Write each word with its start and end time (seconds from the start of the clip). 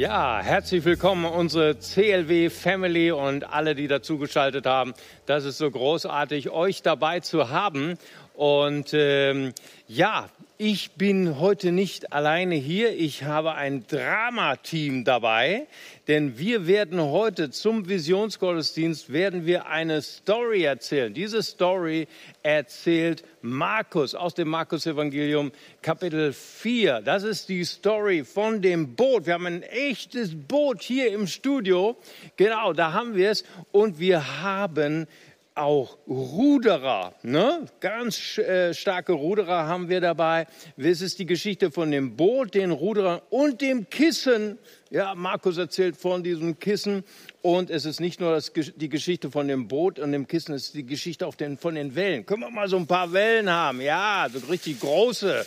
Ja, 0.00 0.40
herzlich 0.42 0.86
willkommen 0.86 1.26
unsere 1.26 1.78
CLW 1.78 2.48
Family 2.48 3.10
und 3.10 3.44
alle, 3.44 3.74
die 3.74 3.86
dazugeschaltet 3.86 4.64
haben. 4.64 4.94
Das 5.26 5.44
ist 5.44 5.58
so 5.58 5.70
großartig, 5.70 6.48
euch 6.48 6.80
dabei 6.80 7.20
zu 7.20 7.50
haben. 7.50 7.98
Und 8.40 8.94
ähm, 8.94 9.52
ja, 9.86 10.30
ich 10.56 10.92
bin 10.92 11.40
heute 11.40 11.72
nicht 11.72 12.14
alleine 12.14 12.54
hier. 12.54 12.98
Ich 12.98 13.24
habe 13.24 13.52
ein 13.52 13.86
Dramateam 13.86 15.04
dabei, 15.04 15.66
denn 16.08 16.38
wir 16.38 16.66
werden 16.66 17.02
heute 17.02 17.50
zum 17.50 17.86
Visionsgottesdienst 17.86 19.12
werden 19.12 19.44
wir 19.44 19.66
eine 19.66 20.00
Story 20.00 20.62
erzählen. 20.62 21.12
Diese 21.12 21.42
Story 21.42 22.08
erzählt 22.42 23.24
Markus 23.42 24.14
aus 24.14 24.32
dem 24.32 24.48
Markus 24.48 24.86
Evangelium 24.86 25.52
Kapitel 25.82 26.32
4. 26.32 27.02
Das 27.02 27.24
ist 27.24 27.50
die 27.50 27.64
Story 27.64 28.24
von 28.24 28.62
dem 28.62 28.96
Boot. 28.96 29.26
Wir 29.26 29.34
haben 29.34 29.46
ein 29.46 29.62
echtes 29.64 30.34
Boot 30.34 30.80
hier 30.80 31.12
im 31.12 31.26
Studio. 31.26 31.94
Genau, 32.36 32.72
da 32.72 32.94
haben 32.94 33.14
wir 33.14 33.30
es 33.30 33.44
und 33.70 33.98
wir 33.98 34.40
haben 34.40 35.06
auch 35.54 35.98
Ruderer, 36.06 37.14
ne? 37.22 37.66
ganz 37.80 38.38
äh, 38.38 38.72
starke 38.72 39.12
Ruderer 39.12 39.66
haben 39.66 39.88
wir 39.88 40.00
dabei. 40.00 40.46
Es 40.76 41.00
ist 41.02 41.18
die 41.18 41.26
Geschichte 41.26 41.70
von 41.70 41.90
dem 41.90 42.16
Boot, 42.16 42.54
den 42.54 42.70
Ruderern 42.70 43.20
und 43.30 43.60
dem 43.60 43.90
Kissen. 43.90 44.58
Ja, 44.90 45.14
Markus 45.14 45.58
erzählt 45.58 45.96
von 45.96 46.22
diesem 46.22 46.58
Kissen. 46.58 47.04
Und 47.42 47.70
es 47.70 47.84
ist 47.84 48.00
nicht 48.00 48.20
nur 48.20 48.32
das, 48.32 48.52
die 48.54 48.88
Geschichte 48.88 49.30
von 49.30 49.48
dem 49.48 49.68
Boot 49.68 49.98
und 49.98 50.12
dem 50.12 50.26
Kissen, 50.26 50.54
es 50.54 50.66
ist 50.66 50.74
die 50.74 50.86
Geschichte 50.86 51.26
auf 51.26 51.36
den, 51.36 51.58
von 51.58 51.74
den 51.74 51.94
Wellen. 51.94 52.26
Können 52.26 52.42
wir 52.42 52.50
mal 52.50 52.68
so 52.68 52.76
ein 52.76 52.86
paar 52.86 53.12
Wellen 53.12 53.50
haben? 53.50 53.80
Ja, 53.80 54.28
so 54.32 54.38
richtig 54.46 54.80
große, 54.80 55.46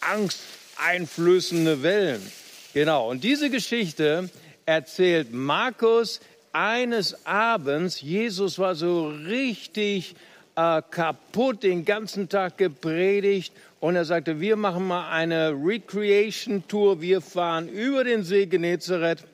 angsteinflößende 0.00 1.82
Wellen. 1.82 2.22
Genau. 2.74 3.10
Und 3.10 3.24
diese 3.24 3.50
Geschichte 3.50 4.30
erzählt 4.66 5.32
Markus 5.32 6.20
eines 6.52 7.26
Abends, 7.26 8.00
Jesus 8.00 8.58
war 8.58 8.74
so 8.74 9.08
richtig 9.08 10.14
äh, 10.56 10.82
kaputt, 10.90 11.62
den 11.62 11.84
ganzen 11.84 12.28
Tag 12.28 12.58
gepredigt 12.58 13.52
und 13.80 13.96
er 13.96 14.04
sagte, 14.04 14.40
wir 14.40 14.56
machen 14.56 14.86
mal 14.86 15.10
eine 15.10 15.50
Recreation 15.52 16.66
Tour, 16.66 17.00
wir 17.00 17.20
fahren 17.20 17.68
über 17.68 18.04
den 18.04 18.24
See 18.24 18.46
Genezareth. 18.46 19.24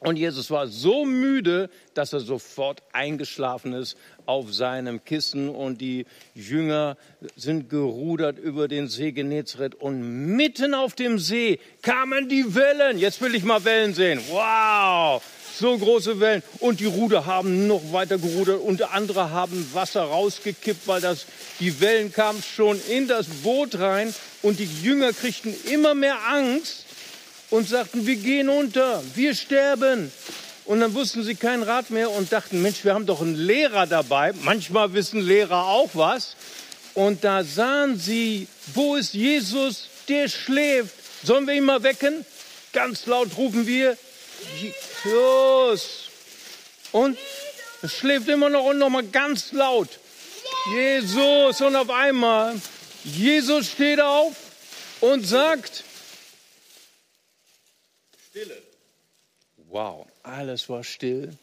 Und 0.00 0.16
Jesus 0.16 0.50
war 0.50 0.66
so 0.66 1.04
müde, 1.04 1.68
dass 1.92 2.14
er 2.14 2.20
sofort 2.20 2.82
eingeschlafen 2.92 3.74
ist 3.74 3.98
auf 4.24 4.52
seinem 4.52 5.04
Kissen 5.04 5.50
und 5.50 5.82
die 5.82 6.06
Jünger 6.34 6.96
sind 7.36 7.68
gerudert 7.68 8.38
über 8.38 8.66
den 8.66 8.88
See 8.88 9.12
Genezareth 9.12 9.74
und 9.74 10.34
mitten 10.36 10.72
auf 10.72 10.94
dem 10.94 11.18
See 11.18 11.60
kamen 11.82 12.30
die 12.30 12.54
Wellen. 12.54 12.98
Jetzt 12.98 13.20
will 13.20 13.34
ich 13.34 13.44
mal 13.44 13.64
Wellen 13.64 13.92
sehen. 13.92 14.20
Wow! 14.30 15.22
so 15.60 15.76
große 15.76 16.18
Wellen. 16.20 16.42
Und 16.58 16.80
die 16.80 16.86
Ruder 16.86 17.26
haben 17.26 17.66
noch 17.66 17.92
weiter 17.92 18.18
gerudert 18.18 18.60
und 18.60 18.82
andere 18.94 19.30
haben 19.30 19.68
Wasser 19.74 20.02
rausgekippt, 20.02 20.88
weil 20.88 21.00
das, 21.00 21.26
die 21.60 21.80
Wellen 21.80 22.12
kamen 22.12 22.42
schon 22.42 22.80
in 22.88 23.06
das 23.06 23.26
Boot 23.26 23.78
rein 23.78 24.14
und 24.42 24.58
die 24.58 24.68
Jünger 24.82 25.12
kriegten 25.12 25.54
immer 25.70 25.94
mehr 25.94 26.16
Angst 26.28 26.86
und 27.50 27.68
sagten, 27.68 28.06
wir 28.06 28.16
gehen 28.16 28.48
unter, 28.48 29.02
wir 29.14 29.34
sterben. 29.34 30.12
Und 30.64 30.80
dann 30.80 30.94
wussten 30.94 31.24
sie 31.24 31.34
kein 31.34 31.62
Rat 31.62 31.90
mehr 31.90 32.10
und 32.10 32.32
dachten, 32.32 32.62
Mensch, 32.62 32.84
wir 32.84 32.94
haben 32.94 33.06
doch 33.06 33.20
einen 33.20 33.34
Lehrer 33.34 33.86
dabei. 33.86 34.32
Manchmal 34.42 34.92
wissen 34.92 35.20
Lehrer 35.20 35.64
auch 35.64 35.90
was. 35.94 36.36
Und 36.94 37.24
da 37.24 37.42
sahen 37.42 37.98
sie, 37.98 38.46
wo 38.74 38.96
ist 38.96 39.14
Jesus? 39.14 39.88
Der 40.08 40.28
schläft. 40.28 40.94
Sollen 41.24 41.46
wir 41.46 41.54
ihn 41.54 41.64
mal 41.64 41.82
wecken? 41.82 42.24
Ganz 42.72 43.06
laut 43.06 43.36
rufen 43.36 43.66
wir, 43.66 43.96
Jesus. 45.04 46.08
Und 46.92 47.18
es 47.82 47.92
schläft 47.92 48.28
immer 48.28 48.48
noch 48.48 48.64
und 48.64 48.78
noch 48.78 48.90
mal 48.90 49.02
ganz 49.02 49.52
laut. 49.52 49.88
Jesus. 50.72 51.60
Und 51.60 51.74
auf 51.74 51.90
einmal, 51.90 52.54
Jesus 53.04 53.66
steht 53.68 54.00
auf 54.00 54.34
und 55.00 55.26
sagt, 55.26 55.84
Stille. 58.30 58.62
Wow, 59.68 60.06
alles 60.22 60.68
war 60.68 60.84
still. 60.84 61.36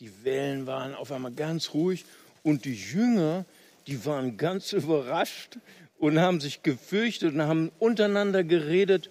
Die 0.00 0.24
Wellen 0.24 0.66
waren 0.66 0.94
auf 0.94 1.12
einmal 1.12 1.32
ganz 1.32 1.74
ruhig 1.74 2.06
und 2.42 2.64
die 2.64 2.74
Jünger, 2.74 3.44
die 3.86 4.02
waren 4.06 4.38
ganz 4.38 4.72
überrascht 4.72 5.58
und 5.98 6.18
haben 6.18 6.40
sich 6.40 6.62
gefürchtet 6.62 7.34
und 7.34 7.42
haben 7.42 7.70
untereinander 7.78 8.44
geredet 8.44 9.10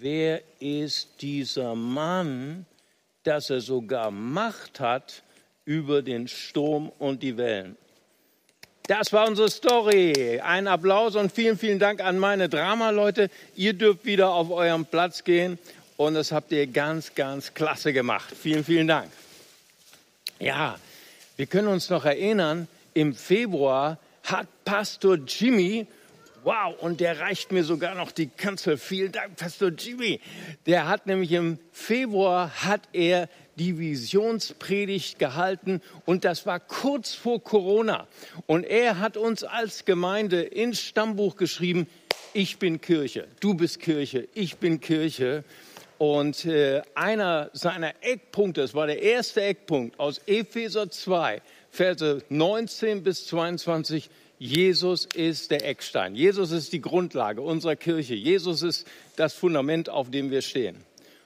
wer 0.00 0.42
ist 0.58 1.20
dieser 1.20 1.74
Mann, 1.74 2.64
dass 3.22 3.50
er 3.50 3.60
sogar 3.60 4.10
Macht 4.10 4.80
hat 4.80 5.22
über 5.66 6.00
den 6.00 6.26
Sturm 6.26 6.90
und 6.98 7.22
die 7.22 7.36
Wellen. 7.36 7.76
Das 8.86 9.12
war 9.12 9.26
unsere 9.26 9.50
Story. 9.50 10.40
Ein 10.40 10.68
Applaus 10.68 11.16
und 11.16 11.32
vielen, 11.32 11.58
vielen 11.58 11.80
Dank 11.80 12.00
an 12.00 12.18
meine 12.18 12.48
Drama-Leute. 12.48 13.30
Ihr 13.56 13.72
dürft 13.72 14.04
wieder 14.04 14.30
auf 14.30 14.50
euren 14.50 14.86
Platz 14.86 15.24
gehen 15.24 15.58
und 15.96 16.14
das 16.14 16.32
habt 16.32 16.52
ihr 16.52 16.66
ganz, 16.66 17.14
ganz 17.14 17.54
klasse 17.54 17.92
gemacht. 17.92 18.34
Vielen, 18.40 18.64
vielen 18.64 18.86
Dank. 18.86 19.10
Ja, 20.38 20.78
wir 21.36 21.46
können 21.46 21.68
uns 21.68 21.90
noch 21.90 22.04
erinnern, 22.04 22.68
im 22.94 23.14
Februar 23.14 23.98
hat 24.22 24.46
Pastor 24.64 25.18
Jimmy 25.26 25.86
Wow, 26.46 26.76
und 26.80 27.00
der 27.00 27.18
reicht 27.18 27.50
mir 27.50 27.64
sogar 27.64 27.96
noch 27.96 28.12
die 28.12 28.28
Kanzel. 28.28 28.78
Vielen 28.78 29.10
Dank, 29.10 29.34
Pastor 29.34 29.70
Jimmy. 29.70 30.20
Der 30.64 30.86
hat 30.86 31.08
nämlich 31.08 31.32
im 31.32 31.58
Februar 31.72 32.62
hat 32.62 32.82
er 32.92 33.28
die 33.56 33.80
Visionspredigt 33.80 35.18
gehalten 35.18 35.82
und 36.04 36.24
das 36.24 36.46
war 36.46 36.60
kurz 36.60 37.14
vor 37.14 37.42
Corona. 37.42 38.06
Und 38.46 38.62
er 38.62 39.00
hat 39.00 39.16
uns 39.16 39.42
als 39.42 39.86
Gemeinde 39.86 40.40
ins 40.40 40.80
Stammbuch 40.80 41.34
geschrieben, 41.34 41.88
ich 42.32 42.60
bin 42.60 42.80
Kirche, 42.80 43.26
du 43.40 43.54
bist 43.54 43.80
Kirche, 43.80 44.28
ich 44.32 44.58
bin 44.58 44.80
Kirche. 44.80 45.42
Und 45.98 46.44
äh, 46.44 46.82
einer 46.94 47.50
seiner 47.52 47.94
Eckpunkte, 48.02 48.60
das 48.60 48.74
war 48.74 48.86
der 48.86 49.02
erste 49.02 49.42
Eckpunkt 49.42 49.98
aus 49.98 50.20
Epheser 50.26 50.90
2, 50.90 51.40
Verse 51.70 52.22
19 52.28 53.02
bis 53.02 53.26
22, 53.26 54.10
Jesus 54.38 55.06
ist 55.14 55.50
der 55.50 55.66
Eckstein. 55.66 56.14
Jesus 56.14 56.50
ist 56.50 56.72
die 56.72 56.82
Grundlage 56.82 57.40
unserer 57.40 57.76
Kirche. 57.76 58.14
Jesus 58.14 58.62
ist 58.62 58.86
das 59.16 59.32
Fundament, 59.32 59.88
auf 59.88 60.10
dem 60.10 60.30
wir 60.30 60.42
stehen. 60.42 60.76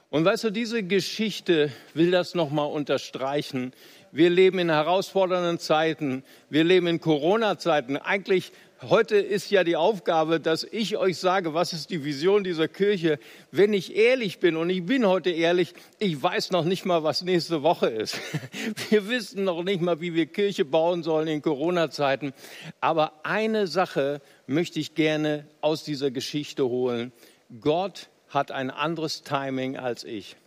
Und 0.09 0.23
weißt 0.23 0.45
du, 0.45 0.49
diese 0.49 0.83
Geschichte 0.83 1.71
will 1.93 2.11
das 2.11 2.35
nochmal 2.35 2.69
unterstreichen. 2.69 3.73
Wir 4.11 4.29
leben 4.29 4.59
in 4.59 4.69
herausfordernden 4.69 5.59
Zeiten. 5.59 6.23
Wir 6.49 6.63
leben 6.63 6.87
in 6.87 6.99
Corona-Zeiten. 6.99 7.97
Eigentlich 7.97 8.51
Heute 8.89 9.17
ist 9.17 9.51
ja 9.51 9.63
die 9.63 9.75
Aufgabe, 9.75 10.39
dass 10.39 10.63
ich 10.63 10.97
euch 10.97 11.19
sage, 11.19 11.53
was 11.53 11.71
ist 11.71 11.91
die 11.91 12.03
Vision 12.03 12.43
dieser 12.43 12.67
Kirche. 12.67 13.19
Wenn 13.51 13.73
ich 13.73 13.95
ehrlich 13.95 14.39
bin, 14.39 14.55
und 14.55 14.71
ich 14.71 14.83
bin 14.83 15.05
heute 15.05 15.29
ehrlich, 15.29 15.75
ich 15.99 16.21
weiß 16.21 16.49
noch 16.49 16.65
nicht 16.65 16.83
mal, 16.83 17.03
was 17.03 17.21
nächste 17.21 17.61
Woche 17.61 17.89
ist. 17.89 18.17
Wir 18.89 19.07
wissen 19.07 19.43
noch 19.43 19.61
nicht 19.63 19.81
mal, 19.81 20.01
wie 20.01 20.15
wir 20.15 20.25
Kirche 20.25 20.65
bauen 20.65 21.03
sollen 21.03 21.27
in 21.27 21.43
Corona-Zeiten. 21.43 22.33
Aber 22.79 23.13
eine 23.21 23.67
Sache 23.67 24.19
möchte 24.47 24.79
ich 24.79 24.95
gerne 24.95 25.45
aus 25.61 25.83
dieser 25.83 26.09
Geschichte 26.09 26.67
holen. 26.67 27.11
Gott 27.59 28.09
hat 28.29 28.49
ein 28.49 28.71
anderes 28.71 29.21
Timing 29.21 29.77
als 29.77 30.03
ich. 30.03 30.37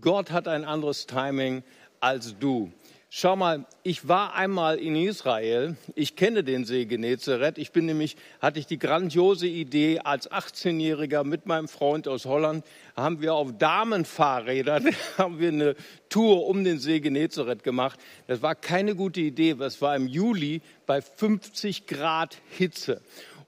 Gott 0.00 0.30
hat 0.30 0.48
ein 0.48 0.64
anderes 0.64 1.06
Timing 1.06 1.62
als 2.00 2.38
du. 2.38 2.72
Schau 3.16 3.36
mal, 3.36 3.64
ich 3.84 4.08
war 4.08 4.34
einmal 4.34 4.76
in 4.76 4.96
Israel. 4.96 5.76
Ich 5.94 6.16
kenne 6.16 6.42
den 6.42 6.64
See 6.64 6.84
Genezareth. 6.84 7.58
Ich 7.58 7.70
bin 7.70 7.86
nämlich, 7.86 8.16
hatte 8.40 8.58
ich 8.58 8.66
die 8.66 8.76
grandiose 8.76 9.46
Idee, 9.46 10.00
als 10.00 10.28
18-Jähriger 10.28 11.22
mit 11.22 11.46
meinem 11.46 11.68
Freund 11.68 12.08
aus 12.08 12.24
Holland, 12.24 12.64
haben 12.96 13.20
wir 13.20 13.34
auf 13.34 13.56
Damenfahrrädern, 13.56 14.88
haben 15.16 15.38
wir 15.38 15.50
eine 15.50 15.76
Tour 16.08 16.48
um 16.48 16.64
den 16.64 16.80
See 16.80 16.98
Genezareth 16.98 17.62
gemacht. 17.62 18.00
Das 18.26 18.42
war 18.42 18.56
keine 18.56 18.96
gute 18.96 19.20
Idee. 19.20 19.54
Das 19.54 19.80
war 19.80 19.94
im 19.94 20.08
Juli 20.08 20.60
bei 20.84 21.00
50 21.00 21.86
Grad 21.86 22.38
Hitze. 22.58 23.00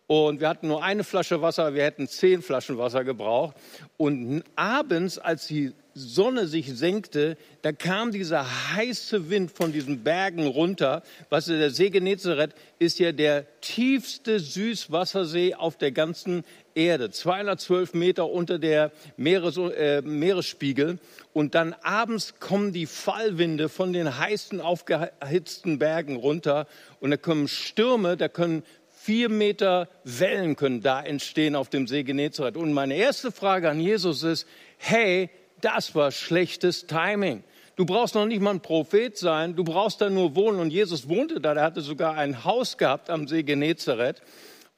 Und 0.07 0.39
wir 0.39 0.49
hatten 0.49 0.69
nur 0.69 0.85
eine 0.85 1.03
Flasche 1.03 1.43
Wasser, 1.43 1.75
wir 1.75 1.83
hätten 1.83 2.07
zehn 2.07 2.41
Flaschen 2.41 2.79
Wasser 2.79 3.03
gebraucht. 3.03 3.57
Und 3.97 4.45
abends, 4.55 5.19
als 5.19 5.49
die 5.49 5.73
Sonne 5.99 6.47
sich 6.47 6.71
senkte, 6.77 7.39
da 7.63 7.73
kam 7.73 8.13
dieser 8.13 8.75
heiße 8.75 9.31
Wind 9.31 9.51
von 9.51 9.73
diesen 9.73 10.05
Bergen 10.05 10.47
runter. 10.47 11.03
Was 11.31 11.47
der 11.47 11.71
See 11.71 11.89
Genezareth 11.89 12.55
ist 12.79 12.99
ja 12.99 13.13
der 13.13 13.47
tiefste 13.63 14.39
Süßwassersee 14.39 15.55
auf 15.55 15.79
der 15.79 15.93
ganzen 15.93 16.45
Erde, 16.75 17.11
212 17.11 17.95
Meter 17.95 18.29
unter 18.29 18.59
der 18.59 18.93
Meeres, 19.17 19.57
äh, 19.57 20.03
Meeresspiegel. 20.03 20.99
Und 21.33 21.55
dann 21.55 21.73
abends 21.83 22.35
kommen 22.41 22.75
die 22.75 22.85
Fallwinde 22.85 23.71
von 23.71 23.95
den 23.95 24.19
heißen, 24.19 24.61
aufgehitzten 24.61 25.79
Bergen 25.79 26.17
runter. 26.17 26.67
Und 27.01 27.11
da 27.11 27.17
kommen 27.17 27.49
Stürme, 27.49 28.19
da 28.19 28.29
können 28.29 28.65
vier 28.91 29.31
Meter 29.31 29.89
Wellen 30.05 30.57
können 30.57 30.83
da 30.83 31.01
entstehen 31.01 31.57
auf 31.57 31.71
dem 31.71 31.87
See 31.87 32.03
Genezareth. 32.03 32.59
Und 32.59 32.75
meine 32.75 32.97
erste 32.97 33.33
Frage 33.33 33.71
an 33.71 33.81
Jesus 33.81 34.23
ist, 34.23 34.47
hey, 34.77 35.31
das 35.61 35.95
war 35.95 36.11
schlechtes 36.11 36.87
Timing. 36.87 37.43
Du 37.77 37.85
brauchst 37.85 38.15
noch 38.15 38.25
nicht 38.25 38.41
mal 38.41 38.53
ein 38.53 38.61
Prophet 38.61 39.19
sein, 39.19 39.55
du 39.55 39.63
brauchst 39.63 40.01
da 40.01 40.09
nur 40.09 40.35
wohnen. 40.35 40.61
Und 40.61 40.71
Jesus 40.71 41.09
wohnte 41.09 41.41
da, 41.41 41.55
der 41.55 41.63
hatte 41.63 41.83
sogar 41.83 42.15
ein 42.15 42.45
Haus 42.45 42.79
gehabt 42.79 43.11
am 43.11 43.29
See 43.29 43.43
Genezareth. 43.43 44.23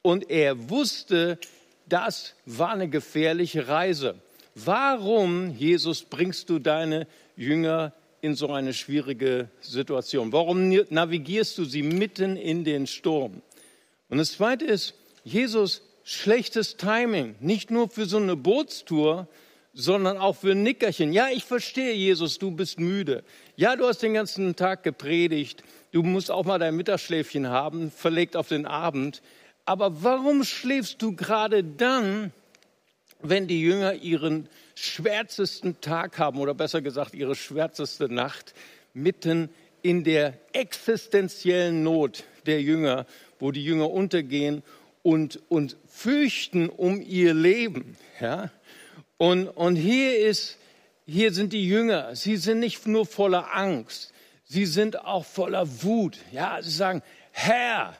Und 0.01 0.29
er 0.29 0.69
wusste, 0.69 1.39
das 1.87 2.35
war 2.45 2.71
eine 2.71 2.89
gefährliche 2.89 3.67
Reise. 3.67 4.15
Warum, 4.55 5.55
Jesus, 5.55 6.03
bringst 6.03 6.49
du 6.49 6.59
deine 6.59 7.07
Jünger 7.37 7.93
in 8.21 8.35
so 8.35 8.51
eine 8.51 8.73
schwierige 8.73 9.49
Situation? 9.61 10.33
Warum 10.33 10.69
navigierst 10.89 11.57
du 11.57 11.63
sie 11.63 11.83
mitten 11.83 12.35
in 12.35 12.65
den 12.65 12.85
Sturm? 12.85 13.41
Und 14.09 14.17
das 14.17 14.33
Zweite 14.33 14.65
ist, 14.65 14.95
Jesus, 15.23 15.83
schlechtes 16.03 16.75
Timing, 16.75 17.35
nicht 17.39 17.71
nur 17.71 17.89
für 17.89 18.05
so 18.05 18.17
eine 18.17 18.35
Bootstour, 18.35 19.27
sondern 19.73 20.17
auch 20.17 20.35
für 20.35 20.51
ein 20.51 20.63
Nickerchen. 20.63 21.13
Ja, 21.13 21.29
ich 21.29 21.43
verstehe, 21.43 21.93
Jesus, 21.93 22.39
du 22.39 22.51
bist 22.51 22.79
müde. 22.79 23.23
Ja, 23.55 23.75
du 23.75 23.85
hast 23.85 24.01
den 24.01 24.13
ganzen 24.13 24.55
Tag 24.55 24.83
gepredigt. 24.83 25.63
Du 25.91 26.03
musst 26.03 26.31
auch 26.31 26.45
mal 26.45 26.59
dein 26.59 26.75
Mittagsschläfchen 26.75 27.47
haben, 27.47 27.91
verlegt 27.91 28.35
auf 28.35 28.47
den 28.47 28.65
Abend. 28.65 29.21
Aber 29.65 30.03
warum 30.03 30.43
schläfst 30.43 31.01
du 31.01 31.15
gerade 31.15 31.63
dann, 31.63 32.31
wenn 33.21 33.47
die 33.47 33.61
Jünger 33.61 33.93
ihren 33.93 34.47
schwärzesten 34.75 35.81
Tag 35.81 36.17
haben 36.17 36.39
oder 36.39 36.53
besser 36.53 36.81
gesagt 36.81 37.13
ihre 37.13 37.35
schwärzeste 37.35 38.11
Nacht 38.11 38.53
mitten 38.93 39.49
in 39.81 40.03
der 40.03 40.33
existenziellen 40.53 41.83
Not 41.83 42.23
der 42.45 42.61
Jünger, 42.61 43.05
wo 43.39 43.51
die 43.51 43.63
Jünger 43.63 43.91
untergehen 43.91 44.63
und, 45.03 45.41
und 45.49 45.77
fürchten 45.87 46.69
um 46.69 47.01
ihr 47.01 47.33
Leben. 47.33 47.97
Ja? 48.19 48.51
Und, 49.19 49.49
und 49.49 49.75
hier, 49.75 50.17
ist, 50.17 50.57
hier 51.05 51.33
sind 51.33 51.51
die 51.51 51.67
Jünger, 51.67 52.15
sie 52.15 52.37
sind 52.37 52.61
nicht 52.61 52.87
nur 52.87 53.05
voller 53.05 53.53
Angst, 53.53 54.13
sie 54.45 54.65
sind 54.65 55.03
auch 55.03 55.25
voller 55.25 55.83
Wut. 55.83 56.17
Ja, 56.31 56.59
sie 56.61 56.71
sagen, 56.71 57.03
Herr, 57.31 57.97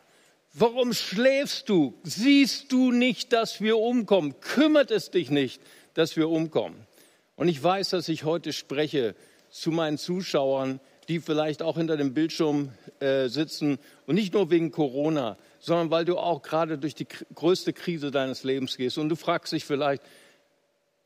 warum 0.53 0.93
schläfst 0.93 1.67
du? 1.67 1.99
Siehst 2.03 2.71
du 2.71 2.93
nicht, 2.93 3.33
dass 3.33 3.59
wir 3.59 3.77
umkommen? 3.77 4.39
Kümmert 4.39 4.91
es 4.91 5.11
dich 5.11 5.29
nicht, 5.29 5.61
dass 5.93 6.15
wir 6.15 6.29
umkommen? 6.29 6.87
Und 7.35 7.49
ich 7.49 7.61
weiß, 7.61 7.89
dass 7.89 8.07
ich 8.07 8.23
heute 8.23 8.53
spreche 8.53 9.13
zu 9.49 9.71
meinen 9.71 9.97
Zuschauern, 9.97 10.79
die 11.09 11.19
vielleicht 11.19 11.61
auch 11.61 11.75
hinter 11.75 11.97
dem 11.97 12.13
Bildschirm 12.13 12.71
äh, 13.01 13.27
sitzen 13.27 13.77
und 14.05 14.15
nicht 14.15 14.33
nur 14.33 14.51
wegen 14.51 14.71
Corona, 14.71 15.37
sondern 15.59 15.91
weil 15.91 16.05
du 16.05 16.17
auch 16.17 16.43
gerade 16.43 16.77
durch 16.77 16.95
die 16.95 17.07
größte 17.35 17.73
Krise 17.73 18.09
deines 18.09 18.45
Lebens 18.45 18.77
gehst 18.77 18.97
und 18.97 19.09
du 19.09 19.17
fragst 19.17 19.51
dich 19.51 19.65
vielleicht, 19.65 20.01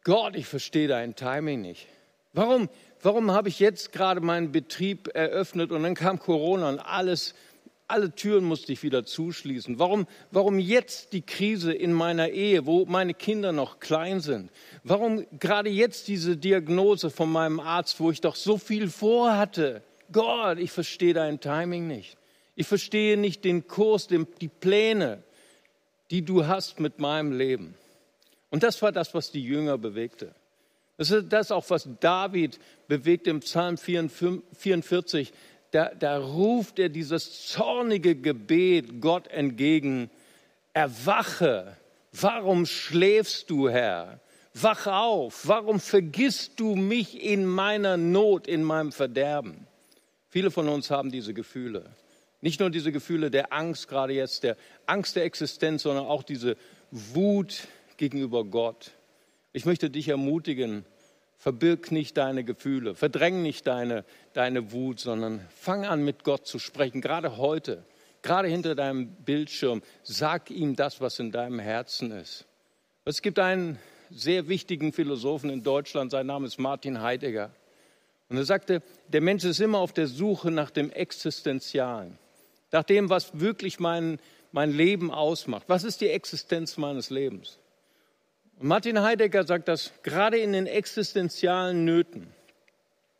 Gott, 0.04 0.36
ich 0.36 0.48
verstehe 0.48 0.88
dein 0.88 1.16
Timing 1.16 1.62
nicht. 1.62 1.88
Warum, 2.34 2.68
warum 3.02 3.32
habe 3.32 3.48
ich 3.48 3.60
jetzt 3.60 3.94
gerade 3.94 4.20
meinen 4.20 4.52
Betrieb 4.52 5.10
eröffnet 5.14 5.72
und 5.72 5.84
dann 5.84 5.96
kam 5.96 6.20
Corona 6.20 6.68
und 6.68 6.80
alles, 6.80 7.36
alle 7.88 8.14
Türen 8.14 8.44
musste 8.44 8.74
ich 8.74 8.84
wieder 8.84 9.06
zuschließen? 9.06 9.80
Warum, 9.80 10.08
warum 10.32 10.60
jetzt 10.60 11.14
die 11.14 11.22
Krise 11.22 11.72
in 11.72 11.94
meiner 11.94 12.30
Ehe, 12.30 12.66
wo 12.66 12.86
meine 12.86 13.14
Kinder 13.14 13.54
noch 13.54 13.80
klein 13.80 14.20
sind? 14.20 14.52
Warum 14.84 15.26
gerade 15.40 15.70
jetzt 15.70 16.10
diese 16.10 16.36
Diagnose 16.36 17.10
von 17.10 17.32
meinem 17.32 17.62
Arzt, 17.62 18.00
wo 18.02 18.12
ich 18.12 18.20
doch 18.20 18.36
so 18.36 18.58
viel 18.58 18.90
vorhatte? 18.90 19.84
Gott, 20.12 20.60
ich 20.60 20.72
verstehe 20.72 21.14
dein 21.14 21.40
Timing 21.40 21.88
nicht. 21.88 22.18
Ich 22.56 22.68
verstehe 22.68 23.16
nicht 23.16 23.46
den 23.46 23.68
Kurs, 23.68 24.08
die 24.08 24.48
Pläne, 24.48 25.24
die 26.12 26.24
du 26.24 26.46
hast 26.46 26.80
mit 26.82 27.00
meinem 27.00 27.32
Leben. 27.32 27.76
Und 28.54 28.62
das 28.62 28.80
war 28.84 28.92
das, 28.92 29.16
was 29.16 29.32
die 29.32 29.44
Jünger 29.44 29.80
bewegte. 29.80 30.36
Das 30.98 31.10
ist 31.10 31.34
das 31.34 31.52
auch, 31.52 31.68
was 31.72 31.90
David 32.00 32.60
bewegt 32.88 33.26
im 33.26 33.40
Psalm 33.40 33.80
44. 33.80 35.34
Da, 35.72 35.90
da 35.96 36.20
ruft 36.20 36.78
er 36.78 36.90
dieses 36.90 37.48
zornige 37.48 38.14
Gebet 38.16 39.02
Gott 39.02 39.28
entgegen. 39.30 40.12
Erwache. 40.72 41.78
Warum 42.12 42.68
schläfst 42.68 43.50
du, 43.50 43.70
Herr? 43.70 44.20
Wach 44.54 44.86
auf. 44.86 45.48
Warum 45.48 45.80
vergisst 45.80 46.60
du 46.60 46.76
mich 46.76 47.24
in 47.24 47.48
meiner 47.48 47.98
Not, 47.98 48.46
in 48.46 48.62
meinem 48.62 48.92
Verderben? 48.92 49.66
Viele 50.30 50.52
von 50.52 50.70
uns 50.70 50.92
haben 50.92 51.12
diese 51.12 51.34
Gefühle. 51.34 51.90
Nicht 52.42 52.60
nur 52.60 52.70
diese 52.70 52.92
Gefühle 52.92 53.32
der 53.32 53.52
Angst, 53.52 53.88
gerade 53.88 54.14
jetzt 54.14 54.44
der 54.44 54.58
Angst 54.86 55.16
der 55.16 55.24
Existenz, 55.24 55.82
sondern 55.82 56.06
auch 56.06 56.22
diese 56.22 56.56
Wut 56.92 57.68
gegenüber 58.04 58.44
Gott. 58.44 58.92
Ich 59.54 59.66
möchte 59.66 59.90
dich 59.90 60.10
ermutigen, 60.10 60.84
verbirg 61.38 61.90
nicht 61.90 62.18
deine 62.18 62.44
Gefühle, 62.44 62.96
verdräng 62.96 63.42
nicht 63.42 63.66
deine, 63.66 64.04
deine 64.34 64.74
Wut, 64.74 65.00
sondern 65.00 65.40
fang 65.56 65.86
an 65.86 66.04
mit 66.04 66.26
Gott 66.26 66.46
zu 66.46 66.60
sprechen, 66.60 67.00
gerade 67.00 67.38
heute, 67.38 67.86
gerade 68.22 68.50
hinter 68.50 68.76
deinem 68.76 69.08
Bildschirm. 69.08 69.82
Sag 70.04 70.52
ihm 70.52 70.76
das, 70.76 71.00
was 71.00 71.18
in 71.20 71.32
deinem 71.32 71.60
Herzen 71.60 72.12
ist. 72.12 72.46
Es 73.06 73.22
gibt 73.22 73.40
einen 73.40 73.80
sehr 74.10 74.50
wichtigen 74.50 74.92
Philosophen 74.92 75.50
in 75.50 75.64
Deutschland, 75.64 76.12
sein 76.12 76.26
Name 76.26 76.48
ist 76.48 76.60
Martin 76.60 77.02
Heidegger. 77.02 77.52
Und 78.28 78.36
er 78.36 78.46
sagte, 78.46 78.82
der 79.08 79.22
Mensch 79.22 79.46
ist 79.46 79.62
immer 79.62 79.78
auf 79.78 79.94
der 79.94 80.08
Suche 80.08 80.52
nach 80.52 80.72
dem 80.72 80.90
Existenzialen 80.90 82.18
nach 82.74 82.84
dem, 82.84 83.10
was 83.10 83.40
wirklich 83.40 83.80
mein, 83.80 84.20
mein 84.52 84.72
Leben 84.72 85.12
ausmacht. 85.12 85.66
Was 85.68 85.86
ist 85.86 86.02
die 86.02 86.10
Existenz 86.10 86.76
meines 86.76 87.10
Lebens? 87.10 87.60
Martin 88.60 89.02
Heidegger 89.02 89.46
sagt 89.46 89.68
das 89.68 89.92
gerade 90.04 90.38
in 90.38 90.54
den 90.54 90.68
existenzialen 90.68 91.86
Nöten, 91.86 92.28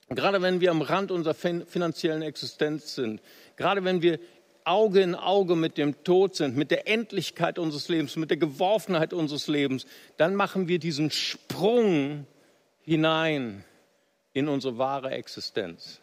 gerade 0.10 0.42
wenn 0.42 0.62
wir 0.62 0.72
am 0.72 0.82
Rand 0.82 1.12
unserer 1.12 1.34
finanziellen 1.34 2.22
Existenz 2.22 2.96
sind, 2.96 3.22
gerade 3.56 3.84
wenn 3.84 4.02
wir 4.02 4.20
Auge 4.66 5.02
in 5.02 5.16
Auge 5.16 5.56
mit 5.56 5.78
dem 5.78 6.04
Tod 6.04 6.36
sind, 6.36 6.56
mit 6.56 6.72
der 6.72 6.88
Endlichkeit 6.88 7.60
unseres 7.60 7.90
Lebens, 7.90 8.16
mit 8.16 8.30
der 8.30 8.38
Geworfenheit 8.38 9.14
unseres 9.14 9.48
Lebens, 9.48 9.86
dann 10.18 10.36
machen 10.36 10.68
wir 10.68 10.80
diesen 10.80 11.12
Sprung 11.12 12.26
hinein 12.82 13.66
in 14.34 14.48
unsere 14.48 14.78
wahre 14.78 15.12
Existenz. 15.12 16.00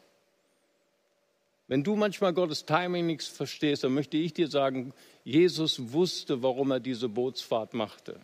Wenn 1.69 1.85
du 1.85 1.95
manchmal 1.95 2.35
Gottes 2.35 2.67
Timing 2.67 3.07
nicht 3.07 3.23
verstehst, 3.23 3.85
dann 3.85 3.95
möchte 3.95 4.17
ich 4.17 4.35
dir 4.35 4.49
sagen, 4.49 4.93
Jesus 5.23 5.93
wusste, 5.93 6.43
warum 6.43 6.73
er 6.73 6.81
diese 6.81 7.09
Bootsfahrt 7.09 7.75
machte. 7.75 8.19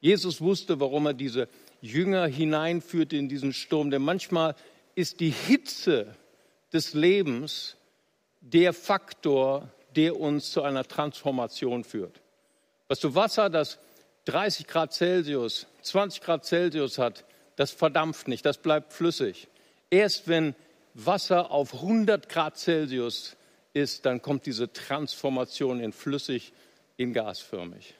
Jesus 0.00 0.40
wusste, 0.40 0.80
warum 0.80 1.06
er 1.06 1.14
diese 1.14 1.48
Jünger 1.80 2.26
hineinführte 2.26 3.16
in 3.16 3.28
diesen 3.28 3.52
Sturm. 3.52 3.90
Denn 3.90 4.02
manchmal 4.02 4.54
ist 4.94 5.20
die 5.20 5.30
Hitze 5.30 6.14
des 6.72 6.94
Lebens 6.94 7.76
der 8.40 8.72
Faktor, 8.72 9.68
der 9.96 10.18
uns 10.18 10.52
zu 10.52 10.62
einer 10.62 10.84
Transformation 10.84 11.84
führt. 11.84 12.20
Was 12.88 13.00
du 13.00 13.14
Wasser, 13.14 13.50
das 13.50 13.78
30 14.26 14.66
Grad 14.66 14.92
Celsius, 14.92 15.66
20 15.82 16.22
Grad 16.22 16.44
Celsius 16.44 16.98
hat, 16.98 17.24
das 17.56 17.70
verdampft 17.70 18.28
nicht, 18.28 18.44
das 18.44 18.58
bleibt 18.58 18.92
flüssig. 18.92 19.48
Erst 19.90 20.28
wenn 20.28 20.54
Wasser 20.94 21.50
auf 21.50 21.74
100 21.74 22.28
Grad 22.28 22.56
Celsius 22.58 23.36
ist, 23.72 24.06
dann 24.06 24.22
kommt 24.22 24.46
diese 24.46 24.72
Transformation 24.72 25.80
in 25.80 25.92
flüssig, 25.92 26.52
in 26.96 27.12
gasförmig. 27.12 27.94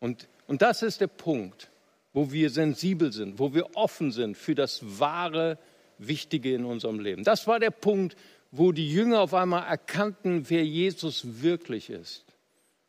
Und, 0.00 0.28
und 0.46 0.62
das 0.62 0.82
ist 0.82 1.00
der 1.00 1.06
Punkt, 1.06 1.70
wo 2.12 2.30
wir 2.32 2.50
sensibel 2.50 3.12
sind, 3.12 3.38
wo 3.38 3.54
wir 3.54 3.76
offen 3.76 4.12
sind 4.12 4.36
für 4.36 4.54
das 4.54 4.80
wahre, 4.98 5.58
Wichtige 5.98 6.54
in 6.54 6.64
unserem 6.64 6.98
Leben. 6.98 7.22
Das 7.22 7.46
war 7.46 7.60
der 7.60 7.70
Punkt, 7.70 8.16
wo 8.50 8.72
die 8.72 8.90
Jünger 8.90 9.20
auf 9.20 9.34
einmal 9.34 9.66
erkannten, 9.66 10.48
wer 10.48 10.64
Jesus 10.64 11.42
wirklich 11.42 11.88
ist. 11.88 12.24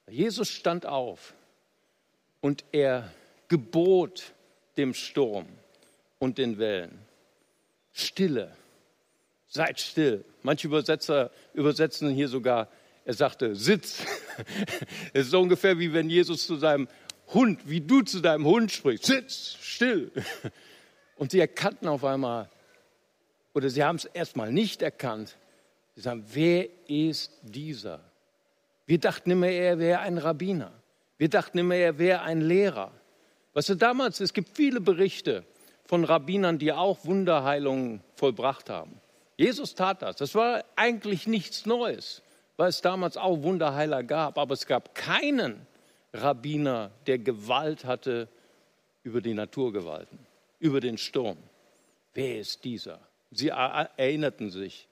Jesus 0.09 0.49
stand 0.49 0.85
auf 0.85 1.33
und 2.41 2.63
er 2.71 3.11
gebot 3.47 4.33
dem 4.77 4.93
Sturm 4.93 5.45
und 6.19 6.37
den 6.37 6.57
Wellen. 6.57 6.99
Stille 7.93 8.55
seid 9.47 9.79
still. 9.79 10.25
Manche 10.43 10.67
Übersetzer 10.67 11.31
übersetzen 11.53 12.09
hier 12.09 12.27
sogar, 12.27 12.67
er 13.05 13.13
sagte, 13.13 13.55
sitz. 13.55 14.03
Es 15.13 15.27
ist 15.27 15.31
so 15.31 15.39
ungefähr 15.39 15.79
wie 15.79 15.93
wenn 15.93 16.09
Jesus 16.09 16.45
zu 16.45 16.57
seinem 16.57 16.89
Hund, 17.33 17.67
wie 17.69 17.81
du 17.81 18.01
zu 18.01 18.21
deinem 18.21 18.45
Hund 18.45 18.71
sprichst, 18.71 19.05
sitz, 19.05 19.57
still. 19.61 20.11
Und 21.17 21.31
sie 21.31 21.39
erkannten 21.39 21.87
auf 21.87 22.03
einmal, 22.03 22.49
oder 23.53 23.69
sie 23.69 23.83
haben 23.83 23.95
es 23.95 24.05
erstmal 24.05 24.51
nicht 24.51 24.81
erkannt, 24.81 25.37
sie 25.95 26.01
sagen, 26.01 26.25
wer 26.33 26.67
ist 26.87 27.31
dieser? 27.41 28.01
Wir 28.85 28.99
dachten 28.99 29.31
immer, 29.31 29.47
er 29.47 29.79
wäre 29.79 29.99
ein 29.99 30.17
Rabbiner. 30.17 30.71
Wir 31.17 31.29
dachten 31.29 31.57
immer, 31.57 31.75
er 31.75 31.97
wäre 31.97 32.21
ein 32.21 32.41
Lehrer. 32.41 32.91
Was 33.53 33.67
du 33.67 33.75
damals, 33.75 34.19
es 34.19 34.33
gibt 34.33 34.55
viele 34.55 34.81
Berichte 34.81 35.45
von 35.85 36.03
Rabbinern, 36.03 36.59
die 36.59 36.73
auch 36.73 37.05
Wunderheilungen 37.05 38.01
vollbracht 38.15 38.69
haben. 38.69 38.99
Jesus 39.37 39.75
tat 39.75 40.01
das. 40.01 40.17
Das 40.17 40.35
war 40.35 40.63
eigentlich 40.75 41.27
nichts 41.27 41.65
Neues, 41.65 42.21
weil 42.57 42.69
es 42.69 42.81
damals 42.81 43.17
auch 43.17 43.43
Wunderheiler 43.43 44.03
gab. 44.03 44.37
Aber 44.37 44.53
es 44.53 44.65
gab 44.65 44.93
keinen 44.95 45.65
Rabbiner, 46.21 46.91
der 47.07 47.19
Gewalt 47.19 47.85
hatte 47.85 48.27
über 49.03 49.21
die 49.21 49.33
Naturgewalten, 49.33 50.19
über 50.59 50.79
den 50.79 50.97
Sturm. 50.97 51.37
wer 52.13 52.39
ist 52.39 52.63
dieser? 52.63 52.99
Sie 53.31 53.49
erinnerten 53.49 54.49
sich 54.49 54.87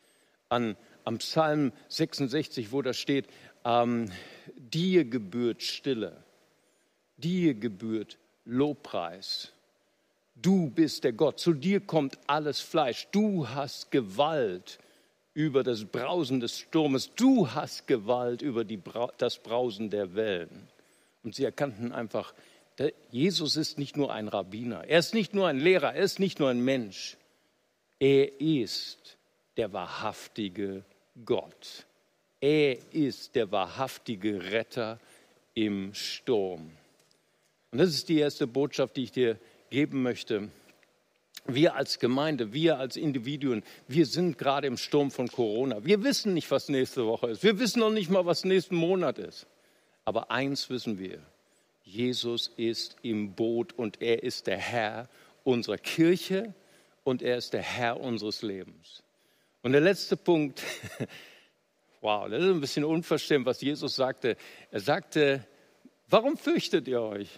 an 0.49 0.75
am 1.05 1.17
Psalm 1.17 1.71
66, 1.89 2.71
wo 2.71 2.81
da 2.81 2.93
steht, 2.93 3.27
ähm, 3.65 4.11
dir 4.57 5.05
gebührt 5.05 5.61
Stille, 5.61 6.23
dir 7.17 7.53
gebührt 7.53 8.17
Lobpreis. 8.45 9.51
Du 10.35 10.69
bist 10.69 11.03
der 11.03 11.13
Gott, 11.13 11.39
zu 11.39 11.53
dir 11.53 11.79
kommt 11.79 12.17
alles 12.27 12.59
Fleisch. 12.59 13.07
Du 13.11 13.47
hast 13.47 13.91
Gewalt 13.91 14.79
über 15.33 15.63
das 15.63 15.85
Brausen 15.85 16.39
des 16.39 16.59
Sturmes. 16.59 17.13
Du 17.15 17.49
hast 17.49 17.87
Gewalt 17.87 18.41
über 18.41 18.63
die, 18.63 18.79
das 19.17 19.37
Brausen 19.37 19.89
der 19.89 20.15
Wellen. 20.15 20.67
Und 21.23 21.35
sie 21.35 21.45
erkannten 21.45 21.91
einfach, 21.91 22.33
Jesus 23.11 23.55
ist 23.55 23.77
nicht 23.77 23.97
nur 23.97 24.11
ein 24.11 24.27
Rabbiner, 24.27 24.83
er 24.87 24.99
ist 24.99 25.13
nicht 25.13 25.33
nur 25.33 25.47
ein 25.47 25.59
Lehrer, 25.59 25.93
er 25.93 26.03
ist 26.03 26.19
nicht 26.19 26.39
nur 26.39 26.49
ein 26.49 26.63
Mensch. 26.63 27.17
Er 27.99 28.41
ist 28.41 29.17
der 29.55 29.71
wahrhaftige 29.71 30.83
Gott. 31.25 31.85
Er 32.41 32.77
ist 32.93 33.35
der 33.35 33.51
wahrhaftige 33.51 34.51
Retter 34.51 34.99
im 35.53 35.93
Sturm. 35.93 36.71
Und 37.71 37.77
das 37.77 37.89
ist 37.89 38.09
die 38.09 38.19
erste 38.19 38.47
Botschaft, 38.47 38.97
die 38.97 39.03
ich 39.03 39.11
dir 39.11 39.39
geben 39.69 40.03
möchte. 40.03 40.49
Wir 41.45 41.75
als 41.75 41.99
Gemeinde, 41.99 42.53
wir 42.53 42.79
als 42.79 42.97
Individuen, 42.97 43.63
wir 43.87 44.05
sind 44.05 44.37
gerade 44.37 44.67
im 44.67 44.77
Sturm 44.77 45.11
von 45.11 45.27
Corona. 45.27 45.85
Wir 45.85 46.03
wissen 46.03 46.33
nicht, 46.33 46.49
was 46.51 46.69
nächste 46.69 47.05
Woche 47.05 47.31
ist. 47.31 47.43
Wir 47.43 47.59
wissen 47.59 47.79
noch 47.79 47.91
nicht 47.91 48.09
mal, 48.09 48.25
was 48.25 48.45
nächsten 48.45 48.75
Monat 48.75 49.19
ist. 49.19 49.47
Aber 50.05 50.31
eins 50.31 50.69
wissen 50.69 50.99
wir. 50.99 51.19
Jesus 51.83 52.51
ist 52.57 52.95
im 53.01 53.33
Boot 53.33 53.73
und 53.73 54.01
er 54.01 54.23
ist 54.23 54.47
der 54.47 54.57
Herr 54.57 55.09
unserer 55.43 55.77
Kirche 55.77 56.53
und 57.03 57.21
er 57.21 57.37
ist 57.37 57.53
der 57.53 57.61
Herr 57.61 57.99
unseres 57.99 58.41
Lebens. 58.41 59.03
Und 59.61 59.73
der 59.73 59.81
letzte 59.81 60.17
Punkt, 60.17 60.61
wow, 62.01 62.29
das 62.29 62.41
ist 62.41 62.49
ein 62.49 62.61
bisschen 62.61 62.83
unverständlich, 62.83 63.45
was 63.45 63.61
Jesus 63.61 63.95
sagte. 63.95 64.37
Er 64.71 64.79
sagte, 64.79 65.45
warum 66.07 66.37
fürchtet 66.37 66.87
ihr 66.87 67.01
euch? 67.01 67.29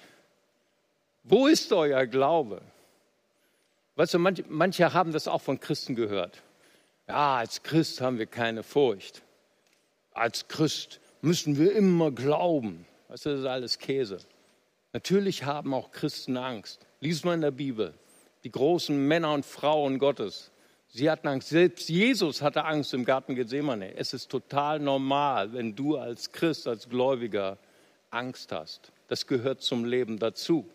Wo 1.23 1.47
ist 1.47 1.71
euer 1.73 2.05
Glaube? 2.05 2.61
Weißt 3.95 4.13
du, 4.13 4.19
manche, 4.19 4.43
manche 4.47 4.93
haben 4.93 5.11
das 5.11 5.27
auch 5.27 5.41
von 5.41 5.59
Christen 5.59 5.95
gehört. 5.95 6.43
Ja, 7.07 7.37
als 7.37 7.63
Christ 7.63 8.01
haben 8.01 8.19
wir 8.19 8.25
keine 8.25 8.63
Furcht. 8.63 9.23
Als 10.11 10.47
Christ 10.47 10.99
müssen 11.25 11.57
wir 11.57 11.75
immer 11.75 12.11
glauben. 12.11 12.85
Das 13.09 13.25
ist 13.25 13.45
alles 13.45 13.79
Käse. 13.79 14.19
Natürlich 14.93 15.43
haben 15.43 15.73
auch 15.73 15.91
Christen 15.91 16.37
Angst. 16.37 16.85
Lies 17.01 17.23
mal 17.23 17.33
in 17.33 17.41
der 17.41 17.51
Bibel. 17.51 17.93
Die 18.43 18.51
großen 18.51 19.07
Männer 19.07 19.33
und 19.33 19.45
Frauen 19.45 19.99
Gottes. 19.99 20.51
Sie 20.87 21.09
hatten 21.09 21.27
Angst. 21.27 21.49
Selbst 21.49 21.89
Jesus 21.89 22.41
hatte 22.41 22.63
Angst 22.63 22.93
im 22.93 23.03
Garten 23.03 23.35
Gethsemane. 23.35 23.95
Es 23.97 24.13
ist 24.13 24.29
total 24.29 24.79
normal, 24.79 25.51
wenn 25.51 25.75
du 25.75 25.97
als 25.97 26.31
Christ, 26.31 26.67
als 26.67 26.87
Gläubiger 26.87 27.57
Angst 28.11 28.51
hast. 28.51 28.91
Das 29.07 29.27
gehört 29.27 29.61
zum 29.61 29.83
Leben 29.83 30.19
dazu. 30.19 30.69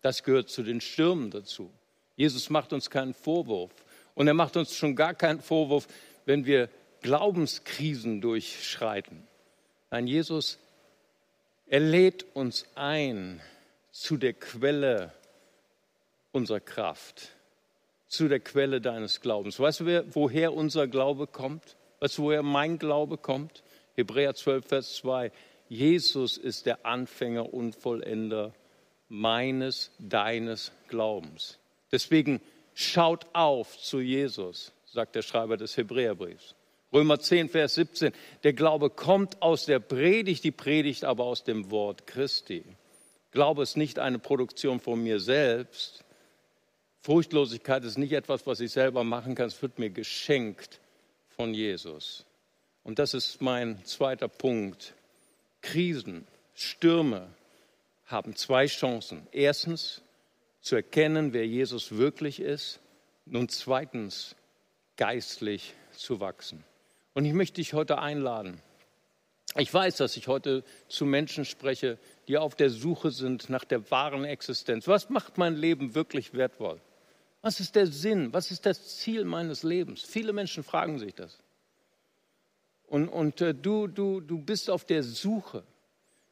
Das 0.00 0.22
gehört 0.22 0.48
zu 0.48 0.62
den 0.62 0.80
Stürmen 0.80 1.30
dazu. 1.30 1.70
Jesus 2.16 2.50
macht 2.50 2.72
uns 2.72 2.88
keinen 2.88 3.14
Vorwurf. 3.14 3.72
Und 4.14 4.26
er 4.26 4.34
macht 4.34 4.56
uns 4.56 4.74
schon 4.74 4.96
gar 4.96 5.14
keinen 5.14 5.40
Vorwurf, 5.40 5.86
wenn 6.24 6.46
wir 6.46 6.70
Glaubenskrisen 7.02 8.20
durchschreiten. 8.20 9.27
Nein, 9.90 10.06
Jesus, 10.06 10.58
er 11.66 11.80
lädt 11.80 12.26
uns 12.34 12.66
ein 12.74 13.40
zu 13.90 14.16
der 14.16 14.34
Quelle 14.34 15.12
unserer 16.32 16.60
Kraft, 16.60 17.30
zu 18.06 18.28
der 18.28 18.40
Quelle 18.40 18.80
deines 18.80 19.20
Glaubens. 19.20 19.58
Weißt 19.58 19.80
du, 19.80 20.04
woher 20.14 20.52
unser 20.52 20.86
Glaube 20.86 21.26
kommt? 21.26 21.76
Weißt 22.00 22.18
du, 22.18 22.24
woher 22.24 22.42
mein 22.42 22.78
Glaube 22.78 23.16
kommt? 23.16 23.62
Hebräer 23.94 24.34
12, 24.34 24.66
Vers 24.66 24.94
2. 24.96 25.32
Jesus 25.68 26.38
ist 26.38 26.66
der 26.66 26.86
Anfänger 26.86 27.52
und 27.52 27.74
Vollender 27.74 28.54
meines, 29.08 29.90
deines 29.98 30.72
Glaubens. 30.88 31.58
Deswegen 31.90 32.40
schaut 32.74 33.26
auf 33.32 33.78
zu 33.78 34.00
Jesus, 34.00 34.72
sagt 34.86 35.14
der 35.14 35.22
Schreiber 35.22 35.56
des 35.56 35.76
Hebräerbriefs. 35.76 36.54
Römer 36.92 37.20
10, 37.20 37.50
Vers 37.50 37.74
17. 37.74 38.12
Der 38.44 38.54
Glaube 38.54 38.88
kommt 38.88 39.42
aus 39.42 39.66
der 39.66 39.78
Predigt, 39.78 40.44
die 40.44 40.50
Predigt 40.50 41.04
aber 41.04 41.24
aus 41.24 41.44
dem 41.44 41.70
Wort 41.70 42.06
Christi. 42.06 42.64
Glaube 43.30 43.62
ist 43.62 43.76
nicht 43.76 43.98
eine 43.98 44.18
Produktion 44.18 44.80
von 44.80 45.02
mir 45.02 45.20
selbst. 45.20 46.04
Furchtlosigkeit 47.02 47.84
ist 47.84 47.98
nicht 47.98 48.12
etwas, 48.12 48.46
was 48.46 48.60
ich 48.60 48.72
selber 48.72 49.04
machen 49.04 49.34
kann. 49.34 49.48
Es 49.48 49.60
wird 49.60 49.78
mir 49.78 49.90
geschenkt 49.90 50.80
von 51.28 51.52
Jesus. 51.52 52.24
Und 52.82 52.98
das 52.98 53.12
ist 53.12 53.42
mein 53.42 53.84
zweiter 53.84 54.28
Punkt. 54.28 54.94
Krisen, 55.60 56.26
Stürme, 56.54 57.28
haben 58.06 58.34
zwei 58.34 58.66
Chancen. 58.66 59.26
Erstens 59.32 60.00
zu 60.62 60.76
erkennen, 60.76 61.34
wer 61.34 61.46
Jesus 61.46 61.92
wirklich 61.92 62.40
ist. 62.40 62.80
Und 63.30 63.52
zweitens 63.52 64.34
geistlich 64.96 65.74
zu 65.92 66.20
wachsen. 66.20 66.64
Und 67.18 67.24
ich 67.24 67.32
möchte 67.32 67.56
dich 67.56 67.74
heute 67.74 67.98
einladen. 67.98 68.60
Ich 69.56 69.74
weiß, 69.74 69.96
dass 69.96 70.16
ich 70.16 70.28
heute 70.28 70.62
zu 70.86 71.04
Menschen 71.04 71.44
spreche, 71.44 71.98
die 72.28 72.38
auf 72.38 72.54
der 72.54 72.70
Suche 72.70 73.10
sind 73.10 73.50
nach 73.50 73.64
der 73.64 73.90
wahren 73.90 74.24
Existenz. 74.24 74.86
Was 74.86 75.10
macht 75.10 75.36
mein 75.36 75.56
Leben 75.56 75.96
wirklich 75.96 76.32
wertvoll? 76.34 76.80
Was 77.42 77.58
ist 77.58 77.74
der 77.74 77.88
Sinn? 77.88 78.32
Was 78.32 78.52
ist 78.52 78.66
das 78.66 78.98
Ziel 78.98 79.24
meines 79.24 79.64
Lebens? 79.64 80.02
Viele 80.02 80.32
Menschen 80.32 80.62
fragen 80.62 81.00
sich 81.00 81.12
das. 81.12 81.40
Und, 82.86 83.08
und 83.08 83.40
äh, 83.40 83.52
du, 83.52 83.88
du, 83.88 84.20
du 84.20 84.38
bist 84.38 84.70
auf 84.70 84.84
der 84.84 85.02
Suche. 85.02 85.64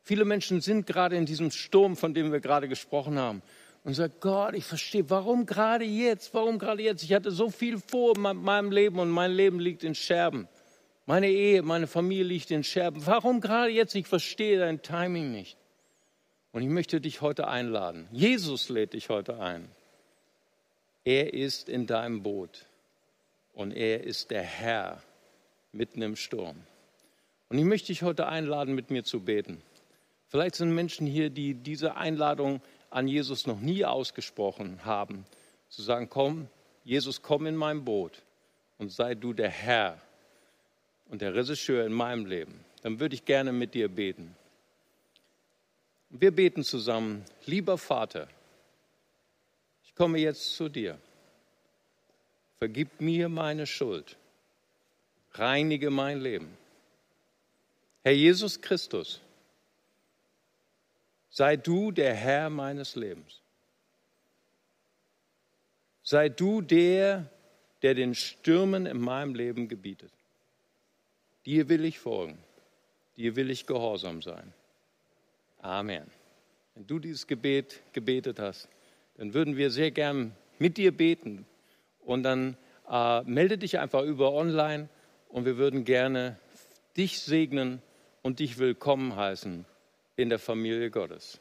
Viele 0.04 0.24
Menschen 0.24 0.60
sind 0.60 0.86
gerade 0.86 1.16
in 1.16 1.26
diesem 1.26 1.50
Sturm, 1.50 1.96
von 1.96 2.14
dem 2.14 2.30
wir 2.30 2.38
gerade 2.38 2.68
gesprochen 2.68 3.18
haben, 3.18 3.42
und 3.82 3.94
sagen, 3.94 4.14
Gott, 4.20 4.54
ich 4.54 4.64
verstehe, 4.64 5.10
warum 5.10 5.46
gerade 5.46 5.84
jetzt? 5.84 6.32
Warum 6.32 6.60
gerade 6.60 6.84
jetzt? 6.84 7.02
Ich 7.02 7.12
hatte 7.12 7.32
so 7.32 7.50
viel 7.50 7.78
vor 7.78 8.14
in 8.14 8.22
meinem 8.22 8.70
Leben 8.70 9.00
und 9.00 9.10
mein 9.10 9.32
Leben 9.32 9.58
liegt 9.58 9.82
in 9.82 9.96
Scherben. 9.96 10.46
Meine 11.08 11.28
Ehe, 11.28 11.62
meine 11.62 11.86
Familie 11.86 12.24
liegt 12.24 12.50
in 12.50 12.64
Scherben. 12.64 13.06
Warum 13.06 13.40
gerade 13.40 13.70
jetzt? 13.70 13.94
Ich 13.94 14.08
verstehe 14.08 14.58
dein 14.58 14.82
Timing 14.82 15.30
nicht. 15.30 15.56
Und 16.50 16.62
ich 16.62 16.68
möchte 16.68 17.00
dich 17.00 17.20
heute 17.20 17.46
einladen. 17.46 18.08
Jesus 18.10 18.68
lädt 18.68 18.92
dich 18.92 19.08
heute 19.08 19.38
ein. 19.38 19.70
Er 21.04 21.32
ist 21.32 21.68
in 21.68 21.86
deinem 21.86 22.24
Boot 22.24 22.66
und 23.52 23.70
er 23.70 24.02
ist 24.02 24.32
der 24.32 24.42
Herr 24.42 25.00
mitten 25.70 26.02
im 26.02 26.16
Sturm. 26.16 26.56
Und 27.48 27.58
ich 27.58 27.64
möchte 27.64 27.88
dich 27.88 28.02
heute 28.02 28.26
einladen, 28.26 28.74
mit 28.74 28.90
mir 28.90 29.04
zu 29.04 29.20
beten. 29.20 29.62
Vielleicht 30.26 30.56
sind 30.56 30.74
Menschen 30.74 31.06
hier, 31.06 31.30
die 31.30 31.54
diese 31.54 31.96
Einladung 31.96 32.60
an 32.90 33.06
Jesus 33.06 33.46
noch 33.46 33.60
nie 33.60 33.84
ausgesprochen 33.84 34.84
haben, 34.84 35.24
zu 35.68 35.82
sagen, 35.82 36.08
komm, 36.08 36.48
Jesus, 36.82 37.22
komm 37.22 37.46
in 37.46 37.54
mein 37.54 37.84
Boot 37.84 38.24
und 38.78 38.90
sei 38.90 39.14
du 39.14 39.32
der 39.32 39.50
Herr 39.50 40.00
und 41.08 41.22
der 41.22 41.34
Regisseur 41.34 41.84
in 41.84 41.92
meinem 41.92 42.26
Leben. 42.26 42.64
Dann 42.82 43.00
würde 43.00 43.14
ich 43.14 43.24
gerne 43.24 43.52
mit 43.52 43.74
dir 43.74 43.88
beten. 43.88 44.34
Wir 46.10 46.30
beten 46.30 46.62
zusammen, 46.62 47.24
lieber 47.46 47.78
Vater, 47.78 48.28
ich 49.84 49.94
komme 49.94 50.18
jetzt 50.18 50.54
zu 50.54 50.68
dir. 50.68 50.98
Vergib 52.58 53.00
mir 53.00 53.28
meine 53.28 53.66
Schuld. 53.66 54.16
Reinige 55.32 55.90
mein 55.90 56.20
Leben. 56.20 56.56
Herr 58.02 58.12
Jesus 58.12 58.60
Christus, 58.60 59.20
Sei 61.36 61.58
du 61.58 61.92
der 61.92 62.14
Herr 62.14 62.48
meines 62.48 62.96
Lebens. 62.96 63.42
Sei 66.02 66.30
du 66.30 66.62
der, 66.62 67.30
der 67.82 67.94
den 67.94 68.14
Stürmen 68.14 68.86
in 68.86 68.98
meinem 68.98 69.34
Leben 69.34 69.68
gebietet. 69.68 70.10
Dir 71.46 71.68
will 71.68 71.84
ich 71.84 71.98
folgen. 71.98 72.38
Dir 73.16 73.36
will 73.36 73.50
ich 73.50 73.66
gehorsam 73.66 74.20
sein. 74.20 74.52
Amen. 75.60 76.04
Wenn 76.74 76.86
du 76.86 76.98
dieses 76.98 77.26
Gebet 77.26 77.80
gebetet 77.92 78.38
hast, 78.38 78.68
dann 79.16 79.32
würden 79.32 79.56
wir 79.56 79.70
sehr 79.70 79.90
gern 79.90 80.36
mit 80.58 80.76
dir 80.76 80.94
beten. 80.94 81.46
Und 82.00 82.24
dann 82.24 82.56
äh, 82.90 83.22
melde 83.22 83.58
dich 83.58 83.78
einfach 83.78 84.02
über 84.02 84.32
online 84.32 84.88
und 85.28 85.44
wir 85.44 85.56
würden 85.56 85.84
gerne 85.84 86.38
dich 86.96 87.20
segnen 87.20 87.80
und 88.22 88.40
dich 88.40 88.58
willkommen 88.58 89.16
heißen 89.16 89.64
in 90.16 90.28
der 90.28 90.38
Familie 90.38 90.90
Gottes. 90.90 91.40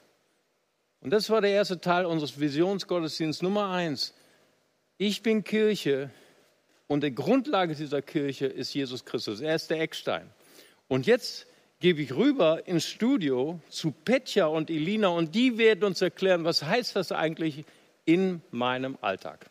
Und 1.02 1.12
das 1.12 1.30
war 1.30 1.42
der 1.42 1.52
erste 1.52 1.82
Teil 1.82 2.06
unseres 2.06 2.40
Visionsgottesdienstes 2.40 3.42
Nummer 3.42 3.70
eins. 3.70 4.14
Ich 4.98 5.22
bin 5.22 5.44
Kirche 5.44 6.10
und 6.88 7.04
die 7.04 7.14
Grundlage 7.14 7.76
dieser 7.76 8.02
Kirche 8.02 8.46
ist 8.46 8.74
Jesus 8.74 9.06
Christus. 9.06 9.42
Er 9.42 9.56
ist 9.56 9.70
der 9.70 9.82
Eckstein. 9.82 10.30
Und 10.88 11.08
jetzt 11.08 11.48
gebe 11.80 12.02
ich 12.02 12.16
rüber 12.16 12.68
ins 12.68 12.86
Studio 12.86 13.60
zu 13.70 13.92
Petja 13.92 14.46
und 14.46 14.70
Elina 14.70 15.08
und 15.10 15.36
die 15.36 15.58
werden 15.58 15.84
uns 15.84 16.02
erklären, 16.02 16.44
was 16.44 16.64
heißt 16.64 16.96
das 16.96 17.12
eigentlich 17.12 17.66
in 18.06 18.42
meinem 18.52 18.98
Alltag. 19.02 19.50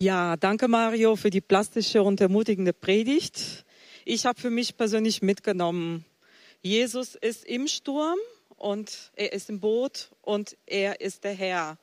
Ja, 0.00 0.36
danke 0.36 0.68
Mario 0.68 1.16
für 1.16 1.30
die 1.30 1.40
plastische 1.40 2.02
und 2.02 2.20
ermutigende 2.20 2.72
Predigt. 2.72 3.64
Ich 4.04 4.26
habe 4.26 4.40
für 4.40 4.50
mich 4.50 4.76
persönlich 4.76 5.22
mitgenommen, 5.22 6.04
Jesus 6.60 7.14
ist 7.14 7.44
im 7.44 7.68
Sturm 7.68 8.18
und 8.56 9.12
er 9.14 9.32
ist 9.32 9.50
im 9.50 9.60
Boot 9.60 10.10
und 10.22 10.56
er 10.66 11.00
ist 11.00 11.24
der 11.24 11.34
Herr. 11.34 11.78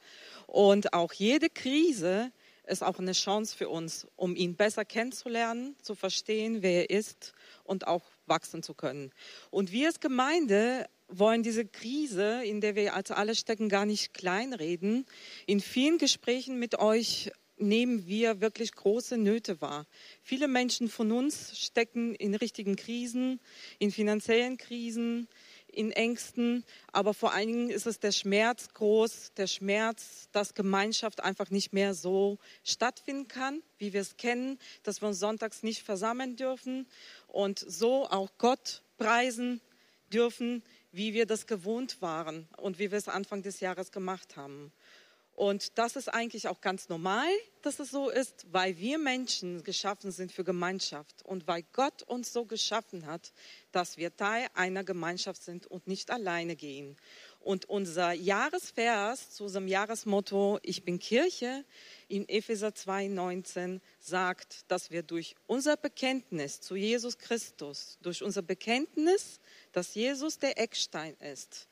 Und 0.48 0.94
auch 0.94 1.14
jede 1.14 1.50
Krise 1.50 2.32
ist 2.70 2.84
auch 2.84 3.00
eine 3.00 3.14
Chance 3.14 3.56
für 3.56 3.70
uns, 3.70 4.08
um 4.16 4.36
ihn 4.36 4.56
besser 4.56 4.86
kennenzulernen, 4.86 5.76
zu 5.82 5.96
verstehen, 5.96 6.62
wer 6.62 6.90
er 6.90 6.98
ist 6.98 7.34
und 7.64 7.88
auch 7.88 8.04
wachsen 8.26 8.64
zu 8.64 8.74
können. 8.74 9.12
Und 9.50 9.72
wir 9.72 9.88
als 9.88 10.00
Gemeinde 10.00 10.88
wollen 11.08 11.44
diese 11.44 11.66
Krise, 11.66 12.44
in 12.44 12.62
der 12.62 12.76
wir 12.76 12.94
als 12.94 13.12
alle 13.12 13.36
stecken, 13.36 13.70
gar 13.70 13.86
nicht 13.86 14.14
kleinreden. 14.14 15.06
In 15.48 15.60
vielen 15.60 15.98
Gesprächen 15.98 16.60
mit 16.60 16.78
euch 16.78 17.32
nehmen 17.58 18.08
wir 18.08 18.42
wirklich 18.42 18.72
große 18.72 19.18
Nöte 19.18 19.60
wahr. 19.62 19.86
Viele 20.22 20.48
Menschen 20.48 20.88
von 20.88 21.12
uns 21.12 21.60
stecken 21.60 22.16
in 22.16 22.36
richtigen 22.36 22.76
Krisen, 22.76 23.40
in 23.80 23.92
finanziellen 23.92 24.58
Krisen, 24.58 25.28
in 25.72 25.92
Ängsten, 25.92 26.64
aber 26.92 27.14
vor 27.14 27.34
allen 27.34 27.48
Dingen 27.48 27.70
ist 27.70 27.86
es 27.86 28.00
der 28.00 28.12
Schmerz 28.12 28.74
groß, 28.74 29.34
der 29.38 29.48
Schmerz, 29.48 30.30
dass 30.32 30.54
Gemeinschaft 30.54 31.22
einfach 31.24 31.50
nicht 31.50 31.74
mehr 31.74 31.94
so 31.94 32.38
stattfinden 32.64 33.28
kann, 33.28 33.62
wie 33.78 33.94
wir 33.94 34.02
es 34.02 34.18
kennen, 34.18 34.60
dass 34.84 35.02
wir 35.02 35.08
uns 35.08 35.20
sonntags 35.20 35.64
nicht 35.64 35.84
versammeln 35.84 36.36
dürfen 36.36 36.88
und 37.28 37.60
so 37.60 38.08
auch 38.10 38.30
Gott 38.38 38.84
preisen 38.98 39.62
dürfen, 40.12 40.64
wie 40.92 41.14
wir 41.14 41.26
das 41.26 41.48
gewohnt 41.48 42.02
waren 42.02 42.48
und 42.58 42.80
wie 42.80 42.92
wir 42.92 42.98
es 42.98 43.08
Anfang 43.08 43.44
des 43.44 43.60
Jahres 43.60 43.92
gemacht 43.92 44.36
haben. 44.36 44.72
Und 45.40 45.78
das 45.78 45.96
ist 45.96 46.10
eigentlich 46.10 46.50
auch 46.50 46.60
ganz 46.60 46.90
normal, 46.90 47.30
dass 47.62 47.80
es 47.80 47.92
so 47.92 48.10
ist, 48.10 48.46
weil 48.52 48.78
wir 48.78 48.98
Menschen 48.98 49.64
geschaffen 49.64 50.12
sind 50.12 50.34
für 50.34 50.44
Gemeinschaft 50.44 51.24
und 51.24 51.48
weil 51.48 51.64
Gott 51.72 52.04
uns 52.04 52.34
so 52.34 52.44
geschaffen 52.44 53.06
hat, 53.06 53.32
dass 53.72 53.96
wir 53.96 54.14
Teil 54.14 54.48
einer 54.54 54.84
Gemeinschaft 54.84 55.42
sind 55.42 55.66
und 55.66 55.88
nicht 55.88 56.12
alleine 56.12 56.58
gehen. 56.58 56.98
Und 57.40 57.70
unser 57.70 58.12
Jahresvers 58.12 59.32
zu 59.32 59.46
unserem 59.46 59.70
Jahresmotto 59.70 60.60
Ich 60.62 60.84
bin 60.84 61.00
Kirche 61.00 61.64
in 62.10 62.28
Epheser 62.28 62.72
2,19 62.72 63.80
sagt, 64.02 64.70
dass 64.70 64.92
wir 64.92 65.04
durch 65.04 65.38
unser 65.48 65.78
Bekenntnis 65.78 66.60
zu 66.60 66.76
Jesus 66.76 67.18
Christus, 67.18 67.98
durch 68.02 68.24
unser 68.24 68.42
Bekenntnis, 68.42 69.40
dass 69.72 69.96
Jesus 69.96 70.38
der 70.38 70.60
Eckstein 70.60 71.16
ist, 71.22 71.70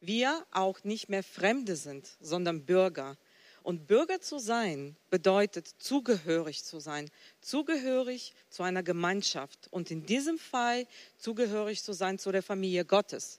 wir 0.00 0.44
auch 0.50 0.82
nicht 0.84 1.08
mehr 1.08 1.22
Fremde 1.22 1.76
sind, 1.76 2.08
sondern 2.20 2.64
Bürger. 2.64 3.16
Und 3.62 3.86
Bürger 3.86 4.20
zu 4.20 4.38
sein 4.38 4.96
bedeutet 5.10 5.68
zugehörig 5.78 6.64
zu 6.64 6.80
sein, 6.80 7.10
zugehörig 7.42 8.34
zu 8.48 8.62
einer 8.62 8.82
Gemeinschaft 8.82 9.68
und 9.70 9.90
in 9.90 10.06
diesem 10.06 10.38
Fall 10.38 10.86
zugehörig 11.18 11.82
zu 11.82 11.92
sein 11.92 12.18
zu 12.18 12.32
der 12.32 12.42
Familie 12.42 12.84
Gottes. 12.84 13.38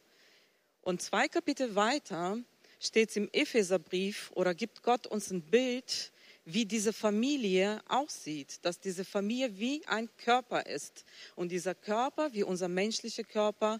Und 0.81 1.01
zwei 1.01 1.27
Kapitel 1.27 1.75
weiter 1.75 2.37
steht 2.79 3.09
es 3.09 3.15
im 3.15 3.29
Epheserbrief 3.31 4.31
oder 4.33 4.53
gibt 4.53 4.83
Gott 4.83 5.07
uns 5.07 5.31
ein 5.31 5.41
Bild, 5.41 6.11
wie 6.45 6.65
diese 6.65 6.93
Familie 6.93 7.81
aussieht, 7.87 8.59
dass 8.63 8.79
diese 8.79 9.05
Familie 9.05 9.59
wie 9.59 9.85
ein 9.87 10.09
Körper 10.17 10.65
ist 10.65 11.05
und 11.35 11.51
dieser 11.51 11.75
Körper, 11.75 12.33
wie 12.33 12.43
unser 12.43 12.67
menschlicher 12.67 13.23
Körper, 13.23 13.79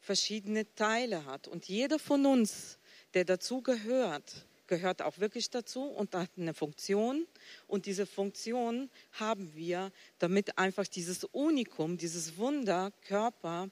verschiedene 0.00 0.72
Teile 0.74 1.24
hat. 1.24 1.48
Und 1.48 1.68
jeder 1.68 1.98
von 1.98 2.26
uns, 2.26 2.78
der 3.14 3.24
dazu 3.24 3.62
gehört, 3.62 4.46
gehört 4.66 5.02
auch 5.02 5.18
wirklich 5.18 5.50
dazu 5.50 5.84
und 5.84 6.14
hat 6.14 6.30
eine 6.36 6.54
Funktion. 6.54 7.26
Und 7.66 7.86
diese 7.86 8.06
Funktion 8.06 8.90
haben 9.12 9.54
wir, 9.54 9.90
damit 10.18 10.58
einfach 10.58 10.86
dieses 10.86 11.24
Unikum, 11.24 11.98
dieses 11.98 12.36
Wunder 12.36 12.92
Körper 13.06 13.70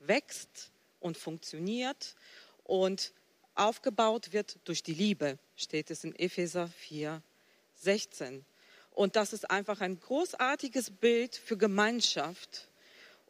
wächst 0.00 0.70
und 1.00 1.16
funktioniert 1.16 2.16
und 2.64 3.12
aufgebaut 3.54 4.32
wird 4.32 4.58
durch 4.64 4.82
die 4.82 4.94
Liebe, 4.94 5.38
steht 5.56 5.90
es 5.90 6.04
in 6.04 6.14
Epheser 6.14 6.68
4, 6.68 7.22
16. 7.76 8.44
Und 8.90 9.16
das 9.16 9.32
ist 9.32 9.50
einfach 9.50 9.80
ein 9.80 10.00
großartiges 10.00 10.90
Bild 10.90 11.36
für 11.36 11.56
Gemeinschaft 11.56 12.68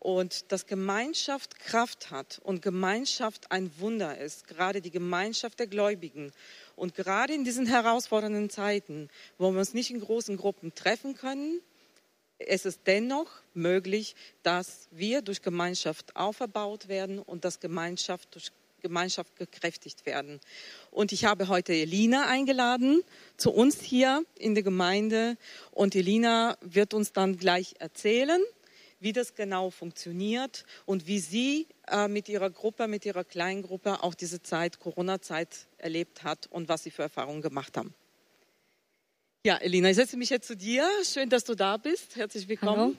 und 0.00 0.52
dass 0.52 0.66
Gemeinschaft 0.66 1.58
Kraft 1.58 2.10
hat 2.10 2.40
und 2.42 2.62
Gemeinschaft 2.62 3.50
ein 3.50 3.70
Wunder 3.78 4.18
ist, 4.18 4.46
gerade 4.46 4.80
die 4.80 4.90
Gemeinschaft 4.90 5.58
der 5.58 5.66
Gläubigen. 5.66 6.32
Und 6.76 6.94
gerade 6.94 7.34
in 7.34 7.44
diesen 7.44 7.66
herausfordernden 7.66 8.50
Zeiten, 8.50 9.08
wo 9.36 9.50
wir 9.50 9.58
uns 9.58 9.74
nicht 9.74 9.90
in 9.90 10.00
großen 10.00 10.36
Gruppen 10.36 10.74
treffen 10.74 11.14
können, 11.14 11.60
es 12.38 12.64
ist 12.64 12.82
dennoch 12.86 13.28
möglich, 13.52 14.14
dass 14.44 14.86
wir 14.92 15.22
durch 15.22 15.42
Gemeinschaft 15.42 16.14
auferbaut 16.14 16.86
werden 16.86 17.18
und 17.18 17.44
dass 17.44 17.58
Gemeinschaft 17.58 18.32
durch 18.34 18.52
Gemeinschaft 18.80 19.34
gekräftigt 19.34 20.06
werden. 20.06 20.40
Und 20.92 21.10
ich 21.10 21.24
habe 21.24 21.48
heute 21.48 21.72
Elina 21.72 22.28
eingeladen 22.28 23.02
zu 23.36 23.50
uns 23.50 23.80
hier 23.80 24.24
in 24.38 24.54
der 24.54 24.62
Gemeinde 24.62 25.36
und 25.72 25.96
Elina 25.96 26.56
wird 26.60 26.94
uns 26.94 27.12
dann 27.12 27.38
gleich 27.38 27.74
erzählen, 27.80 28.40
wie 29.00 29.12
das 29.12 29.34
genau 29.34 29.70
funktioniert 29.70 30.64
und 30.86 31.06
wie 31.06 31.20
Sie 31.20 31.66
äh, 31.86 32.08
mit 32.08 32.28
Ihrer 32.28 32.50
Gruppe, 32.50 32.88
mit 32.88 33.04
Ihrer 33.04 33.24
kleinen 33.24 33.62
Gruppe 33.62 34.02
auch 34.02 34.14
diese 34.14 34.42
Zeit, 34.42 34.80
Corona-Zeit 34.80 35.66
erlebt 35.78 36.24
hat 36.24 36.46
und 36.48 36.68
was 36.68 36.82
Sie 36.82 36.90
für 36.90 37.02
Erfahrungen 37.02 37.42
gemacht 37.42 37.76
haben. 37.76 37.94
Ja, 39.44 39.56
Elina, 39.56 39.90
ich 39.90 39.96
setze 39.96 40.16
mich 40.16 40.30
jetzt 40.30 40.48
zu 40.48 40.56
dir. 40.56 40.86
Schön, 41.04 41.30
dass 41.30 41.44
du 41.44 41.54
da 41.54 41.76
bist. 41.76 42.16
Herzlich 42.16 42.48
willkommen. 42.48 42.96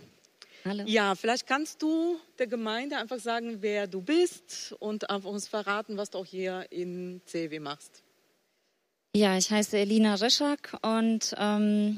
Hallo. 0.65 0.79
Hallo. 0.79 0.83
Ja, 0.87 1.15
vielleicht 1.15 1.47
kannst 1.47 1.81
du 1.81 2.17
der 2.37 2.47
Gemeinde 2.47 2.97
einfach 2.97 3.19
sagen, 3.19 3.61
wer 3.61 3.87
du 3.87 4.01
bist 4.01 4.75
und 4.79 5.09
einfach 5.09 5.29
uns 5.29 5.47
verraten, 5.47 5.97
was 5.97 6.09
du 6.09 6.17
auch 6.17 6.25
hier 6.25 6.65
in 6.69 7.21
CW 7.25 7.59
machst. 7.59 8.03
Ja, 9.15 9.37
ich 9.37 9.49
heiße 9.51 9.77
Elina 9.77 10.15
Rischak 10.15 10.77
und 10.81 11.33
ähm, 11.37 11.97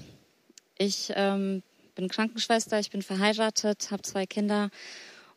ich 0.77 1.11
ähm, 1.15 1.63
bin 1.95 2.07
Krankenschwester, 2.07 2.79
ich 2.79 2.91
bin 2.91 3.01
verheiratet, 3.01 3.89
habe 3.91 4.01
zwei 4.01 4.25
Kinder 4.25 4.69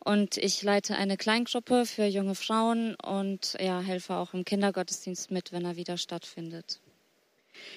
und 0.04 0.36
ich 0.36 0.62
leite 0.62 0.96
eine 0.96 1.16
Kleingruppe 1.16 1.86
für 1.86 2.04
junge 2.04 2.34
Frauen 2.34 2.94
und 2.96 3.56
ja, 3.60 3.80
helfe 3.80 4.14
auch 4.14 4.34
im 4.34 4.44
Kindergottesdienst 4.44 5.30
mit, 5.30 5.52
wenn 5.52 5.64
er 5.64 5.76
wieder 5.76 5.96
stattfindet. 5.96 6.80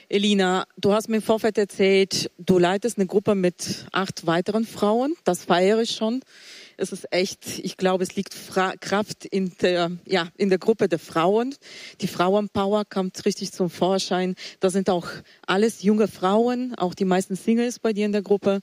Elina, 0.10 0.66
du 0.78 0.94
hast 0.94 1.08
mir 1.08 1.18
im 1.18 1.22
Vorfeld 1.22 1.58
erzählt, 1.58 2.32
du 2.38 2.58
leitest 2.58 2.98
eine 2.98 3.08
Gruppe 3.08 3.36
mit 3.36 3.86
acht 3.92 4.26
weiteren 4.26 4.66
Frauen. 4.66 5.16
Das 5.24 5.46
feiere 5.46 5.82
ich 5.82 5.92
schon. 5.92 6.22
Es 6.78 6.92
ist 6.92 7.12
echt, 7.12 7.60
ich 7.60 7.76
glaube, 7.76 8.04
es 8.04 8.16
liegt 8.16 8.34
Fra 8.34 8.74
Kraft 8.80 9.26
in 9.26 9.52
der, 9.62 9.92
ja, 10.06 10.30
in 10.38 10.50
der 10.50 10.60
Gruppe 10.60 10.88
der 10.88 11.00
Frauen. 11.00 11.56
Die 12.02 12.08
Frauenpower 12.08 12.86
kommt 12.86 13.26
richtig 13.26 13.52
zum 13.52 13.70
Vorschein. 13.70 14.36
Da 14.60 14.70
sind 14.70 14.90
auch 14.90 15.08
alles 15.46 15.82
junge 15.82 16.08
Frauen, 16.08 16.76
auch 16.76 16.94
die 16.94 17.06
meisten 17.06 17.36
Singles 17.36 17.80
bei 17.80 17.94
dir 17.94 18.06
in 18.06 18.12
der 18.12 18.22
Gruppe. 18.22 18.62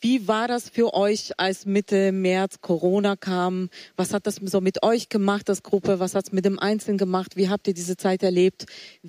Wie 0.00 0.28
war 0.28 0.46
das 0.46 0.68
für 0.68 0.94
euch, 0.94 1.32
als 1.38 1.66
Mitte 1.66 2.12
März 2.12 2.60
Corona 2.60 3.16
kam? 3.16 3.70
Was 3.96 4.12
hat 4.12 4.26
das 4.26 4.36
so 4.36 4.60
mit 4.60 4.82
euch 4.82 5.08
gemacht, 5.08 5.48
das 5.48 5.62
Gruppe? 5.62 5.98
Was 5.98 6.14
hat 6.14 6.26
es 6.26 6.32
mit 6.32 6.44
dem 6.44 6.58
Einzelnen 6.58 6.98
gemacht? 6.98 7.36
Wie 7.36 7.48
habt 7.48 7.66
ihr 7.66 7.74
diese 7.74 7.96
Zeit 7.96 8.22
erlebt? 8.22 8.66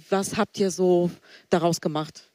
Was 0.09 0.37
habt 0.37 0.59
ihr 0.59 0.71
so 0.71 1.11
daraus 1.49 1.81
gemacht? 1.81 2.30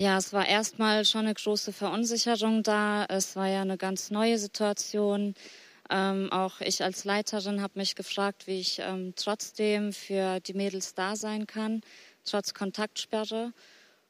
Ja, 0.00 0.16
es 0.16 0.32
war 0.32 0.48
erstmal 0.48 1.04
schon 1.04 1.26
eine 1.26 1.34
große 1.34 1.74
Verunsicherung 1.74 2.62
da. 2.62 3.04
Es 3.10 3.36
war 3.36 3.48
ja 3.48 3.60
eine 3.60 3.76
ganz 3.76 4.10
neue 4.10 4.38
Situation. 4.38 5.34
Ähm, 5.90 6.32
auch 6.32 6.62
ich 6.62 6.82
als 6.82 7.04
Leiterin 7.04 7.60
habe 7.60 7.78
mich 7.78 7.96
gefragt, 7.96 8.46
wie 8.46 8.60
ich 8.60 8.78
ähm, 8.78 9.12
trotzdem 9.14 9.92
für 9.92 10.40
die 10.40 10.54
Mädels 10.54 10.94
da 10.94 11.16
sein 11.16 11.46
kann, 11.46 11.82
trotz 12.24 12.54
Kontaktsperre. 12.54 13.52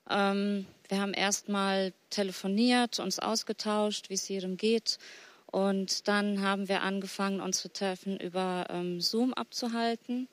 Ähm, 0.08 0.64
wir 0.88 1.00
haben 1.00 1.12
erstmal 1.12 1.92
telefoniert, 2.10 3.00
uns 3.00 3.18
ausgetauscht, 3.18 4.10
wie 4.10 4.14
es 4.14 4.28
jedem 4.28 4.56
geht. 4.56 4.98
Und 5.46 6.06
dann 6.06 6.40
haben 6.40 6.68
wir 6.68 6.82
angefangen, 6.82 7.40
unsere 7.40 7.72
Treffen 7.72 8.16
über 8.20 8.66
ähm, 8.70 9.00
Zoom 9.00 9.34
abzuhalten. 9.34 10.28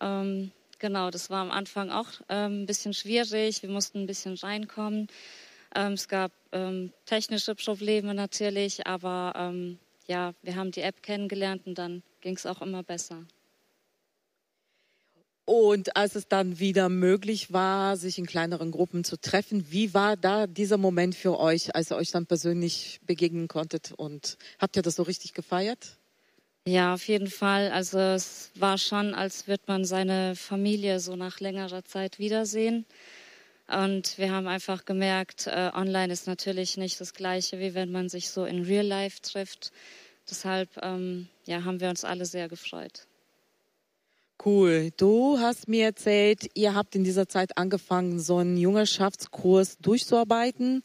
Ähm, 0.00 0.52
genau, 0.78 1.10
das 1.10 1.30
war 1.30 1.42
am 1.42 1.50
Anfang 1.50 1.90
auch 1.90 2.08
ähm, 2.28 2.62
ein 2.62 2.66
bisschen 2.66 2.94
schwierig. 2.94 3.62
Wir 3.62 3.70
mussten 3.70 4.00
ein 4.00 4.06
bisschen 4.06 4.34
reinkommen. 4.34 5.08
Ähm, 5.74 5.92
es 5.92 6.08
gab 6.08 6.32
ähm, 6.52 6.92
technische 7.04 7.54
Probleme 7.54 8.14
natürlich, 8.14 8.86
aber 8.86 9.32
ähm, 9.36 9.78
ja, 10.06 10.32
wir 10.42 10.56
haben 10.56 10.70
die 10.70 10.80
App 10.80 11.02
kennengelernt 11.02 11.66
und 11.66 11.76
dann 11.78 12.02
ging 12.20 12.36
es 12.36 12.46
auch 12.46 12.62
immer 12.62 12.82
besser. 12.82 13.24
Und 15.44 15.96
als 15.96 16.16
es 16.16 16.26
dann 16.26 16.58
wieder 16.58 16.88
möglich 16.88 17.52
war, 17.52 17.96
sich 17.96 18.18
in 18.18 18.26
kleineren 18.26 18.72
Gruppen 18.72 19.04
zu 19.04 19.16
treffen, 19.16 19.70
wie 19.70 19.94
war 19.94 20.16
da 20.16 20.48
dieser 20.48 20.76
Moment 20.76 21.14
für 21.14 21.38
euch, 21.38 21.72
als 21.74 21.92
ihr 21.92 21.96
euch 21.96 22.10
dann 22.10 22.26
persönlich 22.26 23.00
begegnen 23.06 23.46
konntet? 23.46 23.92
Und 23.92 24.38
habt 24.58 24.74
ihr 24.74 24.82
das 24.82 24.96
so 24.96 25.04
richtig 25.04 25.34
gefeiert? 25.34 25.98
Ja, 26.68 26.94
auf 26.94 27.06
jeden 27.06 27.28
Fall. 27.28 27.70
Also 27.70 27.98
es 27.98 28.50
war 28.56 28.76
schon, 28.78 29.14
als 29.14 29.46
würde 29.46 29.62
man 29.68 29.84
seine 29.84 30.34
Familie 30.34 30.98
so 31.00 31.14
nach 31.14 31.38
längerer 31.40 31.84
Zeit 31.84 32.18
wiedersehen. 32.18 32.86
Und 33.68 34.18
wir 34.18 34.32
haben 34.32 34.46
einfach 34.48 34.84
gemerkt, 34.84 35.46
äh, 35.48 35.70
online 35.74 36.12
ist 36.12 36.26
natürlich 36.26 36.76
nicht 36.76 37.00
das 37.00 37.14
Gleiche, 37.14 37.58
wie 37.60 37.74
wenn 37.74 37.92
man 37.92 38.08
sich 38.08 38.30
so 38.30 38.44
in 38.44 38.64
Real 38.64 38.86
Life 38.86 39.20
trifft. 39.22 39.72
Deshalb 40.30 40.70
ähm, 40.82 41.28
ja, 41.46 41.64
haben 41.64 41.80
wir 41.80 41.90
uns 41.90 42.04
alle 42.04 42.26
sehr 42.26 42.48
gefreut. 42.48 43.06
Cool. 44.44 44.92
Du 44.96 45.38
hast 45.38 45.66
mir 45.66 45.86
erzählt, 45.86 46.50
ihr 46.54 46.74
habt 46.74 46.94
in 46.94 47.04
dieser 47.04 47.28
Zeit 47.28 47.56
angefangen, 47.56 48.20
so 48.20 48.36
einen 48.36 48.56
Jüngerschaftskurs 48.56 49.78
durchzuarbeiten. 49.78 50.82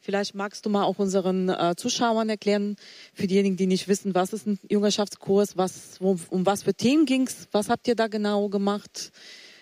Vielleicht 0.00 0.34
magst 0.34 0.64
du 0.64 0.70
mal 0.70 0.84
auch 0.84 0.98
unseren 0.98 1.48
äh, 1.48 1.74
Zuschauern 1.76 2.28
erklären, 2.28 2.76
für 3.12 3.26
diejenigen, 3.26 3.56
die 3.56 3.66
nicht 3.66 3.88
wissen, 3.88 4.14
was 4.14 4.32
ist 4.32 4.46
ein 4.46 4.58
Jüngerschaftskurs, 4.68 5.56
was, 5.56 6.00
wo, 6.00 6.16
um 6.30 6.46
was 6.46 6.62
für 6.62 6.74
Themen 6.74 7.04
ging 7.04 7.26
es, 7.26 7.48
was 7.50 7.68
habt 7.68 7.88
ihr 7.88 7.96
da 7.96 8.06
genau 8.06 8.48
gemacht, 8.48 9.10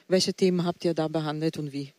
welche 0.07 0.35
Themen 0.35 0.65
habt 0.65 0.85
ihr 0.85 0.95
da 0.95 1.09
behandelt 1.09 1.57
und 1.57 1.73
wie? 1.73 1.93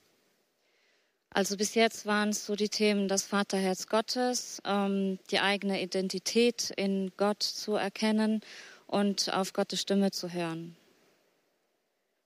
Also 1.32 1.56
bis 1.58 1.76
jetzt 1.76 2.06
waren 2.06 2.30
es 2.30 2.46
so 2.46 2.56
die 2.56 2.70
Themen 2.70 3.08
das 3.08 3.24
Vaterherz 3.24 3.88
Gottes, 3.88 4.62
ähm, 4.66 5.18
die 5.32 5.40
eigene 5.40 5.82
Identität 5.82 6.72
in 6.76 7.12
Gott 7.18 7.42
zu 7.42 7.76
erkennen 7.76 8.42
und 8.86 9.34
auf 9.34 9.54
Gottes 9.54 9.82
Stimme 9.82 10.12
zu 10.12 10.32
hören. 10.32 10.76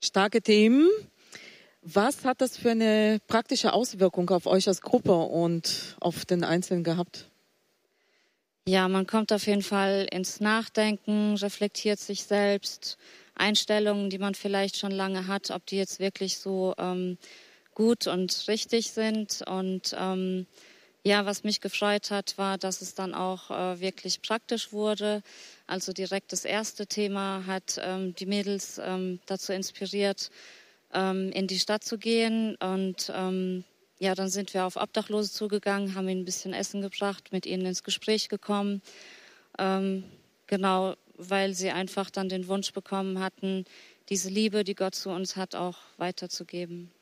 Starke 0.06 0.41
Themen. 0.41 0.88
Was 1.82 2.26
hat 2.26 2.41
das 2.41 2.58
für 2.58 2.72
eine 2.72 3.20
praktische 3.28 3.74
Auswirkung 3.74 4.30
auf 4.30 4.46
euch 4.46 4.68
als 4.68 4.82
Gruppe 4.82 5.13
und 5.13 5.96
auf 6.00 6.26
den 6.26 6.44
Einzelnen 6.44 6.84
gehabt? 6.84 7.26
Ja, 8.68 8.88
man 8.88 9.06
kommt 9.06 9.32
auf 9.32 9.46
jeden 9.46 9.62
Fall 9.62 10.08
ins 10.12 10.39
Nachdenken, 10.39 11.36
reflektiert 11.36 12.00
sich 12.00 12.24
selbst, 12.24 12.98
Einstellungen, 13.36 14.10
die 14.10 14.18
man 14.18 14.34
vielleicht 14.34 14.78
schon 14.78 14.91
lange 14.91 15.28
hat, 15.28 15.52
ob 15.52 15.65
die 15.68 15.78
jetzt 15.78 16.00
wirklich 16.00 16.39
so 16.39 16.74
ähm, 16.80 17.20
gut 17.76 18.08
und 18.08 18.46
richtig 18.48 18.89
sind. 18.89 19.44
Und 19.46 19.96
ähm, 20.00 20.48
ja, 21.06 21.28
was 21.28 21.44
mich 21.44 21.62
gefreut 21.62 22.10
hat, 22.10 22.36
war, 22.39 22.58
dass 22.58 22.82
es 22.82 22.96
dann 22.96 23.13
auch 23.13 23.52
äh, 23.52 23.80
wirklich 23.80 24.24
praktisch 24.24 24.72
wurde. 24.72 25.22
Also 25.68 25.94
direkt 25.94 26.32
das 26.32 26.46
erste 26.46 26.88
Thema 26.88 27.46
hat 27.46 27.80
ähm, 27.80 28.15
die 28.15 28.26
Mädels 28.26 28.82
ähm, 28.84 29.20
dazu 29.28 29.54
inspiriert, 29.54 30.32
ähm, 30.94 31.32
in 31.32 31.46
die 31.46 31.60
Stadt 31.60 31.84
zu 31.84 32.00
gehen. 32.00 32.56
Und 32.56 33.12
ähm, 33.15 33.63
ja, 34.00 34.15
dann 34.15 34.30
sind 34.30 34.56
wir 34.56 34.65
auf 34.65 34.78
Obdachlose 34.78 35.32
zugegangen, 35.32 35.94
haben 35.94 36.10
ihnen 36.10 36.22
ein 36.22 36.26
bisschen 36.26 36.54
Essen 36.54 36.82
gebracht, 36.82 37.32
mit 37.32 37.46
ihnen 37.46 37.68
ins 37.68 37.84
Gespräch 37.84 38.28
gekommen. 38.28 38.82
Ähm, 39.60 40.06
genau, 40.48 40.96
weil 41.18 41.54
sie 41.54 41.70
einfach 41.70 42.10
dann 42.10 42.30
den 42.30 42.48
Wunsch 42.48 42.74
bekommen 42.74 43.20
hatten, 43.20 43.65
diese 44.10 44.30
Liebe, 44.30 44.63
die 44.63 44.76
Gott 44.76 44.96
zu 44.96 45.12
uns 45.12 45.36
hat, 45.36 45.54
auch 45.54 45.78
weiterzugeben. 45.98 46.95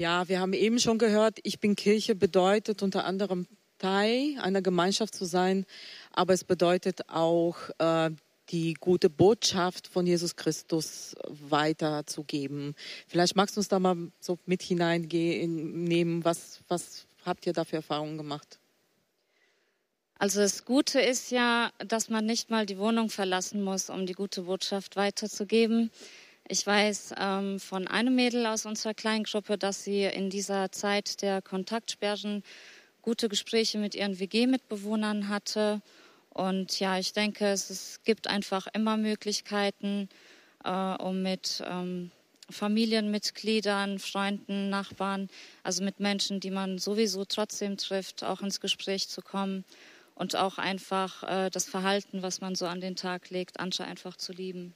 Ja, 0.00 0.28
wir 0.28 0.38
haben 0.38 0.52
eben 0.52 0.78
schon 0.78 0.98
gehört, 0.98 1.40
ich 1.42 1.58
bin 1.58 1.74
Kirche 1.74 2.14
bedeutet 2.14 2.84
unter 2.84 3.04
anderem 3.04 3.48
Teil 3.78 4.38
einer 4.40 4.62
Gemeinschaft 4.62 5.12
zu 5.12 5.24
sein, 5.24 5.66
aber 6.12 6.34
es 6.34 6.44
bedeutet 6.44 7.08
auch 7.08 7.56
äh, 7.78 8.10
die 8.50 8.74
gute 8.74 9.10
Botschaft 9.10 9.88
von 9.88 10.06
Jesus 10.06 10.36
Christus 10.36 11.16
weiterzugeben. 11.26 12.76
Vielleicht 13.08 13.34
magst 13.34 13.56
du 13.56 13.60
uns 13.60 13.66
da 13.66 13.80
mal 13.80 13.96
so 14.20 14.38
mit 14.46 14.62
hineinnehmen, 14.62 16.24
was, 16.24 16.60
was 16.68 17.06
habt 17.24 17.44
ihr 17.46 17.52
da 17.52 17.64
für 17.64 17.76
Erfahrungen 17.76 18.18
gemacht? 18.18 18.60
Also 20.20 20.38
das 20.38 20.64
Gute 20.64 21.00
ist 21.00 21.32
ja, 21.32 21.72
dass 21.84 22.08
man 22.08 22.24
nicht 22.24 22.50
mal 22.50 22.66
die 22.66 22.78
Wohnung 22.78 23.10
verlassen 23.10 23.64
muss, 23.64 23.90
um 23.90 24.06
die 24.06 24.14
gute 24.14 24.42
Botschaft 24.42 24.94
weiterzugeben. 24.94 25.90
Ich 26.50 26.66
weiß 26.66 27.12
ähm, 27.18 27.60
von 27.60 27.86
einem 27.88 28.14
Mädel 28.14 28.46
aus 28.46 28.64
unserer 28.64 28.94
Kleingruppe, 28.94 29.58
dass 29.58 29.84
sie 29.84 30.04
in 30.04 30.30
dieser 30.30 30.72
Zeit 30.72 31.20
der 31.20 31.42
Kontaktsperren 31.42 32.42
gute 33.02 33.28
Gespräche 33.28 33.76
mit 33.76 33.94
ihren 33.94 34.18
WG-Mitbewohnern 34.18 35.28
hatte. 35.28 35.82
Und 36.30 36.80
ja, 36.80 36.98
ich 36.98 37.12
denke, 37.12 37.48
es, 37.48 37.68
es 37.68 38.00
gibt 38.02 38.28
einfach 38.28 38.66
immer 38.72 38.96
Möglichkeiten, 38.96 40.08
äh, 40.64 40.70
um 40.70 41.20
mit 41.20 41.62
ähm, 41.66 42.12
Familienmitgliedern, 42.48 43.98
Freunden, 43.98 44.70
Nachbarn, 44.70 45.28
also 45.64 45.84
mit 45.84 46.00
Menschen, 46.00 46.40
die 46.40 46.50
man 46.50 46.78
sowieso 46.78 47.26
trotzdem 47.26 47.76
trifft, 47.76 48.24
auch 48.24 48.40
ins 48.40 48.60
Gespräch 48.60 49.10
zu 49.10 49.20
kommen 49.20 49.66
und 50.14 50.34
auch 50.34 50.56
einfach 50.56 51.24
äh, 51.24 51.50
das 51.50 51.66
Verhalten, 51.66 52.22
was 52.22 52.40
man 52.40 52.54
so 52.54 52.64
an 52.64 52.80
den 52.80 52.96
Tag 52.96 53.28
legt, 53.28 53.60
anscheinend 53.60 53.90
einfach 53.90 54.16
zu 54.16 54.32
lieben 54.32 54.74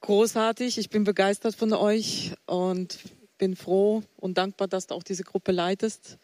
großartig. 0.00 0.78
Ich 0.78 0.90
bin 0.90 1.04
begeistert 1.04 1.54
von 1.54 1.72
euch 1.72 2.34
und 2.46 2.98
bin 3.38 3.56
froh 3.56 4.02
und 4.16 4.38
dankbar, 4.38 4.68
dass 4.68 4.86
du 4.86 4.94
auch 4.94 5.02
diese 5.02 5.24
Gruppe 5.24 5.52
leitest. 5.52 6.18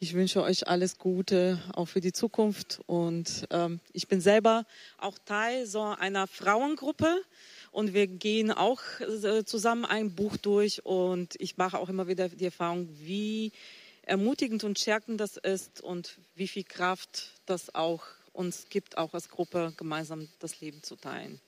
Ich 0.00 0.14
wünsche 0.14 0.42
euch 0.42 0.68
alles 0.68 0.96
Gute, 0.98 1.60
auch 1.72 1.86
für 1.86 2.00
die 2.00 2.12
Zukunft. 2.12 2.80
Und 2.86 3.48
ähm, 3.50 3.80
ich 3.92 4.06
bin 4.06 4.20
selber 4.20 4.64
auch 4.96 5.18
Teil 5.24 5.66
so 5.66 5.82
einer 5.82 6.28
Frauengruppe. 6.28 7.22
Und 7.72 7.94
wir 7.94 8.06
gehen 8.06 8.52
auch 8.52 8.80
äh, 9.00 9.44
zusammen 9.44 9.84
ein 9.84 10.14
Buch 10.14 10.36
durch. 10.36 10.86
Und 10.86 11.34
ich 11.40 11.56
mache 11.56 11.78
auch 11.78 11.88
immer 11.88 12.06
wieder 12.06 12.28
die 12.28 12.44
Erfahrung, 12.44 12.88
wie 13.00 13.50
ermutigend 14.02 14.62
und 14.62 14.78
stärkend 14.78 15.20
das 15.20 15.36
ist 15.36 15.80
und 15.80 16.18
wie 16.34 16.48
viel 16.48 16.64
Kraft 16.64 17.32
das 17.46 17.74
auch 17.74 18.04
uns 18.32 18.68
gibt, 18.70 18.96
auch 18.96 19.14
als 19.14 19.28
Gruppe 19.28 19.74
gemeinsam 19.76 20.28
das 20.38 20.60
Leben 20.60 20.82
zu 20.82 20.94
teilen. 20.94 21.40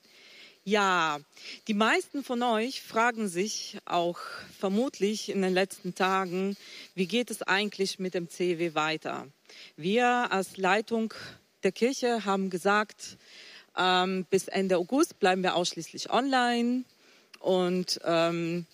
Ja, 0.63 1.19
die 1.67 1.73
meisten 1.73 2.23
von 2.23 2.43
euch 2.43 2.83
fragen 2.83 3.27
sich 3.27 3.79
auch 3.85 4.19
vermutlich 4.59 5.29
in 5.29 5.41
den 5.41 5.55
letzten 5.55 5.95
Tagen, 5.95 6.55
wie 6.93 7.07
geht 7.07 7.31
es 7.31 7.41
eigentlich 7.41 7.97
mit 7.97 8.13
dem 8.13 8.29
CW 8.29 8.75
weiter? 8.75 9.27
Wir 9.75 10.31
als 10.31 10.57
Leitung 10.57 11.15
der 11.63 11.71
Kirche 11.71 12.25
haben 12.25 12.51
gesagt, 12.51 13.17
ähm, 13.75 14.27
bis 14.29 14.47
Ende 14.49 14.77
August 14.77 15.17
bleiben 15.17 15.41
wir 15.41 15.55
ausschließlich 15.55 16.11
online 16.11 16.83
und 17.39 17.99
ähm, 18.05 18.67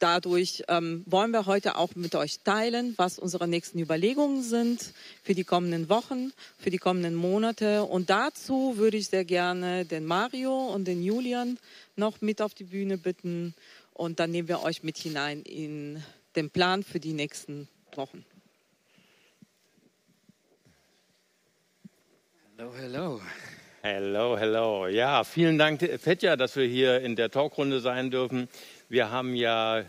Dadurch 0.00 0.64
ähm, 0.68 1.04
wollen 1.06 1.30
wir 1.30 1.46
heute 1.46 1.76
auch 1.76 1.94
mit 1.94 2.14
euch 2.14 2.40
teilen, 2.40 2.94
was 2.96 3.18
unsere 3.18 3.46
nächsten 3.46 3.78
Überlegungen 3.78 4.42
sind 4.42 4.92
für 5.22 5.34
die 5.34 5.44
kommenden 5.44 5.88
Wochen, 5.88 6.32
für 6.58 6.70
die 6.70 6.78
kommenden 6.78 7.14
Monate. 7.14 7.84
Und 7.84 8.10
dazu 8.10 8.76
würde 8.76 8.96
ich 8.96 9.08
sehr 9.08 9.24
gerne 9.24 9.84
den 9.84 10.04
Mario 10.04 10.66
und 10.66 10.86
den 10.86 11.02
Julian 11.02 11.58
noch 11.96 12.20
mit 12.20 12.42
auf 12.42 12.54
die 12.54 12.64
Bühne 12.64 12.98
bitten. 12.98 13.54
Und 13.92 14.18
dann 14.18 14.32
nehmen 14.32 14.48
wir 14.48 14.62
euch 14.62 14.82
mit 14.82 14.98
hinein 14.98 15.42
in 15.42 16.02
den 16.34 16.50
Plan 16.50 16.82
für 16.82 16.98
die 16.98 17.12
nächsten 17.12 17.68
Wochen. 17.94 18.24
Hallo, 22.58 22.72
hallo. 22.76 23.20
Hallo, 23.82 24.38
hallo. 24.38 24.86
Ja, 24.86 25.24
vielen 25.24 25.58
Dank, 25.58 25.80
Fetja, 26.00 26.36
dass 26.36 26.56
wir 26.56 26.66
hier 26.66 27.02
in 27.02 27.16
der 27.16 27.30
Talkrunde 27.30 27.80
sein 27.80 28.10
dürfen. 28.10 28.48
Wir 28.88 29.10
haben 29.10 29.34
ja 29.34 29.82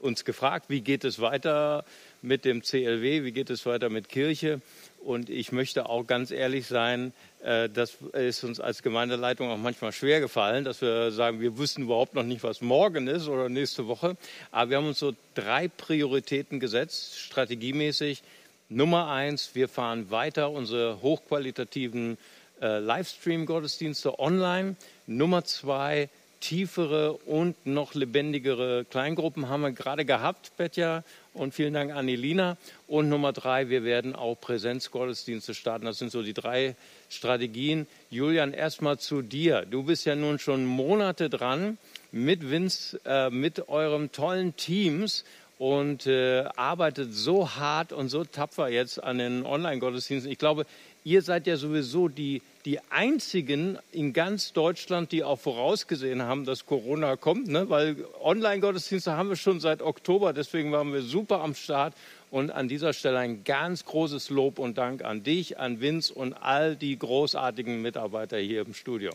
uns 0.00 0.24
gefragt, 0.24 0.66
wie 0.68 0.80
geht 0.80 1.04
es 1.04 1.20
weiter 1.20 1.84
mit 2.22 2.44
dem 2.44 2.62
CLW, 2.62 3.24
wie 3.24 3.32
geht 3.32 3.50
es 3.50 3.64
weiter 3.66 3.88
mit 3.88 4.08
Kirche. 4.08 4.60
Und 5.04 5.30
ich 5.30 5.52
möchte 5.52 5.88
auch 5.88 6.06
ganz 6.06 6.30
ehrlich 6.30 6.66
sein, 6.66 7.12
äh, 7.42 7.68
das 7.68 7.98
ist 8.12 8.44
uns 8.44 8.60
als 8.60 8.82
Gemeindeleitung 8.82 9.50
auch 9.50 9.56
manchmal 9.56 9.92
schwer 9.92 10.20
gefallen, 10.20 10.64
dass 10.64 10.80
wir 10.80 11.10
sagen, 11.10 11.40
wir 11.40 11.58
wüssten 11.58 11.82
überhaupt 11.82 12.14
noch 12.14 12.22
nicht, 12.22 12.42
was 12.42 12.60
morgen 12.60 13.08
ist 13.08 13.28
oder 13.28 13.48
nächste 13.48 13.86
Woche. 13.86 14.16
Aber 14.50 14.70
wir 14.70 14.76
haben 14.76 14.86
uns 14.86 14.98
so 14.98 15.12
drei 15.34 15.68
Prioritäten 15.68 16.60
gesetzt, 16.60 17.18
strategiemäßig. 17.18 18.22
Nummer 18.68 19.08
eins, 19.08 19.50
wir 19.54 19.68
fahren 19.68 20.10
weiter 20.10 20.50
unsere 20.50 21.02
hochqualitativen 21.02 22.16
äh, 22.60 22.78
Livestream-Gottesdienste 22.78 24.18
online. 24.18 24.76
Nummer 25.06 25.44
zwei, 25.44 26.08
tiefere 26.42 27.14
und 27.14 27.66
noch 27.66 27.94
lebendigere 27.94 28.84
Kleingruppen 28.84 29.48
haben 29.48 29.62
wir 29.62 29.72
gerade 29.72 30.04
gehabt, 30.04 30.52
Petja. 30.56 31.04
Und 31.32 31.54
vielen 31.54 31.72
Dank 31.72 31.92
an 31.92 32.08
Elina. 32.08 32.58
Und 32.86 33.08
Nummer 33.08 33.32
drei, 33.32 33.70
wir 33.70 33.84
werden 33.84 34.14
auch 34.14 34.34
Präsenzgottesdienste 34.34 35.54
starten. 35.54 35.86
Das 35.86 35.98
sind 35.98 36.12
so 36.12 36.22
die 36.22 36.34
drei 36.34 36.76
Strategien. 37.08 37.86
Julian, 38.10 38.52
erstmal 38.52 38.98
zu 38.98 39.22
dir. 39.22 39.64
Du 39.64 39.84
bist 39.84 40.04
ja 40.04 40.14
nun 40.14 40.38
schon 40.38 40.66
Monate 40.66 41.30
dran 41.30 41.78
mit 42.10 42.50
Vince, 42.50 43.00
äh, 43.06 43.30
mit 43.30 43.68
eurem 43.68 44.12
tollen 44.12 44.54
Teams 44.56 45.24
und 45.58 46.08
äh, 46.08 46.44
arbeitet 46.56 47.14
so 47.14 47.54
hart 47.54 47.92
und 47.92 48.08
so 48.08 48.24
tapfer 48.24 48.68
jetzt 48.68 49.02
an 49.02 49.18
den 49.18 49.46
Online-Gottesdiensten. 49.46 50.30
Ich 50.30 50.38
glaube, 50.38 50.66
ihr 51.04 51.22
seid 51.22 51.46
ja 51.46 51.56
sowieso 51.56 52.08
die, 52.08 52.42
die 52.64 52.80
einzigen 52.90 53.78
in 53.90 54.12
ganz 54.12 54.52
Deutschland, 54.52 55.12
die 55.12 55.24
auch 55.24 55.38
vorausgesehen 55.38 56.22
haben, 56.22 56.44
dass 56.44 56.66
Corona 56.66 57.16
kommt, 57.16 57.48
ne? 57.48 57.68
weil 57.68 57.96
Online-Gottesdienste 58.22 59.12
haben 59.16 59.28
wir 59.28 59.36
schon 59.36 59.60
seit 59.60 59.82
Oktober, 59.82 60.32
deswegen 60.32 60.72
waren 60.72 60.92
wir 60.92 61.02
super 61.02 61.40
am 61.40 61.54
Start. 61.54 61.94
Und 62.30 62.50
an 62.50 62.66
dieser 62.66 62.94
Stelle 62.94 63.18
ein 63.18 63.44
ganz 63.44 63.84
großes 63.84 64.30
Lob 64.30 64.58
und 64.58 64.78
Dank 64.78 65.04
an 65.04 65.22
dich, 65.22 65.58
an 65.58 65.82
Vince 65.82 66.14
und 66.14 66.32
all 66.32 66.76
die 66.76 66.98
großartigen 66.98 67.82
Mitarbeiter 67.82 68.38
hier 68.38 68.62
im 68.62 68.72
Studio. 68.72 69.12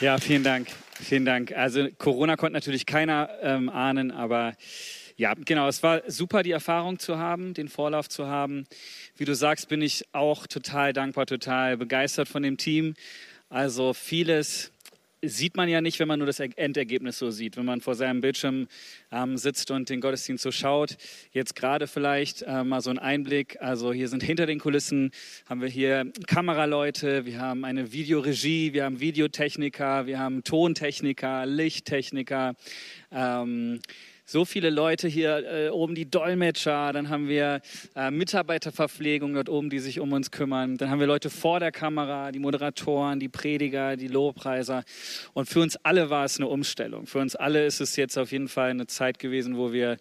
Ja, 0.00 0.18
vielen 0.18 0.42
Dank. 0.42 0.68
Vielen 0.92 1.24
Dank. 1.24 1.52
Also 1.52 1.88
Corona 1.96 2.36
konnte 2.36 2.52
natürlich 2.52 2.84
keiner 2.84 3.30
ähm, 3.40 3.70
ahnen, 3.70 4.10
aber 4.10 4.52
ja, 5.16 5.32
genau, 5.34 5.66
es 5.66 5.82
war 5.82 6.02
super, 6.10 6.42
die 6.42 6.50
Erfahrung 6.50 6.98
zu 6.98 7.16
haben, 7.16 7.54
den 7.54 7.68
Vorlauf 7.68 8.08
zu 8.08 8.26
haben. 8.26 8.66
Wie 9.16 9.24
du 9.24 9.34
sagst, 9.34 9.68
bin 9.68 9.80
ich 9.80 10.04
auch 10.12 10.46
total 10.46 10.92
dankbar, 10.92 11.24
total 11.24 11.78
begeistert 11.78 12.28
von 12.28 12.42
dem 12.42 12.58
Team. 12.58 12.94
Also 13.48 13.94
vieles 13.94 14.72
sieht 15.22 15.56
man 15.56 15.68
ja 15.70 15.80
nicht, 15.80 15.98
wenn 15.98 16.08
man 16.08 16.18
nur 16.18 16.26
das 16.26 16.40
Endergebnis 16.40 17.18
so 17.18 17.30
sieht, 17.30 17.56
wenn 17.56 17.64
man 17.64 17.80
vor 17.80 17.94
seinem 17.94 18.20
Bildschirm 18.20 18.68
ähm, 19.10 19.38
sitzt 19.38 19.70
und 19.70 19.88
den 19.88 20.02
Gottesdienst 20.02 20.42
so 20.42 20.52
schaut. 20.52 20.96
Jetzt 21.32 21.56
gerade 21.56 21.86
vielleicht 21.86 22.42
äh, 22.42 22.62
mal 22.62 22.82
so 22.82 22.90
ein 22.90 22.98
Einblick. 22.98 23.56
Also 23.60 23.94
hier 23.94 24.08
sind 24.08 24.22
hinter 24.22 24.44
den 24.44 24.60
Kulissen, 24.60 25.12
haben 25.48 25.62
wir 25.62 25.68
hier 25.68 26.12
Kameraleute, 26.26 27.24
wir 27.24 27.40
haben 27.40 27.64
eine 27.64 27.92
Videoregie, 27.92 28.74
wir 28.74 28.84
haben 28.84 29.00
Videotechniker, 29.00 30.06
wir 30.06 30.18
haben 30.18 30.44
Tontechniker, 30.44 31.46
Lichttechniker. 31.46 32.54
Ähm, 33.10 33.80
so 34.26 34.44
viele 34.44 34.70
Leute 34.70 35.06
hier 35.08 35.44
äh, 35.46 35.68
oben, 35.70 35.94
die 35.94 36.10
Dolmetscher, 36.10 36.92
dann 36.92 37.08
haben 37.08 37.28
wir 37.28 37.62
äh, 37.94 38.10
Mitarbeiterverpflegung 38.10 39.34
dort 39.34 39.48
oben, 39.48 39.70
die 39.70 39.78
sich 39.78 40.00
um 40.00 40.12
uns 40.12 40.32
kümmern, 40.32 40.76
dann 40.76 40.90
haben 40.90 41.00
wir 41.00 41.06
Leute 41.06 41.30
vor 41.30 41.60
der 41.60 41.72
Kamera, 41.72 42.32
die 42.32 42.40
Moderatoren, 42.40 43.20
die 43.20 43.28
Prediger, 43.28 43.96
die 43.96 44.08
Lobpreiser. 44.08 44.84
Und 45.32 45.48
für 45.48 45.60
uns 45.60 45.76
alle 45.76 46.10
war 46.10 46.24
es 46.24 46.38
eine 46.38 46.48
Umstellung. 46.48 47.06
Für 47.06 47.20
uns 47.20 47.36
alle 47.36 47.64
ist 47.64 47.80
es 47.80 47.94
jetzt 47.96 48.18
auf 48.18 48.32
jeden 48.32 48.48
Fall 48.48 48.70
eine 48.70 48.88
Zeit 48.88 49.20
gewesen, 49.20 49.56
wo 49.56 49.72
wir 49.72 49.96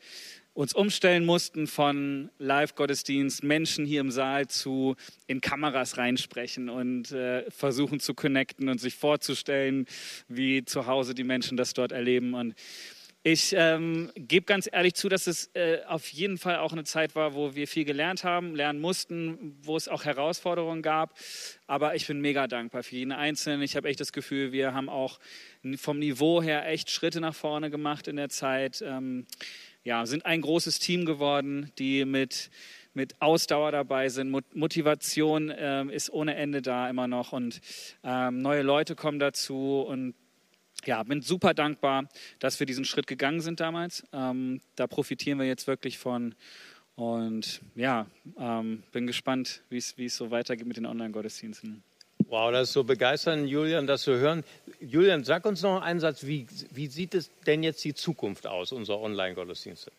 uns 0.55 0.73
umstellen 0.73 1.25
mussten 1.25 1.67
von 1.67 2.29
Live-Gottesdienst, 2.39 3.43
Menschen 3.43 3.85
hier 3.85 3.99
im 3.99 4.09
Saal 4.09 4.47
zu 4.47 4.95
in 5.27 5.41
Kameras 5.41 5.97
reinsprechen 5.97 6.69
und 6.69 7.11
äh, 7.11 7.51
versuchen 7.51 7.99
zu 7.99 8.13
connecten 8.13 8.69
und 8.69 8.79
sich 8.79 8.95
vorzustellen, 8.95 9.85
wie 10.29 10.63
zu 10.63 10.87
Hause 10.87 11.13
die 11.13 11.25
Menschen 11.25 11.57
das 11.57 11.73
dort 11.73 11.91
erleben. 11.91 12.33
Und 12.33 12.55
ich 13.27 13.55
ähm, 13.57 14.11
gebe 14.15 14.45
ganz 14.45 14.69
ehrlich 14.71 14.93
zu, 14.93 15.09
dass 15.09 15.25
es 15.25 15.49
äh, 15.55 15.79
auf 15.87 16.07
jeden 16.09 16.37
Fall 16.37 16.57
auch 16.57 16.73
eine 16.73 16.83
Zeit 16.83 17.15
war, 17.15 17.33
wo 17.33 17.55
wir 17.55 17.67
viel 17.67 17.83
gelernt 17.83 18.23
haben, 18.23 18.53
lernen 18.53 18.79
mussten, 18.79 19.57
wo 19.63 19.75
es 19.75 19.87
auch 19.87 20.05
Herausforderungen 20.05 20.83
gab. 20.83 21.17
Aber 21.65 21.95
ich 21.95 22.05
bin 22.05 22.21
mega 22.21 22.45
dankbar 22.45 22.83
für 22.83 22.95
jeden 22.95 23.11
Einzelnen. 23.11 23.63
Ich 23.63 23.75
habe 23.75 23.89
echt 23.89 23.99
das 23.99 24.13
Gefühl, 24.13 24.51
wir 24.51 24.75
haben 24.75 24.89
auch 24.89 25.19
vom 25.75 25.97
Niveau 25.97 26.43
her 26.43 26.67
echt 26.67 26.91
Schritte 26.91 27.19
nach 27.19 27.33
vorne 27.33 27.71
gemacht 27.71 28.07
in 28.07 28.17
der 28.17 28.29
Zeit. 28.29 28.83
Ähm, 28.85 29.25
ja, 29.83 30.05
sind 30.05 30.23
ein 30.27 30.41
großes 30.41 30.77
Team 30.77 31.07
geworden, 31.07 31.71
die 31.79 32.05
mit 32.05 32.51
mit 32.93 33.21
Ausdauer 33.21 33.73
dabei 33.73 34.07
sind. 34.07 34.29
Motivation 34.53 35.51
ähm, 35.53 35.89
ist 35.89 36.09
ohne 36.13 36.35
Ende 36.35 36.61
da 36.61 36.89
immer 36.89 37.09
noch 37.09 37.33
und 37.33 37.59
ähm, 38.05 38.37
neue 38.37 38.61
Leute 38.61 38.95
kommen 38.95 39.19
dazu 39.19 39.81
und 39.81 40.15
ja, 40.87 41.03
bin 41.03 41.21
super 41.21 41.53
dankbar, 41.53 42.07
dass 42.39 42.59
wir 42.59 42.67
diesen 42.67 42.85
Schritt 42.85 43.07
gegangen 43.07 43.41
sind 43.41 43.59
damals. 43.59 44.03
Ähm, 44.13 44.61
da 44.75 44.87
profitieren 44.87 45.39
wir 45.39 45.45
jetzt 45.45 45.67
wirklich 45.67 45.97
von. 45.97 46.35
Und 46.95 47.61
ja, 47.75 48.07
ähm, 48.37 48.83
bin 48.91 49.05
gespannt, 49.05 49.63
wie 49.69 49.77
es 49.77 50.15
so 50.15 50.31
weitergeht 50.31 50.65
mit 50.65 50.77
den 50.77 50.85
Online-Gottesdiensten. 50.85 51.83
Wow, 52.27 52.51
das 52.51 52.69
ist 52.69 52.73
so 52.73 52.83
begeisternd, 52.83 53.49
Julian, 53.49 53.85
das 53.85 54.03
zu 54.03 54.17
hören. 54.17 54.43
Julian, 54.79 55.23
sag 55.23 55.45
uns 55.45 55.61
noch 55.61 55.81
einen 55.81 55.99
Satz, 55.99 56.25
wie, 56.25 56.47
wie 56.71 56.87
sieht 56.87 57.13
es 57.13 57.29
denn 57.45 57.61
jetzt 57.61 57.83
die 57.83 57.93
Zukunft 57.93 58.47
aus, 58.47 58.71
unserer 58.71 58.99
Online-Gottesdienste? 59.01 59.91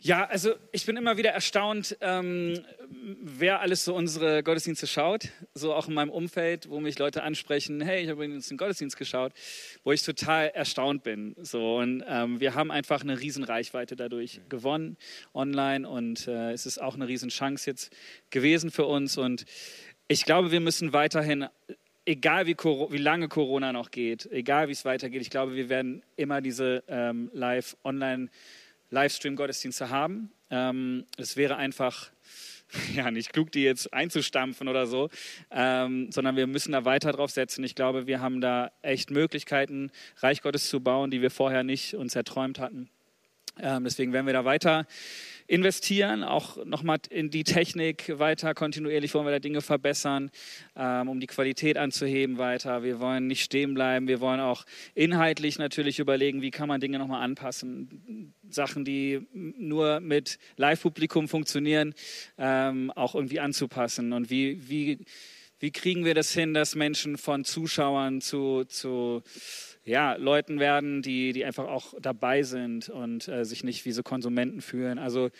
Ja, 0.00 0.26
also 0.26 0.54
ich 0.70 0.86
bin 0.86 0.96
immer 0.96 1.16
wieder 1.16 1.30
erstaunt, 1.30 1.96
ähm, 2.00 2.64
wer 3.20 3.60
alles 3.60 3.84
so 3.84 3.96
unsere 3.96 4.44
Gottesdienste 4.44 4.86
schaut. 4.86 5.30
So 5.54 5.74
auch 5.74 5.88
in 5.88 5.94
meinem 5.94 6.10
Umfeld, 6.10 6.70
wo 6.70 6.78
mich 6.78 7.00
Leute 7.00 7.24
ansprechen, 7.24 7.80
hey, 7.80 8.02
ich 8.02 8.08
habe 8.08 8.24
übrigens 8.24 8.46
den 8.46 8.58
Gottesdienst 8.58 8.96
geschaut, 8.96 9.32
wo 9.82 9.90
ich 9.90 10.02
total 10.04 10.50
erstaunt 10.50 11.02
bin. 11.02 11.34
So 11.38 11.78
und 11.78 12.04
ähm, 12.06 12.38
wir 12.38 12.54
haben 12.54 12.70
einfach 12.70 13.00
eine 13.00 13.18
riesen 13.18 13.42
Reichweite 13.42 13.96
dadurch 13.96 14.40
gewonnen 14.48 14.96
online 15.34 15.88
und 15.88 16.28
äh, 16.28 16.52
es 16.52 16.64
ist 16.64 16.80
auch 16.80 16.94
eine 16.94 17.08
riesen 17.08 17.30
Chance 17.30 17.68
jetzt 17.68 17.92
gewesen 18.30 18.70
für 18.70 18.84
uns 18.84 19.18
und 19.18 19.46
ich 20.06 20.24
glaube, 20.24 20.52
wir 20.52 20.60
müssen 20.60 20.92
weiterhin 20.92 21.48
egal 22.04 22.46
wie, 22.46 22.56
wie, 22.56 22.98
lange 22.98 23.26
Corona 23.28 23.72
noch 23.72 23.90
geht, 23.90 24.30
egal 24.30 24.68
wie 24.68 24.72
es 24.72 24.84
weitergeht, 24.84 25.22
ich 25.22 25.30
glaube, 25.30 25.56
wir 25.56 25.68
werden 25.68 26.04
immer 26.16 26.40
diese 26.40 26.84
ähm, 26.86 27.30
Live-Online- 27.34 28.30
Livestream-Gottesdienste 28.90 29.90
haben. 29.90 30.30
Ähm, 30.50 31.04
es 31.16 31.36
wäre 31.36 31.56
einfach 31.56 32.10
ja, 32.94 33.10
nicht 33.10 33.32
klug, 33.32 33.52
die 33.52 33.62
jetzt 33.62 33.92
einzustampfen 33.92 34.68
oder 34.68 34.86
so, 34.86 35.08
ähm, 35.50 36.10
sondern 36.12 36.36
wir 36.36 36.46
müssen 36.46 36.72
da 36.72 36.84
weiter 36.84 37.12
drauf 37.12 37.30
setzen. 37.30 37.64
Ich 37.64 37.74
glaube, 37.74 38.06
wir 38.06 38.20
haben 38.20 38.40
da 38.40 38.70
echt 38.82 39.10
Möglichkeiten, 39.10 39.90
Reich 40.18 40.42
Gottes 40.42 40.68
zu 40.68 40.80
bauen, 40.80 41.10
die 41.10 41.22
wir 41.22 41.30
vorher 41.30 41.62
nicht 41.62 41.94
uns 41.94 42.14
erträumt 42.14 42.58
hatten. 42.58 42.90
Ähm, 43.60 43.84
deswegen 43.84 44.12
werden 44.12 44.26
wir 44.26 44.34
da 44.34 44.44
weiter 44.44 44.86
investieren, 45.48 46.22
auch 46.22 46.62
nochmal 46.66 46.98
in 47.08 47.30
die 47.30 47.42
Technik 47.42 48.18
weiter 48.18 48.54
kontinuierlich 48.54 49.14
wollen 49.14 49.26
wir 49.26 49.32
da 49.32 49.38
Dinge 49.38 49.62
verbessern, 49.62 50.30
ähm, 50.76 51.08
um 51.08 51.20
die 51.20 51.26
Qualität 51.26 51.78
anzuheben 51.78 52.36
weiter. 52.36 52.82
Wir 52.82 53.00
wollen 53.00 53.26
nicht 53.26 53.42
stehen 53.42 53.72
bleiben, 53.72 54.08
wir 54.08 54.20
wollen 54.20 54.40
auch 54.40 54.66
inhaltlich 54.94 55.58
natürlich 55.58 55.98
überlegen, 55.98 56.42
wie 56.42 56.50
kann 56.50 56.68
man 56.68 56.82
Dinge 56.82 56.98
nochmal 56.98 57.22
anpassen. 57.22 58.34
Sachen, 58.50 58.84
die 58.84 59.26
nur 59.32 60.00
mit 60.00 60.38
Live-Publikum 60.56 61.28
funktionieren, 61.28 61.94
ähm, 62.36 62.90
auch 62.90 63.14
irgendwie 63.14 63.40
anzupassen. 63.40 64.12
Und 64.12 64.30
wie, 64.30 64.68
wie, 64.68 64.98
wie 65.60 65.70
kriegen 65.70 66.04
wir 66.04 66.14
das 66.14 66.32
hin, 66.32 66.52
dass 66.52 66.74
Menschen 66.74 67.16
von 67.16 67.44
Zuschauern 67.44 68.20
zu, 68.20 68.64
zu 68.64 69.22
ja, 69.88 70.14
Leuten 70.14 70.60
werden, 70.60 71.02
die, 71.02 71.32
die 71.32 71.44
einfach 71.44 71.66
auch 71.66 71.94
dabei 72.00 72.42
sind 72.42 72.88
und 72.88 73.26
äh, 73.28 73.44
sich 73.44 73.64
nicht 73.64 73.84
wie 73.84 73.92
so 73.92 74.02
Konsumenten 74.02 74.60
fühlen. 74.60 74.98
Also 74.98 75.30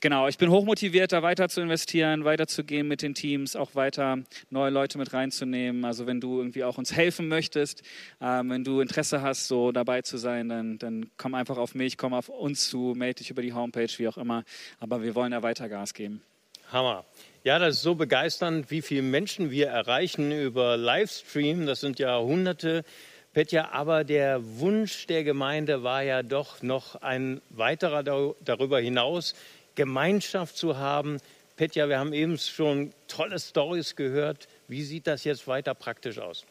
genau, 0.00 0.28
ich 0.28 0.38
bin 0.38 0.50
hochmotiviert, 0.50 1.12
da 1.12 1.22
weiter 1.22 1.48
zu 1.48 1.60
investieren, 1.60 2.24
weiterzugehen 2.24 2.86
mit 2.86 3.02
den 3.02 3.14
Teams, 3.14 3.56
auch 3.56 3.74
weiter 3.74 4.18
neue 4.50 4.70
Leute 4.70 4.98
mit 4.98 5.12
reinzunehmen. 5.12 5.84
Also 5.84 6.06
wenn 6.06 6.20
du 6.20 6.38
irgendwie 6.38 6.64
auch 6.64 6.78
uns 6.78 6.94
helfen 6.94 7.28
möchtest, 7.28 7.82
ähm, 8.20 8.50
wenn 8.50 8.64
du 8.64 8.80
Interesse 8.80 9.22
hast, 9.22 9.48
so 9.48 9.72
dabei 9.72 10.02
zu 10.02 10.18
sein, 10.18 10.48
dann, 10.48 10.78
dann 10.78 11.10
komm 11.16 11.34
einfach 11.34 11.56
auf 11.56 11.74
mich, 11.74 11.96
komm 11.96 12.12
auf 12.12 12.28
uns 12.28 12.68
zu, 12.68 12.94
melde 12.94 13.18
dich 13.18 13.30
über 13.30 13.42
die 13.42 13.54
Homepage, 13.54 13.90
wie 13.96 14.08
auch 14.08 14.18
immer. 14.18 14.44
Aber 14.80 15.02
wir 15.02 15.14
wollen 15.14 15.32
da 15.32 15.42
weiter 15.42 15.68
Gas 15.68 15.94
geben. 15.94 16.22
Hammer. 16.70 17.06
Ja, 17.44 17.58
das 17.58 17.76
ist 17.76 17.82
so 17.82 17.94
begeisternd, 17.94 18.70
wie 18.70 18.82
viele 18.82 19.00
Menschen 19.00 19.50
wir 19.50 19.68
erreichen 19.68 20.32
über 20.32 20.76
Livestream. 20.76 21.64
Das 21.64 21.80
sind 21.80 21.98
ja 21.98 22.20
hunderte 22.20 22.84
Petja, 23.32 23.70
aber 23.72 24.04
der 24.04 24.40
Wunsch 24.58 25.06
der 25.06 25.22
Gemeinde 25.22 25.82
war 25.82 26.02
ja 26.02 26.22
doch 26.22 26.62
noch 26.62 26.96
ein 26.96 27.40
weiterer 27.50 28.02
darüber 28.40 28.80
hinaus, 28.80 29.34
Gemeinschaft 29.74 30.56
zu 30.56 30.78
haben. 30.78 31.18
Petja, 31.56 31.88
wir 31.88 31.98
haben 31.98 32.12
eben 32.12 32.38
schon 32.38 32.92
tolle 33.06 33.38
Stories 33.38 33.96
gehört. 33.96 34.48
Wie 34.66 34.82
sieht 34.82 35.06
das 35.06 35.24
jetzt 35.24 35.46
weiter 35.46 35.74
praktisch 35.74 36.18
aus? 36.18 36.44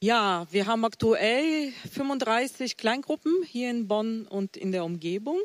Ja, 0.00 0.46
wir 0.50 0.66
haben 0.66 0.84
aktuell 0.84 1.72
35 1.92 2.76
Kleingruppen 2.76 3.42
hier 3.44 3.70
in 3.70 3.88
Bonn 3.88 4.26
und 4.26 4.56
in 4.56 4.72
der 4.72 4.84
Umgebung. 4.84 5.42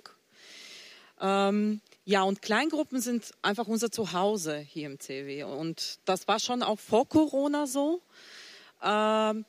Ähm, 1.20 1.82
ja, 2.06 2.24
und 2.24 2.42
Kleingruppen 2.42 3.00
sind 3.00 3.32
einfach 3.42 3.68
unser 3.68 3.90
Zuhause 3.92 4.58
hier 4.58 4.88
im 4.88 5.00
CW. 5.00 5.44
Und 5.44 6.00
das 6.06 6.28
war 6.28 6.40
schon 6.40 6.62
auch 6.62 6.80
vor 6.80 7.08
Corona 7.08 7.66
so. 7.66 8.02
Ähm, 8.84 9.46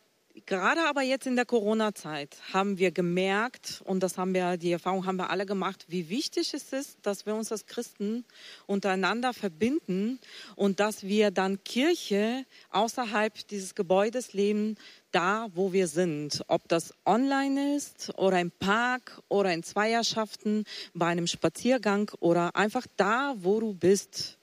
Gerade 0.47 0.81
aber 0.89 1.03
jetzt 1.03 1.29
in 1.29 1.37
der 1.37 1.45
Corona-Zeit 1.45 2.37
haben 2.53 2.77
wir 2.77 2.91
gemerkt, 2.91 3.81
und 3.85 4.03
das 4.03 4.19
haben 4.19 4.35
wir, 4.35 4.57
die 4.57 4.73
Erfahrung 4.73 5.07
haben 5.07 5.15
wir 5.15 5.31
alle 5.31 5.47
gemacht, 5.47 5.85
wie 5.87 6.09
wichtig 6.09 6.55
es 6.55 6.73
ist, 6.73 6.99
dass 7.03 7.25
wir 7.25 7.37
uns 7.37 7.53
als 7.53 7.67
Christen 7.67 8.25
untereinander 8.67 9.33
verbinden 9.33 10.19
und 10.57 10.81
dass 10.81 11.05
wir 11.05 11.31
dann 11.31 11.63
Kirche 11.63 12.47
außerhalb 12.71 13.47
dieses 13.47 13.77
Gebäudes 13.77 14.33
leben, 14.33 14.77
da 15.13 15.47
wo 15.55 15.73
wir 15.73 15.87
sind. 15.87 16.43
Ob 16.49 16.67
das 16.67 16.93
online 17.07 17.77
ist 17.77 18.13
oder 18.19 18.41
im 18.41 18.51
Park 18.51 19.23
oder 19.29 19.55
in 19.55 19.63
Zweierschaften, 19.63 20.65
bei 20.95 21.07
einem 21.07 21.29
Spaziergang 21.29 22.11
oder 22.19 22.57
einfach 22.57 22.89
da, 22.97 23.37
wo 23.39 23.61
du 23.61 23.73
bist. 23.73 24.39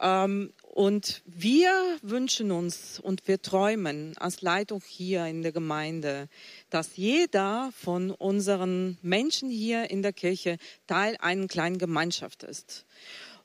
Ähm, 0.00 0.52
und 0.74 1.22
wir 1.24 1.70
wünschen 2.02 2.50
uns 2.50 2.98
und 2.98 3.28
wir 3.28 3.40
träumen 3.40 4.18
als 4.18 4.42
Leitung 4.42 4.82
hier 4.84 5.24
in 5.26 5.42
der 5.42 5.52
Gemeinde, 5.52 6.28
dass 6.68 6.96
jeder 6.96 7.70
von 7.80 8.10
unseren 8.10 8.98
Menschen 9.00 9.50
hier 9.50 9.88
in 9.88 10.02
der 10.02 10.12
Kirche 10.12 10.58
Teil 10.88 11.16
einer 11.20 11.46
kleinen 11.46 11.78
Gemeinschaft 11.78 12.42
ist. 12.42 12.86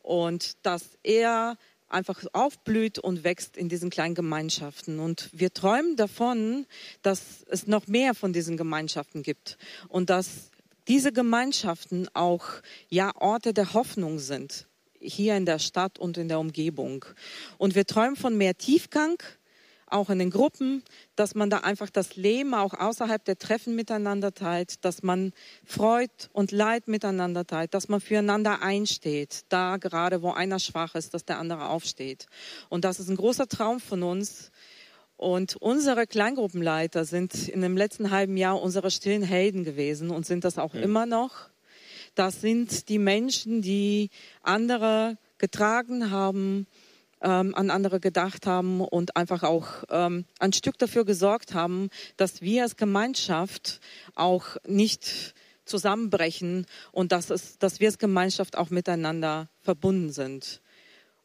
Und 0.01 0.53
dass 0.63 0.97
er 1.03 1.59
einfach 1.87 2.23
aufblüht 2.33 2.97
und 2.97 3.23
wächst 3.23 3.57
in 3.57 3.69
diesen 3.69 3.91
kleinen 3.91 4.15
Gemeinschaften. 4.15 4.99
Und 4.99 5.29
wir 5.31 5.53
träumen 5.53 5.97
davon, 5.97 6.65
dass 7.03 7.45
es 7.47 7.67
noch 7.67 7.85
mehr 7.85 8.15
von 8.15 8.33
diesen 8.33 8.57
Gemeinschaften 8.57 9.21
gibt 9.21 9.59
und 9.87 10.09
dass 10.09 10.49
diese 10.87 11.11
Gemeinschaften 11.11 12.07
auch 12.15 12.45
ja 12.89 13.15
Orte 13.15 13.53
der 13.53 13.75
Hoffnung 13.75 14.17
sind 14.17 14.65
hier 14.99 15.35
in 15.38 15.45
der 15.45 15.59
Stadt 15.59 15.99
und 15.99 16.17
in 16.17 16.27
der 16.27 16.39
Umgebung. 16.39 17.05
Und 17.57 17.75
wir 17.75 17.85
träumen 17.85 18.15
von 18.15 18.38
mehr 18.38 18.57
Tiefgang, 18.57 19.21
auch 19.91 20.09
in 20.09 20.19
den 20.19 20.29
Gruppen, 20.29 20.83
dass 21.15 21.35
man 21.35 21.49
da 21.49 21.59
einfach 21.59 21.89
das 21.89 22.15
Leben 22.15 22.53
auch 22.53 22.73
außerhalb 22.73 23.23
der 23.23 23.38
Treffen 23.38 23.75
miteinander 23.75 24.33
teilt, 24.33 24.85
dass 24.85 25.03
man 25.03 25.33
Freud 25.65 26.12
und 26.31 26.51
Leid 26.51 26.88
miteinander 26.88 27.45
teilt, 27.45 27.73
dass 27.73 27.89
man 27.89 28.01
füreinander 28.01 28.62
einsteht, 28.62 29.41
da 29.49 29.77
gerade 29.77 30.21
wo 30.21 30.31
einer 30.31 30.59
schwach 30.59 30.95
ist, 30.95 31.13
dass 31.13 31.25
der 31.25 31.39
andere 31.39 31.69
aufsteht. 31.69 32.27
Und 32.69 32.85
das 32.85 32.99
ist 32.99 33.09
ein 33.09 33.17
großer 33.17 33.47
Traum 33.47 33.79
von 33.79 34.03
uns. 34.03 34.51
Und 35.17 35.57
unsere 35.57 36.07
Kleingruppenleiter 36.07 37.03
sind 37.03 37.49
in 37.49 37.62
dem 37.62 37.75
letzten 37.75 38.09
halben 38.09 38.38
Jahr 38.38 38.62
unsere 38.62 38.89
stillen 38.89 39.23
Helden 39.23 39.65
gewesen 39.65 40.12
und 40.12 40.25
sind 40.25 40.45
das 40.45 40.57
auch 40.57 40.73
mhm. 40.73 40.83
immer 40.83 41.05
noch. 41.05 41.49
Das 42.15 42.41
sind 42.41 42.89
die 42.89 42.99
Menschen, 42.99 43.61
die 43.61 44.09
andere 44.41 45.17
getragen 45.37 46.11
haben, 46.11 46.67
ähm, 47.21 47.53
an 47.55 47.69
andere 47.69 47.99
gedacht 47.99 48.45
haben 48.45 48.81
und 48.81 49.15
einfach 49.15 49.43
auch 49.43 49.83
ähm, 49.89 50.25
ein 50.39 50.53
Stück 50.53 50.77
dafür 50.77 51.05
gesorgt 51.05 51.53
haben, 51.53 51.89
dass 52.17 52.41
wir 52.41 52.63
als 52.63 52.77
Gemeinschaft 52.77 53.79
auch 54.15 54.57
nicht 54.67 55.33
zusammenbrechen 55.65 56.65
und 56.91 57.11
dass, 57.11 57.29
es, 57.29 57.57
dass 57.57 57.79
wir 57.79 57.87
als 57.87 57.97
Gemeinschaft 57.97 58.57
auch 58.57 58.69
miteinander 58.69 59.49
verbunden 59.61 60.11
sind. 60.11 60.61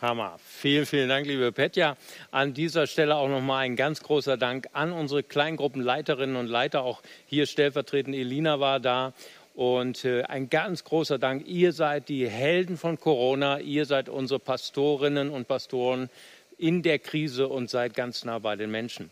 Hammer. 0.01 0.39
Vielen, 0.45 0.87
vielen 0.87 1.09
Dank, 1.09 1.27
liebe 1.27 1.53
Petja. 1.53 1.97
An 2.31 2.53
dieser 2.53 2.87
Stelle 2.87 3.17
auch 3.17 3.29
nochmal 3.29 3.65
ein 3.65 3.77
ganz 3.77 4.03
großer 4.03 4.37
Dank 4.37 4.69
an 4.73 4.93
unsere 4.93 5.23
Kleingruppenleiterinnen 5.23 6.37
und 6.37 6.47
Leiter. 6.47 6.83
Auch 6.83 7.03
hier 7.27 7.47
stellvertretend 7.47 8.15
Elina 8.15 8.61
war 8.61 8.81
da. 8.81 9.15
Und 9.55 10.05
äh, 10.05 10.23
ein 10.25 10.51
ganz 10.51 10.85
großer 10.85 11.19
Dank. 11.19 11.47
Ihr 11.47 11.73
seid 11.73 12.09
die 12.09 12.29
Helden 12.29 12.77
von 12.77 12.99
Corona. 12.99 13.61
Ihr 13.61 13.87
seid 13.87 14.09
unsere 14.09 14.41
Pastorinnen 14.41 15.31
und 15.31 15.47
Pastoren 15.47 16.11
in 16.59 16.83
der 16.83 16.99
Krise 16.99 17.49
und 17.49 17.71
seid 17.71 17.95
ganz 17.95 18.25
nah 18.25 18.39
bei 18.39 18.57
den 18.57 18.71
Menschen. 18.71 19.11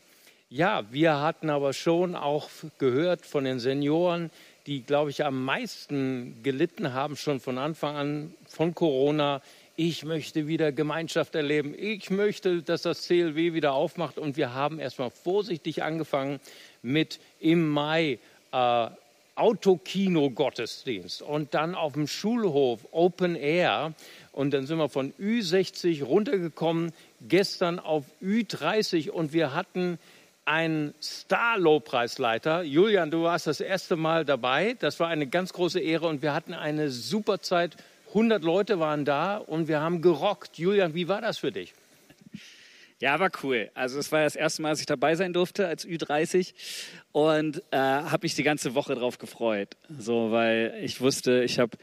Ja, 0.51 0.85
wir 0.91 1.21
hatten 1.21 1.49
aber 1.49 1.73
schon 1.73 2.15
auch 2.15 2.51
gehört 2.79 3.25
von 3.25 3.45
den 3.45 3.59
Senioren, 3.59 4.31
die, 4.67 4.83
glaube 4.83 5.11
ich, 5.11 5.25
am 5.25 5.45
meisten 5.45 6.43
gelitten 6.43 6.93
haben, 6.93 7.17
schon 7.17 7.41
von 7.41 7.59
Anfang 7.59 7.97
an 7.97 8.35
von 8.47 8.75
Corona 8.75 9.41
ich 9.77 10.05
möchte 10.05 10.47
wieder 10.47 10.71
Gemeinschaft 10.71 11.35
erleben, 11.35 11.75
ich 11.77 12.11
möchte, 12.11 12.63
dass 12.63 12.83
das 12.83 13.03
CLW 13.03 13.55
wieder 13.55 13.73
aufmacht. 13.73 14.19
Und 14.19 14.37
wir 14.37 14.53
haben 14.53 14.79
erstmal 14.79 15.11
vorsichtig 15.11 15.83
angefangen 15.83 16.41
mit 16.83 17.21
im 17.41 17.69
Mai 17.69 18.19
äh, 18.53 18.87
Autokino-Gottesdienst 19.43 21.21
und 21.21 21.53
dann 21.53 21.75
auf 21.75 21.95
dem 21.95 22.07
Schulhof 22.07 22.87
Open 22.93 23.35
Air. 23.35 23.93
Und 24.31 24.55
dann 24.55 24.67
sind 24.67 24.79
wir 24.79 24.89
von 24.89 25.13
Ü60 25.15 26.05
runtergekommen, 26.05 26.93
gestern 27.27 27.81
auf 27.81 28.05
Ü30 28.23 29.11
und 29.11 29.33
wir 29.33 29.53
hatten 29.53 29.99
einen 30.45 30.95
Star-Lobpreisleiter. 31.03 32.63
Julian, 32.63 33.11
du 33.11 33.25
warst 33.25 33.49
das 33.49 33.61
erste 33.61 33.97
Mal 33.97 34.25
dabei. 34.25 34.77
Das 34.79 35.01
war 35.01 35.09
eine 35.09 35.27
ganz 35.27 35.53
große 35.53 35.81
Ehre 35.81 36.07
und 36.07 36.23
wir 36.23 36.35
hatten 36.35 36.55
eine 36.55 36.91
super 36.91 37.41
Zeit 37.41 37.77
100 38.11 38.45
Leute 38.45 38.79
waren 38.79 39.05
da 39.05 39.39
und 39.39 39.67
wir 39.67 39.81
haben 39.81 40.03
gerockt. 40.03 40.57
Julian, 40.57 40.95
wie 40.95 41.09
war 41.09 41.21
das 41.21 41.39
für 41.39 41.51
dich? 41.51 41.75
Ja, 43.03 43.19
war 43.19 43.33
cool. 43.43 43.69
Also 43.75 43.99
es 43.99 44.13
war 44.13 44.23
das 44.23 44.37
erste 44.37 44.63
Mal, 44.63 44.71
dass 44.71 44.79
ich 44.79 44.87
dabei 44.87 45.17
sein 45.17 45.33
durfte 45.33 45.67
als 45.67 45.85
Ü30 45.85 46.55
und 47.11 47.61
äh, 47.73 47.77
habe 47.77 48.21
mich 48.23 48.37
die 48.37 48.45
ganze 48.45 48.77
Woche 48.77 48.95
drauf 48.95 49.19
gefreut. 49.19 49.77
So, 49.99 50.31
weil 50.31 50.79
ich 50.81 51.01
wusste, 51.01 51.43
ich 51.43 51.59
habe 51.59 51.77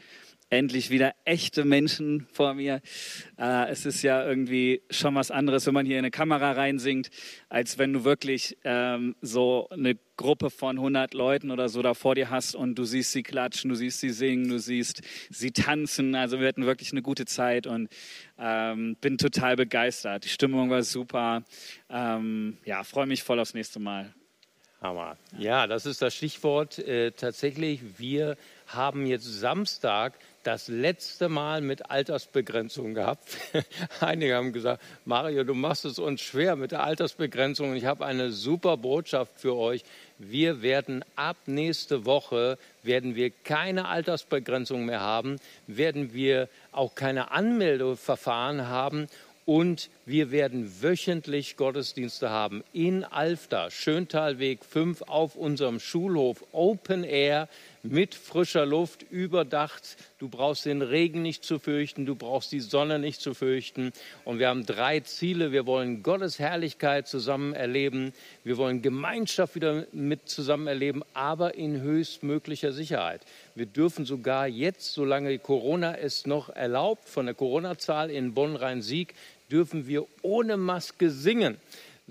endlich 0.50 0.90
wieder 0.90 1.14
echte 1.24 1.64
Menschen 1.64 2.26
vor 2.32 2.54
mir. 2.54 2.82
Äh, 3.38 3.70
es 3.70 3.86
ist 3.86 4.02
ja 4.02 4.26
irgendwie 4.26 4.82
schon 4.90 5.14
was 5.14 5.30
anderes, 5.30 5.66
wenn 5.66 5.74
man 5.74 5.86
hier 5.86 5.96
in 5.96 6.04
eine 6.04 6.10
Kamera 6.10 6.52
reinsingt, 6.52 7.10
als 7.48 7.78
wenn 7.78 7.92
du 7.92 8.04
wirklich 8.04 8.58
ähm, 8.64 9.14
so 9.22 9.68
eine 9.70 9.96
Gruppe 10.16 10.50
von 10.50 10.76
100 10.76 11.14
Leuten 11.14 11.50
oder 11.50 11.70
so 11.70 11.80
da 11.80 11.94
vor 11.94 12.14
dir 12.14 12.28
hast 12.28 12.54
und 12.54 12.74
du 12.74 12.84
siehst 12.84 13.12
sie 13.12 13.22
klatschen, 13.22 13.70
du 13.70 13.74
siehst 13.76 14.00
sie 14.00 14.10
singen, 14.10 14.48
du 14.48 14.58
siehst 14.58 15.00
sie 15.30 15.52
tanzen. 15.52 16.14
Also 16.14 16.40
wir 16.40 16.48
hatten 16.48 16.66
wirklich 16.66 16.92
eine 16.92 17.00
gute 17.00 17.24
Zeit 17.24 17.66
und 17.66 17.88
ähm, 18.38 18.96
bin 19.00 19.16
total 19.16 19.56
begeistert. 19.56 20.24
Die 20.24 20.28
Stimmung 20.28 20.68
war 20.68 20.82
super. 20.82 21.42
Ähm, 21.88 22.58
ja, 22.66 22.84
freue 22.84 23.06
mich 23.06 23.22
voll 23.22 23.40
aufs 23.40 23.54
nächste 23.54 23.78
Mal. 23.78 24.12
Hammer. 24.80 25.18
Ja, 25.38 25.66
das 25.66 25.84
ist 25.84 26.00
das 26.00 26.14
Stichwort. 26.14 26.78
Äh, 26.78 27.12
tatsächlich, 27.12 27.98
wir 27.98 28.36
haben 28.66 29.04
jetzt 29.04 29.24
Samstag 29.24 30.14
das 30.42 30.68
letzte 30.68 31.28
Mal 31.28 31.60
mit 31.60 31.90
Altersbegrenzung 31.90 32.94
gehabt. 32.94 33.36
Einige 34.00 34.34
haben 34.34 34.52
gesagt, 34.52 34.82
Mario, 35.04 35.44
du 35.44 35.54
machst 35.54 35.84
es 35.84 35.98
uns 35.98 36.20
schwer 36.20 36.56
mit 36.56 36.72
der 36.72 36.82
Altersbegrenzung. 36.82 37.74
Ich 37.74 37.84
habe 37.84 38.06
eine 38.06 38.30
super 38.30 38.76
Botschaft 38.76 39.38
für 39.38 39.56
euch. 39.56 39.82
Wir 40.18 40.62
werden 40.62 41.04
ab 41.16 41.36
nächste 41.46 42.04
Woche 42.04 42.58
werden 42.82 43.14
wir 43.14 43.30
keine 43.30 43.88
Altersbegrenzung 43.88 44.86
mehr 44.86 45.00
haben, 45.00 45.36
werden 45.66 46.14
wir 46.14 46.48
auch 46.72 46.94
keine 46.94 47.30
Anmeldeverfahren 47.30 48.68
haben 48.68 49.08
und 49.46 49.90
wir 50.06 50.30
werden 50.30 50.82
wöchentlich 50.82 51.56
Gottesdienste 51.56 52.30
haben 52.30 52.62
in 52.72 53.04
Alfter, 53.04 53.70
Schöntalweg 53.70 54.64
5 54.64 55.02
auf 55.02 55.34
unserem 55.34 55.80
Schulhof 55.80 56.44
Open 56.52 57.04
Air 57.04 57.48
mit 57.82 58.14
frischer 58.14 58.66
Luft, 58.66 59.04
überdacht. 59.10 59.96
Du 60.18 60.28
brauchst 60.28 60.66
den 60.66 60.82
Regen 60.82 61.22
nicht 61.22 61.44
zu 61.44 61.58
fürchten, 61.58 62.06
du 62.06 62.14
brauchst 62.14 62.52
die 62.52 62.60
Sonne 62.60 62.98
nicht 62.98 63.20
zu 63.20 63.34
fürchten. 63.34 63.92
Und 64.24 64.38
wir 64.38 64.48
haben 64.48 64.66
drei 64.66 65.00
Ziele. 65.00 65.52
Wir 65.52 65.66
wollen 65.66 66.02
Gottes 66.02 66.38
Herrlichkeit 66.38 67.08
zusammen 67.08 67.54
erleben. 67.54 68.12
Wir 68.44 68.56
wollen 68.56 68.82
Gemeinschaft 68.82 69.54
wieder 69.54 69.86
mit 69.92 70.28
zusammen 70.28 70.66
erleben, 70.66 71.02
aber 71.14 71.54
in 71.54 71.80
höchstmöglicher 71.80 72.72
Sicherheit. 72.72 73.22
Wir 73.54 73.66
dürfen 73.66 74.04
sogar 74.04 74.46
jetzt, 74.46 74.92
solange 74.92 75.38
Corona 75.38 75.96
es 75.96 76.26
noch 76.26 76.50
erlaubt, 76.50 77.08
von 77.08 77.26
der 77.26 77.34
Corona-Zahl 77.34 78.10
in 78.10 78.34
Bonn-Rhein-Sieg, 78.34 79.14
dürfen 79.50 79.86
wir 79.86 80.06
ohne 80.22 80.56
Maske 80.56 81.10
singen. 81.10 81.56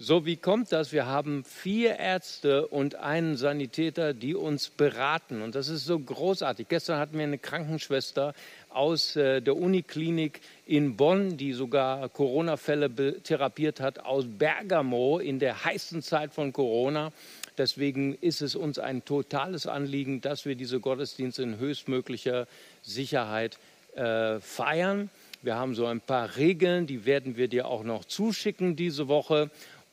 So, 0.02 0.26
wie 0.26 0.38
kommt 0.38 0.72
das? 0.72 0.94
Wir 0.94 1.08
haben 1.08 1.44
vier 1.44 2.00
Ärzte 2.00 2.68
und 2.68 2.96
einen 2.96 3.36
Sanitäter, 3.36 4.14
die 4.14 4.34
uns 4.34 4.70
beraten. 4.70 5.42
Und 5.42 5.56
das 5.56 5.68
ist 5.68 5.84
so 5.84 6.00
großartig. 6.00 6.70
Gestern 6.70 7.00
hatten 7.00 7.18
wir 7.18 7.26
eine 7.26 7.38
Krankenschwester 7.38 8.34
aus 8.70 9.18
äh, 9.18 9.42
der 9.42 9.58
Uniklinik 9.58 10.40
in 10.66 10.96
Bonn, 10.96 11.36
die 11.36 11.52
sogar 11.52 12.08
Corona-Fälle 12.08 13.22
therapiert 13.24 13.82
hat, 13.82 14.00
aus 14.00 14.24
Bergamo 14.26 15.20
in 15.20 15.38
der 15.38 15.66
heißen 15.66 16.02
Zeit 16.02 16.34
von 16.34 16.54
Corona. 16.54 17.12
Deswegen 17.58 18.16
ist 18.16 18.42
es 18.42 18.56
uns 18.56 18.80
ein 18.80 19.04
totales 19.04 19.68
Anliegen, 19.68 20.22
dass 20.22 20.46
wir 20.46 20.56
diese 20.56 20.80
Gottesdienste 20.80 21.44
in 21.44 21.58
höchstmöglicher 21.58 22.48
Sicherheit 22.84 23.60
äh, 23.96 24.40
feiern. 24.40 25.10
Wir 25.42 25.56
haben 25.56 25.74
so 25.74 25.86
ein 25.86 26.02
paar 26.02 26.36
Regeln, 26.36 26.86
die 26.86 27.06
werden 27.06 27.38
wir 27.38 27.48
dir 27.48 27.68
auch 27.68 27.84
noch 27.84 28.06
zuschicken 28.06 28.76
diese 28.76 29.08
Woche. 29.08 29.50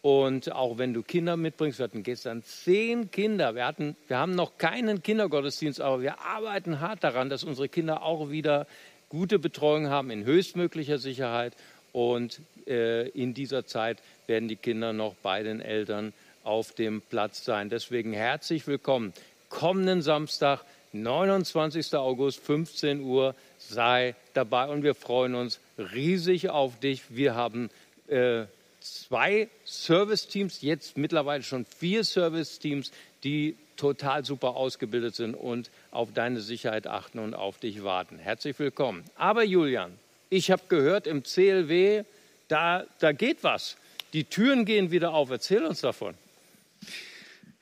Und 0.07 0.53
auch 0.53 0.79
wenn 0.79 0.95
du 0.95 1.03
Kinder 1.03 1.37
mitbringst, 1.37 1.81
wir 1.81 1.85
hatten 1.85 2.05
gestern 2.05 2.45
zehn 2.45 3.11
Kinder. 3.11 3.57
Wir, 3.57 3.67
hatten, 3.67 3.97
wir 4.07 4.19
haben 4.19 4.37
noch 4.37 4.57
keinen 4.57 5.03
Kindergottesdienst, 5.03 5.81
aber 5.81 6.01
wir 6.01 6.21
arbeiten 6.21 6.79
hart 6.79 7.03
daran, 7.03 7.29
dass 7.29 7.43
unsere 7.43 7.69
Kinder 7.69 8.05
auch 8.05 8.31
wieder 8.31 8.69
gute 9.09 9.41
Betreuung 9.41 9.89
haben 9.89 10.13
in 10.13 10.25
höchstmöglicher 10.25 10.99
Sicherheit. 10.99 11.55
Und 11.91 12.41
äh, 12.69 13.09
in 13.09 13.35
dieser 13.35 13.67
Zeit 13.67 13.99
werden 14.29 14.47
die 14.47 14.55
Kinder 14.55 14.93
noch 14.93 15.17
bei 15.25 15.43
den 15.43 15.61
Eltern 15.61 16.13
auf 16.45 16.73
dem 16.73 17.03
Platz 17.03 17.45
sein. 17.45 17.69
Deswegen 17.69 18.13
herzlich 18.13 18.69
willkommen. 18.69 19.13
Kommenden 19.49 20.03
Samstag, 20.03 20.61
29. 20.93 21.97
August, 21.97 22.39
15 22.45 23.01
Uhr, 23.01 23.35
sei 23.59 24.15
dabei 24.35 24.69
und 24.69 24.85
wir 24.85 24.95
freuen 24.95 25.35
uns 25.35 25.59
riesig 25.77 26.49
auf 26.49 26.79
dich. 26.79 27.03
Wir 27.09 27.35
haben 27.35 27.71
äh, 28.07 28.45
zwei 28.87 29.49
Serviceteams, 29.65 30.63
jetzt 30.63 30.97
mittlerweile 30.97 31.43
schon 31.43 31.65
vier 31.65 32.05
Serviceteams, 32.05 32.93
die 33.25 33.57
total 33.77 34.25
super 34.25 34.57
ausgebildet 34.57 35.15
sind 35.15 35.35
und 35.35 35.71
auf 35.91 36.13
deine 36.13 36.41
Sicherheit 36.41 36.87
achten 36.87 37.19
und 37.19 37.35
auf 37.35 37.59
dich 37.59 37.85
warten. 37.85 38.19
Herzlich 38.19 38.59
willkommen. 38.59 39.05
Aber 39.17 39.45
Julian, 39.45 39.99
ich 40.31 40.51
habe 40.51 40.63
gehört, 40.69 41.07
im 41.07 41.25
CLW, 41.25 42.05
da, 42.49 42.87
da 42.99 43.13
geht 43.13 43.45
was. 43.45 43.77
Die 44.13 44.25
Türen 44.25 44.65
gehen 44.65 44.91
wieder 44.91 45.13
auf. 45.13 45.31
Erzähl 45.31 45.65
uns 45.65 45.81
davon. 45.81 46.15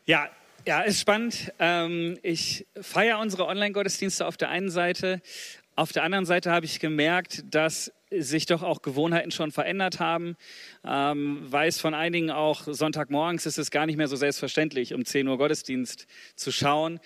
Ja, 0.07 0.29
ja, 0.67 0.83
ist 0.83 1.01
spannend. 1.01 1.53
Ähm, 1.59 2.19
ich 2.23 2.67
feiere 2.81 3.19
unsere 3.19 3.47
Online-Gottesdienste 3.47 4.27
auf 4.27 4.37
der 4.37 4.51
einen 4.51 4.71
Seite. 4.71 5.21
Auf 5.77 5.93
der 5.93 6.05
anderen 6.05 6.25
Seite 6.25 6.53
habe 6.53 6.67
ich 6.67 6.79
gemerkt, 6.79 7.43
dass 7.51 7.93
sich 8.11 8.47
doch 8.47 8.63
auch 8.63 8.81
Gewohnheiten 8.81 9.33
schon 9.33 9.51
verändert 9.51 9.99
haben. 9.99 10.37
Ähm, 10.85 11.41
weiß 11.51 11.81
von 11.81 11.95
einigen 11.95 12.31
auch, 12.31 12.63
Sonntagmorgens 12.67 13.45
ist 13.45 13.59
es 13.59 13.73
gar 13.73 13.87
nicht 13.87 13.97
mehr 13.97 14.07
so 14.07 14.15
selbstverständlich, 14.15 14.95
um 14.95 15.05
10 15.05 15.27
Uhr 15.27 15.37
Gottesdienst 15.37 16.07
zu 16.37 16.53
schauen. 16.53 17.01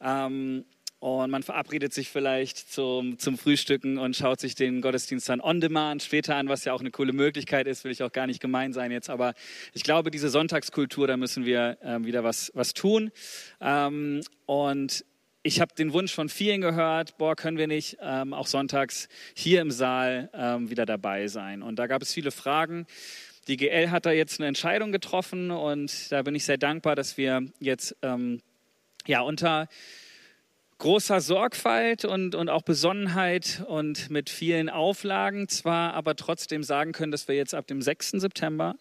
Ähm, 0.00 0.64
und 1.00 1.30
man 1.30 1.44
verabredet 1.44 1.94
sich 1.94 2.08
vielleicht 2.08 2.72
zum, 2.72 3.20
zum 3.20 3.38
Frühstücken 3.38 3.98
und 3.98 4.16
schaut 4.16 4.40
sich 4.40 4.56
den 4.56 4.80
Gottesdienst 4.80 5.28
dann 5.28 5.40
on 5.40 5.60
demand 5.60 6.02
später 6.02 6.34
an, 6.34 6.48
was 6.48 6.64
ja 6.64 6.72
auch 6.72 6.80
eine 6.80 6.90
coole 6.90 7.12
Möglichkeit 7.12 7.68
ist, 7.68 7.84
will 7.84 7.92
ich 7.92 8.02
auch 8.02 8.10
gar 8.10 8.26
nicht 8.26 8.40
gemein 8.40 8.72
sein 8.72 8.90
jetzt. 8.90 9.08
Aber 9.08 9.34
ich 9.74 9.84
glaube, 9.84 10.10
diese 10.10 10.28
Sonntagskultur, 10.28 11.06
da 11.06 11.16
müssen 11.16 11.44
wir 11.44 11.78
äh, 11.82 12.04
wieder 12.04 12.24
was, 12.24 12.50
was 12.54 12.74
tun. 12.74 13.12
Ähm, 13.60 14.22
und 14.46 15.04
ich 15.42 15.60
habe 15.60 15.74
den 15.74 15.92
Wunsch 15.92 16.12
von 16.12 16.28
vielen 16.28 16.60
gehört, 16.60 17.16
boah, 17.18 17.36
können 17.36 17.58
wir 17.58 17.66
nicht 17.66 17.98
ähm, 18.00 18.34
auch 18.34 18.46
sonntags 18.46 19.08
hier 19.34 19.60
im 19.60 19.70
Saal 19.70 20.30
ähm, 20.34 20.70
wieder 20.70 20.84
dabei 20.84 21.28
sein? 21.28 21.62
Und 21.62 21.78
da 21.78 21.86
gab 21.86 22.02
es 22.02 22.12
viele 22.12 22.30
Fragen. 22.30 22.86
Die 23.46 23.56
GL 23.56 23.90
hat 23.90 24.04
da 24.04 24.10
jetzt 24.10 24.40
eine 24.40 24.48
Entscheidung 24.48 24.92
getroffen 24.92 25.50
und 25.50 26.12
da 26.12 26.22
bin 26.22 26.34
ich 26.34 26.44
sehr 26.44 26.58
dankbar, 26.58 26.96
dass 26.96 27.16
wir 27.16 27.46
jetzt 27.60 27.96
ähm, 28.02 28.42
ja 29.06 29.20
unter 29.20 29.68
großer 30.78 31.20
Sorgfalt 31.20 32.04
und, 32.04 32.36
und 32.36 32.48
auch 32.48 32.62
Besonnenheit 32.62 33.64
und 33.66 34.10
mit 34.10 34.30
vielen 34.30 34.68
Auflagen 34.68 35.48
zwar, 35.48 35.94
aber 35.94 36.14
trotzdem 36.14 36.62
sagen 36.62 36.92
können, 36.92 37.10
dass 37.10 37.26
wir 37.26 37.34
jetzt 37.34 37.54
ab 37.54 37.66
dem 37.66 37.82
6. 37.82 38.10
September, 38.12 38.76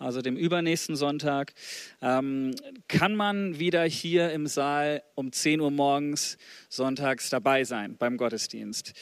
also 0.00 0.22
dem 0.22 0.36
übernächsten 0.36 0.96
Sonntag, 0.96 1.54
ähm, 2.02 2.54
kann 2.88 3.14
man 3.14 3.60
wieder 3.60 3.84
hier 3.84 4.32
im 4.32 4.48
Saal 4.48 5.02
um 5.14 5.32
10 5.32 5.60
Uhr 5.60 5.70
morgens 5.70 6.36
sonntags 6.68 7.30
dabei 7.30 7.64
sein 7.64 7.96
beim 7.96 8.16
Gottesdienst. 8.16 8.92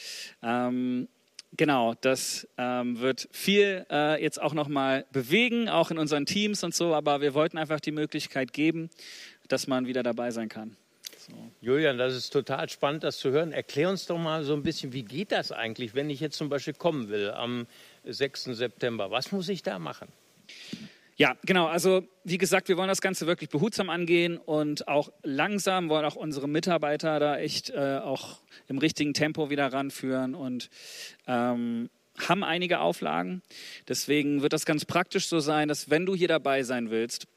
Ähm, 0.41 1.07
Genau, 1.57 1.93
das 2.01 2.45
ähm, 2.57 2.99
wird 2.99 3.29
viel 3.31 3.85
äh, 3.89 4.21
jetzt 4.21 4.41
auch 4.41 4.53
nochmal 4.53 5.05
bewegen, 5.13 5.69
auch 5.69 5.89
in 5.89 5.97
unseren 5.97 6.25
Teams 6.25 6.65
und 6.65 6.75
so, 6.75 6.93
aber 6.93 7.21
wir 7.21 7.33
wollten 7.33 7.57
einfach 7.57 7.79
die 7.79 7.93
Möglichkeit 7.93 8.51
geben, 8.51 8.89
dass 9.47 9.65
man 9.65 9.87
wieder 9.87 10.03
dabei 10.03 10.31
sein 10.31 10.49
kann. 10.49 10.75
So. 11.27 11.33
Julian, 11.61 11.97
das 11.97 12.15
ist 12.15 12.29
total 12.31 12.69
spannend, 12.69 13.03
das 13.03 13.17
zu 13.17 13.31
hören. 13.31 13.51
Erklär 13.51 13.89
uns 13.89 14.05
doch 14.05 14.17
mal 14.17 14.43
so 14.43 14.53
ein 14.53 14.61
bisschen, 14.61 14.93
wie 14.93 15.03
geht 15.03 15.31
das 15.31 15.51
eigentlich, 15.51 15.95
wenn 15.95 16.09
ich 16.09 16.19
jetzt 16.19 16.37
zum 16.37 16.49
Beispiel 16.49 16.73
kommen 16.73 17.09
will 17.09 17.31
am 17.31 17.65
6. 18.03 18.43
September? 18.45 19.09
Was 19.09 19.31
muss 19.31 19.49
ich 19.49 19.63
da 19.63 19.79
machen? 19.79 20.07
Ja, 21.17 21.35
genau. 21.45 21.67
Also 21.67 22.03
wie 22.25 22.37
gesagt, 22.37 22.67
wir 22.67 22.77
wollen 22.77 22.89
das 22.89 23.01
Ganze 23.01 23.25
wirklich 23.25 23.49
behutsam 23.49 23.89
angehen 23.89 24.37
und 24.37 24.87
auch 24.87 25.11
langsam 25.23 25.89
wollen 25.89 26.05
auch 26.05 26.15
unsere 26.15 26.47
Mitarbeiter 26.47 27.19
da 27.19 27.37
echt 27.39 27.69
äh, 27.69 27.99
auch 28.03 28.39
im 28.67 28.77
richtigen 28.77 29.13
Tempo 29.13 29.49
wieder 29.49 29.71
ranführen 29.71 30.35
und 30.35 30.69
ähm, 31.25 31.89
haben 32.17 32.43
einige 32.43 32.79
Auflagen. 32.79 33.41
Deswegen 33.87 34.41
wird 34.41 34.53
das 34.53 34.65
ganz 34.65 34.85
praktisch 34.85 35.27
so 35.27 35.39
sein, 35.39 35.69
dass 35.69 35.89
wenn 35.89 36.05
du 36.05 36.15
hier 36.15 36.27
dabei 36.27 36.63
sein 36.63 36.89
willst, 36.89 37.27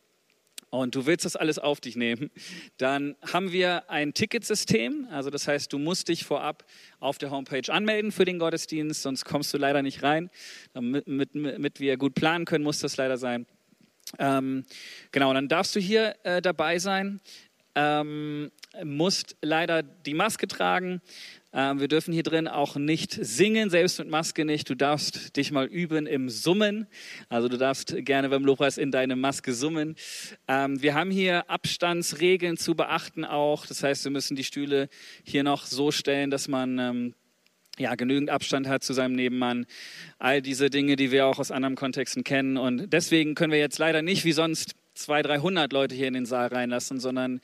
und 0.70 0.94
du 0.94 1.06
willst 1.06 1.24
das 1.24 1.36
alles 1.36 1.58
auf 1.58 1.80
dich 1.80 1.96
nehmen, 1.96 2.30
dann 2.76 3.16
haben 3.32 3.52
wir 3.52 3.90
ein 3.90 4.14
Ticketsystem. 4.14 5.08
Also 5.10 5.30
das 5.30 5.48
heißt, 5.48 5.72
du 5.72 5.78
musst 5.78 6.08
dich 6.08 6.24
vorab 6.24 6.64
auf 7.00 7.18
der 7.18 7.30
Homepage 7.30 7.72
anmelden 7.72 8.12
für 8.12 8.24
den 8.24 8.38
Gottesdienst, 8.38 9.02
sonst 9.02 9.24
kommst 9.24 9.52
du 9.54 9.58
leider 9.58 9.82
nicht 9.82 10.02
rein. 10.02 10.30
Damit, 10.74 11.06
mit, 11.06 11.34
mit 11.34 11.80
wir 11.80 11.96
gut 11.96 12.14
planen 12.14 12.44
können, 12.44 12.64
muss 12.64 12.80
das 12.80 12.96
leider 12.96 13.18
sein. 13.18 13.46
Ähm, 14.18 14.64
genau, 15.12 15.32
dann 15.34 15.48
darfst 15.48 15.76
du 15.76 15.80
hier 15.80 16.14
äh, 16.22 16.40
dabei 16.40 16.78
sein. 16.78 17.20
Ähm, 17.74 18.50
musst 18.82 19.36
leider 19.42 19.82
die 19.82 20.14
Maske 20.14 20.48
tragen. 20.48 21.00
Ähm, 21.58 21.80
wir 21.80 21.88
dürfen 21.88 22.14
hier 22.14 22.22
drin 22.22 22.46
auch 22.46 22.76
nicht 22.76 23.18
singen, 23.20 23.68
selbst 23.68 23.98
mit 23.98 24.08
Maske 24.08 24.44
nicht. 24.44 24.70
Du 24.70 24.76
darfst 24.76 25.36
dich 25.36 25.50
mal 25.50 25.66
üben 25.66 26.06
im 26.06 26.28
Summen. 26.28 26.86
Also 27.28 27.48
du 27.48 27.56
darfst 27.56 27.96
gerne 28.04 28.28
beim 28.28 28.44
Lobpreis 28.44 28.78
in 28.78 28.92
deine 28.92 29.16
Maske 29.16 29.52
summen. 29.52 29.96
Ähm, 30.46 30.80
wir 30.80 30.94
haben 30.94 31.10
hier 31.10 31.50
Abstandsregeln 31.50 32.58
zu 32.58 32.76
beachten 32.76 33.24
auch. 33.24 33.66
Das 33.66 33.82
heißt, 33.82 34.04
wir 34.04 34.12
müssen 34.12 34.36
die 34.36 34.44
Stühle 34.44 34.88
hier 35.24 35.42
noch 35.42 35.66
so 35.66 35.90
stellen, 35.90 36.30
dass 36.30 36.46
man 36.46 36.78
ähm, 36.78 37.14
ja, 37.76 37.96
genügend 37.96 38.30
Abstand 38.30 38.68
hat 38.68 38.84
zu 38.84 38.92
seinem 38.92 39.16
Nebenmann. 39.16 39.66
All 40.20 40.40
diese 40.40 40.70
Dinge, 40.70 40.94
die 40.94 41.10
wir 41.10 41.26
auch 41.26 41.40
aus 41.40 41.50
anderen 41.50 41.74
Kontexten 41.74 42.22
kennen. 42.22 42.56
Und 42.56 42.92
deswegen 42.92 43.34
können 43.34 43.52
wir 43.52 43.58
jetzt 43.58 43.78
leider 43.78 44.02
nicht 44.02 44.24
wie 44.24 44.30
sonst 44.30 44.76
200, 44.94 45.42
300 45.42 45.72
Leute 45.72 45.96
hier 45.96 46.06
in 46.06 46.14
den 46.14 46.26
Saal 46.26 46.48
reinlassen, 46.48 47.00
sondern 47.00 47.40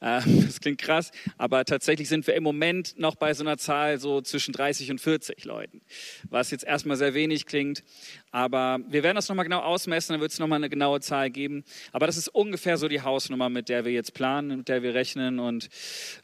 das 0.00 0.60
klingt 0.60 0.80
krass, 0.80 1.10
aber 1.38 1.64
tatsächlich 1.64 2.08
sind 2.08 2.26
wir 2.26 2.34
im 2.34 2.42
Moment 2.42 2.98
noch 2.98 3.14
bei 3.14 3.32
so 3.34 3.42
einer 3.42 3.58
Zahl 3.58 3.98
so 3.98 4.20
zwischen 4.20 4.52
30 4.52 4.90
und 4.90 5.00
40 5.00 5.44
Leuten, 5.44 5.80
was 6.28 6.50
jetzt 6.50 6.64
erstmal 6.64 6.96
sehr 6.96 7.14
wenig 7.14 7.46
klingt. 7.46 7.82
Aber 8.30 8.80
wir 8.88 9.02
werden 9.04 9.14
das 9.14 9.28
nochmal 9.28 9.44
genau 9.44 9.60
ausmessen, 9.60 10.14
dann 10.14 10.20
wird 10.20 10.32
es 10.32 10.38
nochmal 10.40 10.56
eine 10.56 10.68
genaue 10.68 11.00
Zahl 11.00 11.30
geben. 11.30 11.64
Aber 11.92 12.06
das 12.06 12.16
ist 12.16 12.28
ungefähr 12.28 12.76
so 12.76 12.88
die 12.88 13.00
Hausnummer, 13.00 13.48
mit 13.48 13.68
der 13.68 13.84
wir 13.84 13.92
jetzt 13.92 14.12
planen, 14.12 14.58
mit 14.58 14.68
der 14.68 14.82
wir 14.82 14.92
rechnen. 14.94 15.38
Und 15.38 15.68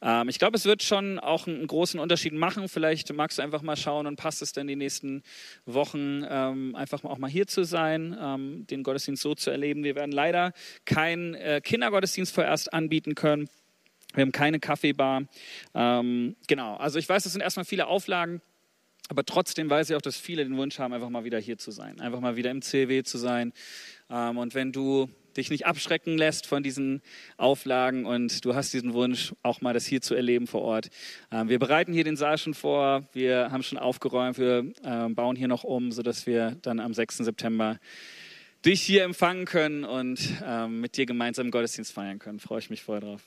ähm, 0.02 0.28
ich 0.28 0.40
glaube, 0.40 0.56
es 0.56 0.64
wird 0.64 0.82
schon 0.82 1.20
auch 1.20 1.46
einen 1.46 1.66
großen 1.66 2.00
Unterschied 2.00 2.32
machen. 2.32 2.68
Vielleicht 2.68 3.12
magst 3.12 3.38
du 3.38 3.42
einfach 3.42 3.62
mal 3.62 3.76
schauen 3.76 4.06
und 4.06 4.16
passt 4.16 4.42
es 4.42 4.52
denn 4.52 4.66
die 4.66 4.76
nächsten 4.76 5.22
Wochen 5.66 6.24
ähm, 6.28 6.74
einfach 6.74 7.04
auch 7.04 7.18
mal 7.18 7.30
hier 7.30 7.46
zu 7.46 7.64
sein, 7.64 8.16
ähm, 8.20 8.66
den 8.66 8.82
Gottesdienst 8.82 9.22
so 9.22 9.36
zu 9.36 9.50
erleben. 9.50 9.84
Wir 9.84 9.94
werden 9.94 10.12
leider 10.12 10.52
keinen 10.84 11.34
äh, 11.34 11.60
Kindergottesdienst 11.62 12.34
vorerst 12.34 12.72
anbieten 12.72 13.14
können. 13.14 13.48
Wir 14.14 14.22
haben 14.22 14.32
keine 14.32 14.58
Kaffeebar. 14.58 15.24
Ähm, 15.74 16.36
genau, 16.46 16.76
also 16.76 16.98
ich 16.98 17.08
weiß, 17.08 17.22
das 17.22 17.32
sind 17.32 17.42
erstmal 17.42 17.64
viele 17.64 17.86
Auflagen, 17.86 18.40
aber 19.08 19.24
trotzdem 19.24 19.68
weiß 19.68 19.90
ich 19.90 19.96
auch, 19.96 20.02
dass 20.02 20.16
viele 20.16 20.44
den 20.44 20.56
Wunsch 20.56 20.78
haben, 20.78 20.92
einfach 20.92 21.08
mal 21.08 21.24
wieder 21.24 21.38
hier 21.38 21.58
zu 21.58 21.70
sein, 21.70 22.00
einfach 22.00 22.20
mal 22.20 22.36
wieder 22.36 22.50
im 22.50 22.62
CW 22.62 23.02
zu 23.02 23.18
sein. 23.18 23.52
Ähm, 24.08 24.38
und 24.38 24.54
wenn 24.54 24.72
du 24.72 25.08
dich 25.36 25.50
nicht 25.50 25.66
abschrecken 25.66 26.18
lässt 26.18 26.46
von 26.46 26.62
diesen 26.62 27.02
Auflagen 27.36 28.04
und 28.04 28.44
du 28.44 28.54
hast 28.54 28.72
diesen 28.72 28.94
Wunsch, 28.94 29.32
auch 29.42 29.60
mal 29.60 29.72
das 29.72 29.86
hier 29.86 30.00
zu 30.00 30.14
erleben 30.14 30.48
vor 30.48 30.62
Ort. 30.62 30.90
Ähm, 31.30 31.48
wir 31.48 31.60
bereiten 31.60 31.92
hier 31.92 32.04
den 32.04 32.16
Saal 32.16 32.36
schon 32.36 32.54
vor, 32.54 33.04
wir 33.12 33.50
haben 33.52 33.62
schon 33.62 33.78
aufgeräumt, 33.78 34.38
wir 34.38 34.72
ähm, 34.84 35.14
bauen 35.14 35.36
hier 35.36 35.48
noch 35.48 35.64
um, 35.64 35.92
sodass 35.92 36.26
wir 36.26 36.56
dann 36.62 36.80
am 36.80 36.94
6. 36.94 37.18
September 37.18 37.78
dich 38.64 38.82
hier 38.82 39.04
empfangen 39.04 39.46
können 39.46 39.84
und 39.84 40.20
mit 40.68 40.98
dir 40.98 41.06
gemeinsam 41.06 41.50
Gottesdienst 41.50 41.92
feiern 41.92 42.18
können. 42.18 42.40
Freue 42.40 42.58
ich 42.58 42.68
mich 42.68 42.82
voll 42.82 43.00
drauf. 43.00 43.22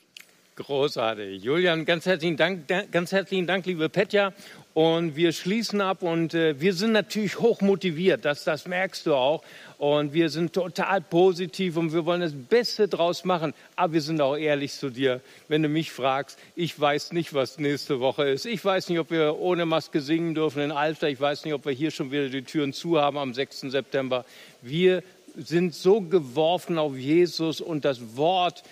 Großartig. 0.56 1.42
Julian, 1.42 1.84
ganz 1.84 2.06
herzlichen 2.06 2.36
Dank, 2.36 2.68
ganz 2.92 3.10
herzlichen 3.10 3.44
Dank, 3.44 3.66
liebe 3.66 3.88
Petja. 3.88 4.32
Und 4.72 5.16
wir 5.16 5.32
schließen 5.32 5.80
ab 5.80 6.04
und 6.04 6.32
äh, 6.32 6.60
wir 6.60 6.74
sind 6.74 6.92
natürlich 6.92 7.40
hoch 7.40 7.60
motiviert, 7.60 8.24
das, 8.24 8.44
das 8.44 8.68
merkst 8.68 9.06
du 9.06 9.14
auch. 9.16 9.42
Und 9.78 10.12
wir 10.12 10.30
sind 10.30 10.52
total 10.52 11.00
positiv 11.00 11.76
und 11.76 11.92
wir 11.92 12.06
wollen 12.06 12.20
das 12.20 12.34
Beste 12.34 12.86
draus 12.86 13.24
machen. 13.24 13.52
Aber 13.74 13.94
wir 13.94 14.00
sind 14.00 14.20
auch 14.20 14.36
ehrlich 14.36 14.74
zu 14.74 14.90
dir. 14.90 15.20
Wenn 15.48 15.64
du 15.64 15.68
mich 15.68 15.90
fragst, 15.90 16.38
ich 16.54 16.78
weiß 16.78 17.12
nicht, 17.14 17.34
was 17.34 17.58
nächste 17.58 17.98
Woche 17.98 18.28
ist. 18.28 18.46
Ich 18.46 18.64
weiß 18.64 18.90
nicht, 18.90 19.00
ob 19.00 19.10
wir 19.10 19.36
ohne 19.40 19.66
Maske 19.66 20.00
singen 20.00 20.36
dürfen 20.36 20.62
in 20.62 20.70
Alter. 20.70 21.08
Ich 21.08 21.20
weiß 21.20 21.44
nicht, 21.44 21.54
ob 21.54 21.66
wir 21.66 21.72
hier 21.72 21.90
schon 21.90 22.12
wieder 22.12 22.28
die 22.28 22.42
Türen 22.42 22.72
zu 22.72 23.00
haben 23.00 23.18
am 23.18 23.34
6. 23.34 23.62
September. 23.62 24.24
Wir 24.62 25.02
sind 25.36 25.74
so 25.74 26.00
geworfen 26.00 26.78
auf 26.78 26.96
Jesus 26.96 27.60
und 27.60 27.84
das 27.84 28.16
Wort 28.16 28.62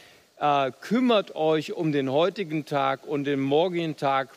äh, 0.43 0.70
kümmert 0.82 1.34
euch 1.34 1.72
um 1.72 1.93
den 1.93 2.12
heutigen 2.12 2.66
Tag 2.66 3.07
und 3.07 3.24
den 3.24 3.40
morgigen 3.40 3.97
Tag 3.97 4.28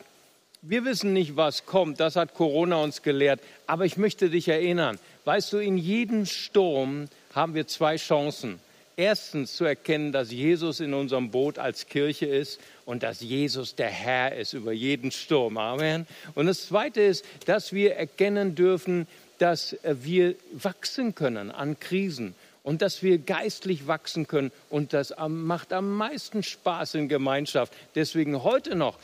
wir 0.68 0.84
wissen 0.84 1.12
nicht, 1.12 1.36
was 1.36 1.64
kommt, 1.64 2.00
das 2.00 2.16
hat 2.16 2.34
Corona 2.34 2.82
uns 2.82 3.02
gelehrt, 3.02 3.40
aber 3.66 3.84
ich 3.84 3.96
möchte 3.96 4.30
dich 4.30 4.48
erinnern, 4.48 4.98
weißt 5.24 5.52
du, 5.52 5.58
in 5.58 5.78
jedem 5.78 6.26
Sturm 6.26 7.08
haben 7.34 7.54
wir 7.54 7.68
zwei 7.68 7.96
Chancen. 7.96 8.58
Erstens 8.96 9.54
zu 9.54 9.64
erkennen, 9.64 10.10
dass 10.10 10.32
Jesus 10.32 10.80
in 10.80 10.94
unserem 10.94 11.30
Boot 11.30 11.58
als 11.58 11.86
Kirche 11.86 12.26
ist 12.26 12.58
und 12.84 13.02
dass 13.02 13.20
Jesus 13.20 13.76
der 13.76 13.90
Herr 13.90 14.34
ist 14.34 14.54
über 14.54 14.72
jeden 14.72 15.12
Sturm. 15.12 15.58
Amen. 15.58 16.06
Und 16.34 16.46
das 16.46 16.66
Zweite 16.66 17.02
ist, 17.02 17.24
dass 17.44 17.72
wir 17.72 17.94
erkennen 17.94 18.54
dürfen, 18.54 19.06
dass 19.38 19.74
äh, 19.84 19.96
wir 20.00 20.34
wachsen 20.52 21.14
können 21.14 21.50
an 21.50 21.78
Krisen 21.78 22.34
und 22.66 22.82
dass 22.82 23.00
wir 23.00 23.18
geistlich 23.18 23.86
wachsen 23.86 24.26
können. 24.26 24.50
Und 24.70 24.92
das 24.92 25.14
macht 25.28 25.72
am 25.72 25.96
meisten 25.96 26.42
Spaß 26.42 26.96
in 26.96 27.08
Gemeinschaft. 27.08 27.72
Deswegen 27.94 28.42
heute 28.42 28.74
noch 28.74 28.98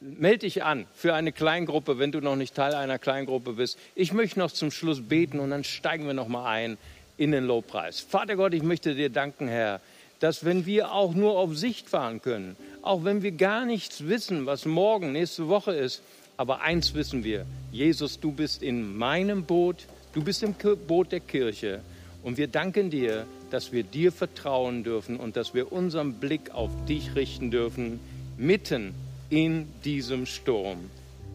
melde 0.00 0.46
dich 0.46 0.62
an 0.62 0.86
für 0.94 1.14
eine 1.14 1.32
Kleingruppe, 1.32 1.98
wenn 1.98 2.12
du 2.12 2.20
noch 2.20 2.36
nicht 2.36 2.54
Teil 2.54 2.74
einer 2.74 3.00
Kleingruppe 3.00 3.54
bist. 3.54 3.76
Ich 3.96 4.12
möchte 4.12 4.38
noch 4.38 4.52
zum 4.52 4.70
Schluss 4.70 5.02
beten 5.02 5.40
und 5.40 5.50
dann 5.50 5.64
steigen 5.64 6.06
wir 6.06 6.14
noch 6.14 6.28
mal 6.28 6.46
ein 6.46 6.78
in 7.16 7.32
den 7.32 7.44
Lobpreis. 7.44 7.98
Vater 7.98 8.36
Gott, 8.36 8.54
ich 8.54 8.62
möchte 8.62 8.94
dir 8.94 9.10
danken, 9.10 9.48
Herr, 9.48 9.80
dass 10.20 10.44
wenn 10.44 10.64
wir 10.64 10.92
auch 10.92 11.12
nur 11.12 11.36
auf 11.38 11.56
Sicht 11.56 11.88
fahren 11.88 12.22
können, 12.22 12.56
auch 12.82 13.02
wenn 13.02 13.24
wir 13.24 13.32
gar 13.32 13.66
nichts 13.66 14.06
wissen, 14.06 14.46
was 14.46 14.64
morgen, 14.64 15.10
nächste 15.10 15.48
Woche 15.48 15.72
ist, 15.72 16.04
aber 16.36 16.60
eins 16.60 16.94
wissen 16.94 17.24
wir, 17.24 17.46
Jesus, 17.72 18.20
du 18.20 18.30
bist 18.30 18.62
in 18.62 18.96
meinem 18.96 19.42
Boot, 19.42 19.86
du 20.12 20.22
bist 20.22 20.44
im 20.44 20.54
Boot 20.54 21.10
der 21.10 21.18
Kirche 21.18 21.80
und 22.22 22.36
wir 22.36 22.48
danken 22.48 22.90
dir, 22.90 23.26
dass 23.50 23.72
wir 23.72 23.82
dir 23.82 24.12
vertrauen 24.12 24.84
dürfen 24.84 25.16
und 25.16 25.36
dass 25.36 25.54
wir 25.54 25.72
unseren 25.72 26.14
Blick 26.14 26.50
auf 26.52 26.70
dich 26.86 27.14
richten 27.14 27.50
dürfen, 27.50 28.00
mitten 28.36 28.94
in 29.30 29.68
diesem 29.84 30.26
Sturm. 30.26 30.78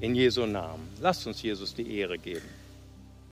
In 0.01 0.15
Jesu 0.15 0.45
Namen. 0.45 0.87
Lasst 0.99 1.25
uns 1.27 1.41
Jesus 1.41 1.75
die 1.75 1.97
Ehre 1.97 2.17
geben. 2.17 2.62